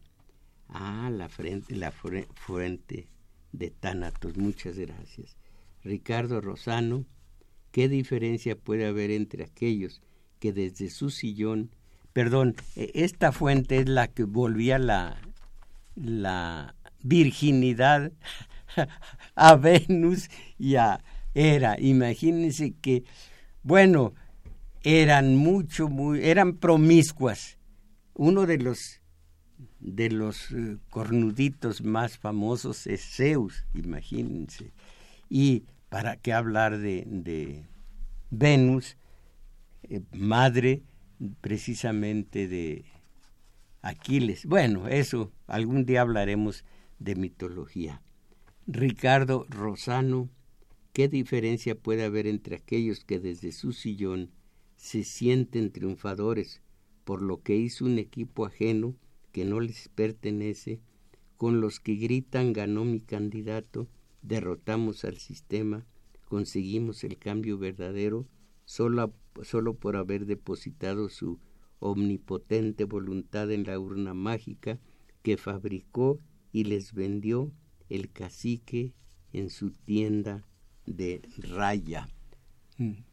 Ah, 0.67 1.11
la, 1.11 1.29
frente, 1.29 1.75
la 1.75 1.91
fuente 1.91 3.07
de 3.51 3.69
Tánatos. 3.69 4.35
Muchas 4.37 4.77
gracias. 4.77 5.37
Ricardo 5.83 6.41
Rosano, 6.41 7.05
¿Qué 7.71 7.87
diferencia 7.87 8.57
puede 8.57 8.85
haber 8.85 9.11
entre 9.11 9.45
aquellos 9.45 10.01
que 10.39 10.51
desde 10.51 10.89
su 10.89 11.09
sillón, 11.09 11.71
perdón, 12.11 12.55
e, 12.75 12.91
esta 12.93 13.31
fuente 13.31 13.77
es 13.77 13.87
la 13.87 14.07
que 14.07 14.25
volvía 14.25 14.77
la, 14.77 15.21
la 15.95 16.75
virginidad 17.01 18.11
a 19.35 19.55
Venus 19.55 20.29
y 20.57 20.75
a 20.75 21.03
Hera. 21.33 21.75
Imagínense 21.79 22.73
que, 22.81 23.03
bueno, 23.63 24.13
eran 24.83 25.35
mucho, 25.35 25.87
muy, 25.87 26.23
eran 26.23 26.57
promiscuas. 26.57 27.57
Uno 28.13 28.45
de 28.45 28.57
los 28.57 28.97
de 29.79 30.11
los 30.11 30.51
eh, 30.51 30.77
cornuditos 30.89 31.83
más 31.83 32.17
famosos 32.17 32.85
es 32.87 33.01
Zeus, 33.15 33.65
imagínense. 33.73 34.71
Y 35.27 35.63
¿Para 35.91 36.15
qué 36.15 36.31
hablar 36.31 36.77
de, 36.77 37.65
Venus, 38.29 38.95
eh, 39.83 39.99
madre 40.13 40.83
precisamente 41.41 42.47
de 42.47 42.85
Aquiles? 43.81 44.45
Bueno, 44.45 44.87
eso, 44.87 45.31
algún 45.47 45.85
día 45.85 46.01
hablaremos 46.01 46.63
de 46.99 47.15
mitología. 47.15 48.01
Ricardo 48.67 49.45
Rosano, 49.49 50.29
¿qué 50.93 51.07
diferencia 51.07 51.75
puede 51.75 52.03
haber 52.03 52.27
entre 52.27 52.55
aquellos 52.55 53.03
que 53.03 53.19
desde 53.19 53.51
su 53.51 53.71
sillón 53.71 54.31
se 54.75 55.03
sienten 55.03 55.71
triunfadores 55.71 56.61
por 57.03 57.21
lo 57.21 57.41
que 57.41 57.55
hizo 57.55 57.85
un 57.85 57.99
equipo 57.99 58.45
ajeno 58.45 58.95
que 59.31 59.45
no 59.45 59.59
les 59.59 59.89
pertenece, 59.89 60.79
con 61.37 61.61
los 61.61 61.79
que 61.79 61.95
gritan 61.95 62.53
ganó 62.53 62.85
mi 62.85 62.99
candidato, 62.99 63.87
derrotamos 64.21 65.03
al 65.05 65.17
sistema, 65.17 65.85
conseguimos 66.25 67.03
el 67.03 67.17
cambio 67.17 67.57
verdadero 67.57 68.27
solo, 68.65 69.13
solo 69.41 69.75
por 69.75 69.95
haber 69.95 70.25
depositado 70.25 71.09
su 71.09 71.39
omnipotente 71.81 72.85
voluntad 72.85 73.51
en 73.51 73.65
la 73.65 73.77
urna 73.77 74.13
mágica 74.13 74.79
que 75.21 75.35
fabricó 75.35 76.19
y 76.53 76.63
les 76.63 76.93
vendió 76.93 77.51
el 77.89 78.09
cacique 78.11 78.93
en 79.33 79.49
su 79.49 79.71
tienda 79.71 80.45
de 80.85 81.21
raya. 81.37 82.07
Mm. 82.77 83.03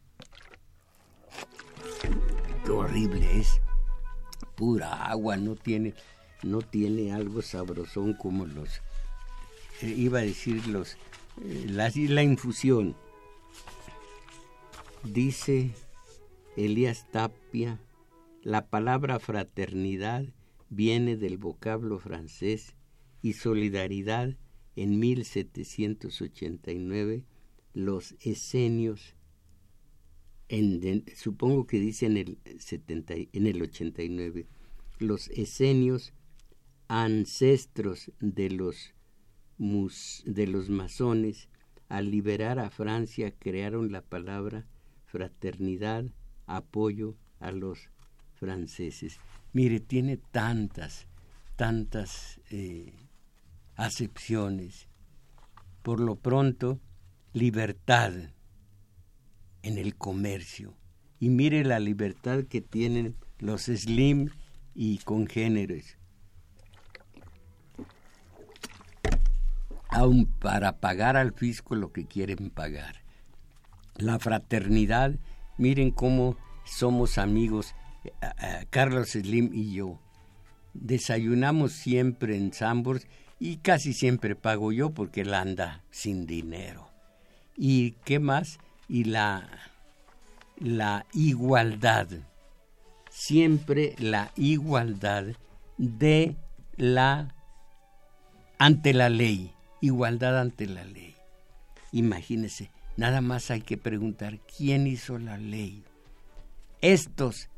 Qué 2.63 2.71
horrible 2.71 3.39
es. 3.39 3.61
Pura 4.55 5.05
agua, 5.05 5.35
no 5.37 5.55
tiene, 5.55 5.93
no 6.43 6.61
tiene 6.61 7.11
algo 7.11 7.41
sabrosón 7.41 8.13
como 8.13 8.45
los, 8.45 8.81
eh, 9.81 9.93
iba 9.97 10.19
a 10.19 10.23
decir 10.23 10.67
los 10.67 10.97
eh, 11.43 11.65
la, 11.67 12.23
infusión. 12.23 12.95
Dice 15.03 15.71
Elías 16.57 17.09
Tapia, 17.11 17.79
la 18.43 18.69
palabra 18.69 19.19
fraternidad 19.19 20.25
viene 20.69 21.17
del 21.17 21.37
vocablo 21.37 21.99
francés 21.99 22.75
y 23.21 23.33
solidaridad 23.33 24.37
en 24.75 24.99
1789 24.99 27.25
los 27.73 28.15
esenios, 28.21 29.15
en, 30.47 31.03
supongo 31.15 31.67
que 31.67 31.79
dice 31.79 32.05
en 32.05 32.17
el, 32.17 32.37
70, 32.59 33.13
en 33.33 33.47
el 33.47 33.61
89, 33.61 34.47
los 34.99 35.29
esenios 35.29 36.13
ancestros 36.87 38.11
de 38.19 38.49
los, 38.49 38.93
de 39.57 40.47
los 40.47 40.69
masones, 40.69 41.49
al 41.87 42.11
liberar 42.11 42.59
a 42.59 42.69
Francia, 42.69 43.33
crearon 43.37 43.91
la 43.91 44.01
palabra 44.01 44.67
fraternidad, 45.05 46.05
apoyo 46.45 47.15
a 47.39 47.51
los 47.51 47.89
franceses. 48.39 49.19
Mire, 49.53 49.79
tiene 49.79 50.17
tantas, 50.17 51.07
tantas 51.55 52.39
eh, 52.49 52.93
acepciones. 53.75 54.87
Por 55.81 55.99
lo 55.99 56.15
pronto, 56.15 56.79
libertad 57.33 58.13
en 59.63 59.77
el 59.77 59.95
comercio. 59.95 60.75
Y 61.19 61.29
mire 61.29 61.63
la 61.63 61.79
libertad 61.79 62.45
que 62.45 62.61
tienen 62.61 63.15
los 63.39 63.63
slim 63.63 64.29
y 64.73 64.99
congéneres. 64.99 65.97
Aun 69.89 70.27
para 70.27 70.79
pagar 70.79 71.17
al 71.17 71.33
fisco 71.33 71.75
lo 71.75 71.91
que 71.91 72.05
quieren 72.05 72.49
pagar. 72.51 73.03
La 73.95 74.19
fraternidad, 74.19 75.15
miren 75.57 75.91
cómo 75.91 76.37
somos 76.63 77.17
amigos, 77.17 77.73
Carlos 78.69 79.09
Slim 79.09 79.51
y 79.53 79.73
yo. 79.73 79.99
Desayunamos 80.73 81.73
siempre 81.73 82.37
en 82.37 82.53
Sambors 82.53 83.07
y 83.39 83.57
casi 83.57 83.93
siempre 83.93 84.35
pago 84.35 84.71
yo 84.71 84.91
porque 84.91 85.21
él 85.21 85.33
anda 85.33 85.83
sin 85.91 86.25
dinero. 86.25 86.89
¿Y 87.55 87.91
qué 88.05 88.19
más? 88.19 88.59
Y 88.87 89.05
la, 89.05 89.49
la 90.57 91.05
igualdad, 91.13 92.07
siempre 93.09 93.95
la 93.97 94.31
igualdad 94.35 95.25
de 95.77 96.35
la 96.75 97.33
ante 98.57 98.93
la 98.93 99.09
ley, 99.09 99.53
igualdad 99.81 100.39
ante 100.39 100.65
la 100.65 100.83
ley. 100.83 101.15
Imagínese, 101.91 102.71
nada 102.97 103.21
más 103.21 103.51
hay 103.51 103.61
que 103.61 103.77
preguntar 103.77 104.39
quién 104.57 104.85
hizo 104.85 105.17
la 105.17 105.37
ley. 105.37 105.83
Estos 106.81 107.49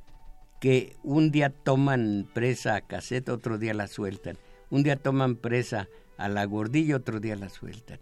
que 0.62 0.96
un 1.04 1.32
día 1.32 1.50
toman 1.50 2.30
presa 2.34 2.76
a 2.76 2.82
caseta, 2.82 3.34
otro 3.34 3.58
día 3.58 3.74
la 3.74 3.88
sueltan 3.88 4.38
un 4.72 4.84
día 4.84 4.96
toman 4.96 5.36
presa 5.36 5.90
a 6.18 6.30
la 6.30 6.46
gordilla, 6.46 6.96
otro 6.96 7.20
día 7.20 7.36
la 7.36 7.50
sueltan. 7.50 8.00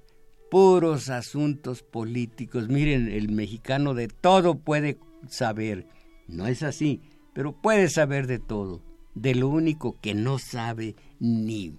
Puros 0.52 1.10
asuntos 1.10 1.82
políticos. 1.82 2.70
Miren, 2.70 3.10
el 3.10 3.30
mexicano 3.30 3.96
de 3.96 4.08
todo 4.08 4.60
puede 4.60 5.00
saber. 5.28 5.88
No 6.28 6.46
es 6.46 6.62
así, 6.62 7.02
pero 7.34 7.60
puede 7.60 7.90
saber 7.90 8.28
de 8.28 8.38
todo. 8.38 8.84
De 9.16 9.34
lo 9.34 9.50
único 9.50 10.00
que 10.00 10.14
no 10.14 10.38
sabe 10.38 10.96
ni 11.20 11.76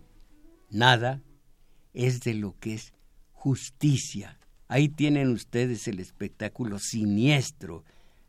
nada 0.70 1.22
es 1.94 2.20
de 2.20 2.34
lo 2.34 2.58
que 2.58 2.74
es 2.74 2.92
justicia. 3.32 4.40
Ahí 4.66 4.88
tienen 4.88 5.30
ustedes 5.30 5.86
el 5.86 6.00
espectáculo 6.00 6.78
siniestro, 6.80 7.84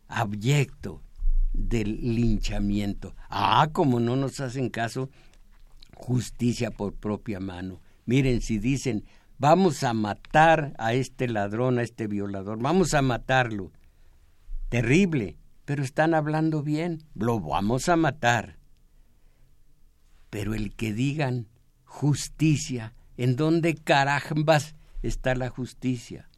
abyecto 0.07 1.01
del 1.53 2.15
linchamiento. 2.15 3.15
Ah, 3.29 3.69
como 3.71 3.99
no 3.99 4.15
nos 4.15 4.39
hacen 4.39 4.69
caso 4.69 5.09
justicia 5.95 6.71
por 6.71 6.93
propia 6.93 7.39
mano. 7.39 7.81
Miren, 8.05 8.41
si 8.41 8.59
dicen, 8.59 9.05
vamos 9.37 9.83
a 9.83 9.93
matar 9.93 10.73
a 10.77 10.93
este 10.93 11.27
ladrón, 11.27 11.77
a 11.79 11.83
este 11.83 12.07
violador, 12.07 12.59
vamos 12.59 12.93
a 12.93 13.01
matarlo. 13.01 13.71
Terrible, 14.69 15.37
pero 15.65 15.83
están 15.83 16.13
hablando 16.13 16.63
bien, 16.63 17.03
lo 17.13 17.39
vamos 17.39 17.89
a 17.89 17.95
matar. 17.95 18.57
Pero 20.29 20.53
el 20.53 20.73
que 20.75 20.93
digan 20.93 21.47
justicia, 21.83 22.93
¿en 23.17 23.35
dónde 23.35 23.75
carambas 23.75 24.75
está 25.03 25.35
la 25.35 25.49
justicia? 25.49 26.29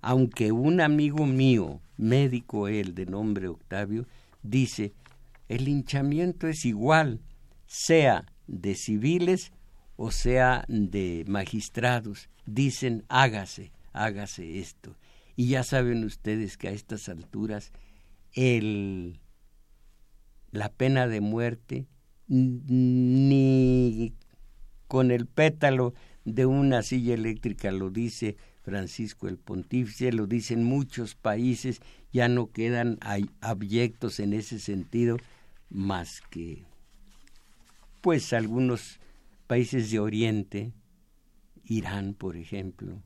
Aunque 0.00 0.52
un 0.52 0.80
amigo 0.80 1.26
mío, 1.26 1.80
médico 1.96 2.68
él, 2.68 2.94
de 2.94 3.06
nombre 3.06 3.48
Octavio, 3.48 4.06
dice, 4.42 4.94
el 5.48 5.68
hinchamiento 5.68 6.48
es 6.48 6.64
igual, 6.64 7.20
sea 7.66 8.26
de 8.46 8.74
civiles 8.74 9.52
o 9.96 10.10
sea 10.10 10.64
de 10.68 11.24
magistrados, 11.28 12.30
dicen 12.46 13.04
hágase, 13.08 13.70
hágase 13.92 14.58
esto. 14.58 14.96
Y 15.36 15.48
ya 15.48 15.62
saben 15.62 16.04
ustedes 16.04 16.56
que 16.56 16.68
a 16.68 16.72
estas 16.72 17.08
alturas 17.08 17.72
el, 18.32 19.20
la 20.52 20.70
pena 20.70 21.06
de 21.06 21.20
muerte 21.20 21.86
ni 22.28 24.14
con 24.86 25.10
el 25.10 25.26
pétalo 25.26 25.94
de 26.24 26.46
una 26.46 26.82
silla 26.82 27.14
eléctrica 27.14 27.70
lo 27.70 27.90
dice 27.90 28.36
Francisco 28.62 29.28
el 29.28 29.36
Pontífice, 29.36 30.12
lo 30.12 30.26
dicen 30.26 30.64
muchos 30.64 31.14
países, 31.14 31.80
ya 32.12 32.28
no 32.28 32.50
quedan 32.50 32.98
abyectos 33.40 34.20
en 34.20 34.32
ese 34.32 34.58
sentido 34.58 35.16
más 35.68 36.20
que 36.30 36.64
pues 38.00 38.32
algunos 38.32 38.98
países 39.46 39.90
de 39.90 39.98
Oriente, 39.98 40.72
Irán, 41.64 42.14
por 42.14 42.36
ejemplo, 42.36 43.02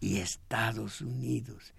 y 0.00 0.16
Estados 0.16 1.00
Unidos, 1.00 1.74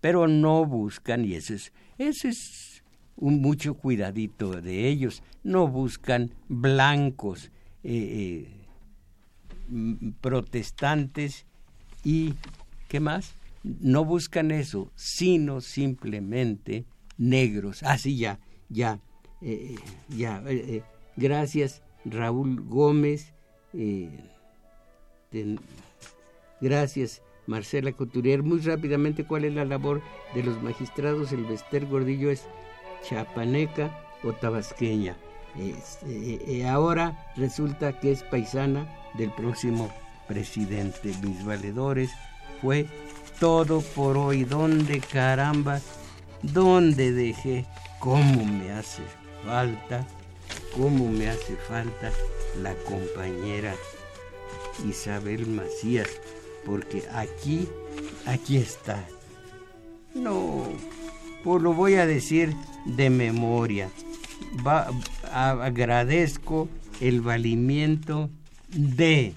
pero 0.00 0.26
no 0.28 0.64
buscan, 0.64 1.24
y 1.24 1.34
ese 1.34 1.56
es, 1.56 1.72
ese 1.98 2.28
es 2.28 2.82
un 3.16 3.40
mucho 3.40 3.74
cuidadito 3.74 4.60
de 4.60 4.88
ellos, 4.88 5.22
no 5.42 5.68
buscan 5.68 6.30
blancos 6.48 7.50
eh, 7.82 8.48
eh, 9.70 10.12
protestantes 10.20 11.46
y, 12.02 12.34
¿qué 12.88 13.00
más? 13.00 13.34
No 13.80 14.04
buscan 14.04 14.50
eso, 14.50 14.92
sino 14.94 15.60
simplemente 15.60 16.86
negros. 17.18 17.82
Así 17.82 18.24
ah, 18.26 18.38
ya, 18.68 19.00
ya, 19.00 19.00
eh, 19.42 19.74
ya 20.08 20.42
Gracias, 21.16 21.82
Raúl 22.04 22.60
Gómez. 22.60 23.32
Eh, 23.72 24.10
gracias, 26.60 27.22
Marcela 27.46 27.92
Couturier. 27.92 28.42
Muy 28.42 28.60
rápidamente, 28.60 29.26
¿cuál 29.26 29.44
es 29.44 29.54
la 29.54 29.64
labor 29.64 30.02
de 30.34 30.42
los 30.42 30.62
magistrados? 30.62 31.32
El 31.32 31.44
Bester 31.44 31.86
Gordillo 31.86 32.30
es 32.30 32.44
chapaneca 33.02 33.90
o 34.22 34.32
tabasqueña. 34.32 35.16
Eh, 35.58 35.74
eh, 36.46 36.66
ahora 36.66 37.32
resulta 37.36 37.98
que 37.98 38.12
es 38.12 38.22
paisana 38.22 38.86
del 39.14 39.30
próximo 39.30 39.90
presidente. 40.28 41.14
Mis 41.22 41.44
valedores 41.44 42.10
fue 42.60 42.86
todo 43.38 43.80
por 43.80 44.16
hoy. 44.16 44.44
¿Dónde 44.44 45.00
caramba? 45.00 45.80
¿Dónde 46.42 47.12
dejé? 47.12 47.66
¿Cómo 48.00 48.44
me 48.44 48.72
hace 48.72 49.02
falta? 49.44 50.06
cómo 50.76 51.08
me 51.10 51.28
hace 51.28 51.56
falta 51.56 52.12
la 52.62 52.74
compañera 52.84 53.74
Isabel 54.88 55.46
Macías, 55.46 56.08
porque 56.64 57.04
aquí, 57.12 57.66
aquí 58.26 58.58
está. 58.58 59.06
No, 60.14 60.68
pues 61.42 61.62
lo 61.62 61.72
voy 61.72 61.94
a 61.94 62.06
decir 62.06 62.54
de 62.84 63.10
memoria. 63.10 63.90
agradezco 65.32 66.68
el 67.00 67.20
valimiento 67.20 68.30
de 68.68 69.34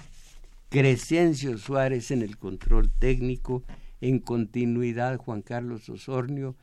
Crescencio 0.68 1.58
Suárez 1.58 2.10
en 2.10 2.22
el 2.22 2.36
control 2.36 2.90
técnico, 2.98 3.62
en 4.00 4.18
continuidad 4.18 5.18
Juan 5.18 5.42
Carlos 5.42 5.88
Osornio, 5.88 6.56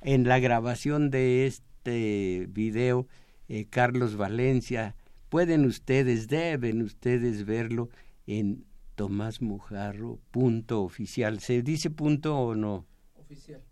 en 0.00 0.26
la 0.26 0.38
grabación 0.38 1.10
de 1.10 1.46
este 1.46 2.46
video 2.50 3.06
eh, 3.48 3.66
Carlos 3.68 4.16
Valencia. 4.16 4.94
Pueden 5.28 5.64
ustedes, 5.64 6.28
deben 6.28 6.82
ustedes 6.82 7.44
verlo 7.44 7.88
en 8.26 8.64
Tomás 8.94 9.42
Mujarro, 9.42 10.18
punto 10.30 10.82
oficial. 10.82 11.40
¿Se 11.40 11.62
dice 11.62 11.90
punto 11.90 12.38
o 12.38 12.54
no? 12.54 12.86
Oficial. 13.16 13.62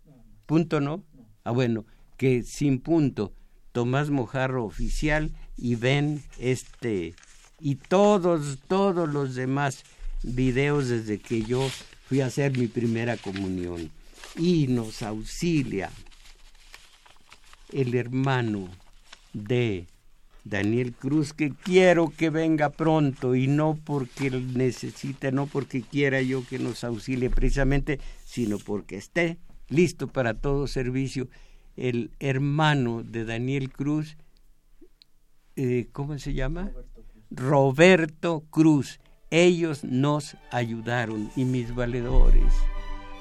¿Punto 0.45 0.81
no? 0.81 1.03
Ah, 1.43 1.51
bueno, 1.51 1.85
que 2.17 2.43
sin 2.43 2.79
punto, 2.79 3.33
Tomás 3.71 4.09
Mojarro 4.09 4.65
oficial 4.65 5.31
y 5.57 5.75
ven 5.75 6.21
este 6.37 7.13
y 7.59 7.75
todos, 7.75 8.59
todos 8.67 9.07
los 9.07 9.35
demás 9.35 9.83
videos 10.23 10.89
desde 10.89 11.19
que 11.19 11.43
yo 11.43 11.67
fui 12.09 12.21
a 12.21 12.25
hacer 12.25 12.57
mi 12.57 12.65
primera 12.65 13.15
comunión. 13.17 13.91
Y 14.35 14.67
nos 14.67 15.03
auxilia 15.03 15.91
el 17.71 17.93
hermano 17.93 18.67
de 19.33 19.85
Daniel 20.43 20.93
Cruz, 20.93 21.33
que 21.33 21.51
quiero 21.51 22.09
que 22.09 22.31
venga 22.31 22.71
pronto 22.71 23.35
y 23.35 23.45
no 23.45 23.77
porque 23.85 24.27
él 24.27 24.57
necesite, 24.57 25.31
no 25.31 25.45
porque 25.45 25.83
quiera 25.83 26.19
yo 26.23 26.43
que 26.47 26.57
nos 26.57 26.83
auxilie 26.83 27.29
precisamente, 27.29 27.99
sino 28.25 28.57
porque 28.57 28.97
esté 28.97 29.37
listo 29.67 30.07
para 30.07 30.33
todo 30.33 30.65
servicio. 30.65 31.27
El 31.75 32.09
hermano 32.19 33.03
de 33.03 33.23
Daniel 33.23 33.71
Cruz, 33.71 34.17
eh, 35.55 35.87
¿cómo 35.91 36.17
se 36.17 36.33
llama? 36.33 36.71
Roberto 37.29 38.43
Cruz. 38.49 38.99
Ellos 39.31 39.83
nos 39.83 40.35
ayudaron 40.51 41.31
y 41.35 41.45
mis 41.45 41.73
valedores. 41.75 42.53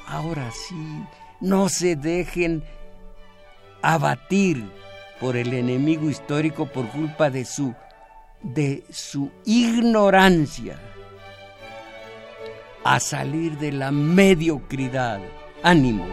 Ahora 0.07 0.51
sí, 0.51 1.05
no 1.41 1.69
se 1.69 1.97
dejen 1.97 2.65
abatir 3.83 4.65
por 5.21 5.37
el 5.37 5.53
enemigo 5.53 6.09
histórico 6.09 6.67
por 6.67 6.89
culpa 6.89 7.31
de 7.31 7.45
su 7.45 7.75
de 8.43 8.85
su 8.91 9.31
ignorancia 9.45 10.79
a 12.85 13.01
salir 13.01 13.59
de 13.59 13.73
la 13.73 13.91
mediocridad. 13.91 15.21
Ánimo. 15.63 16.07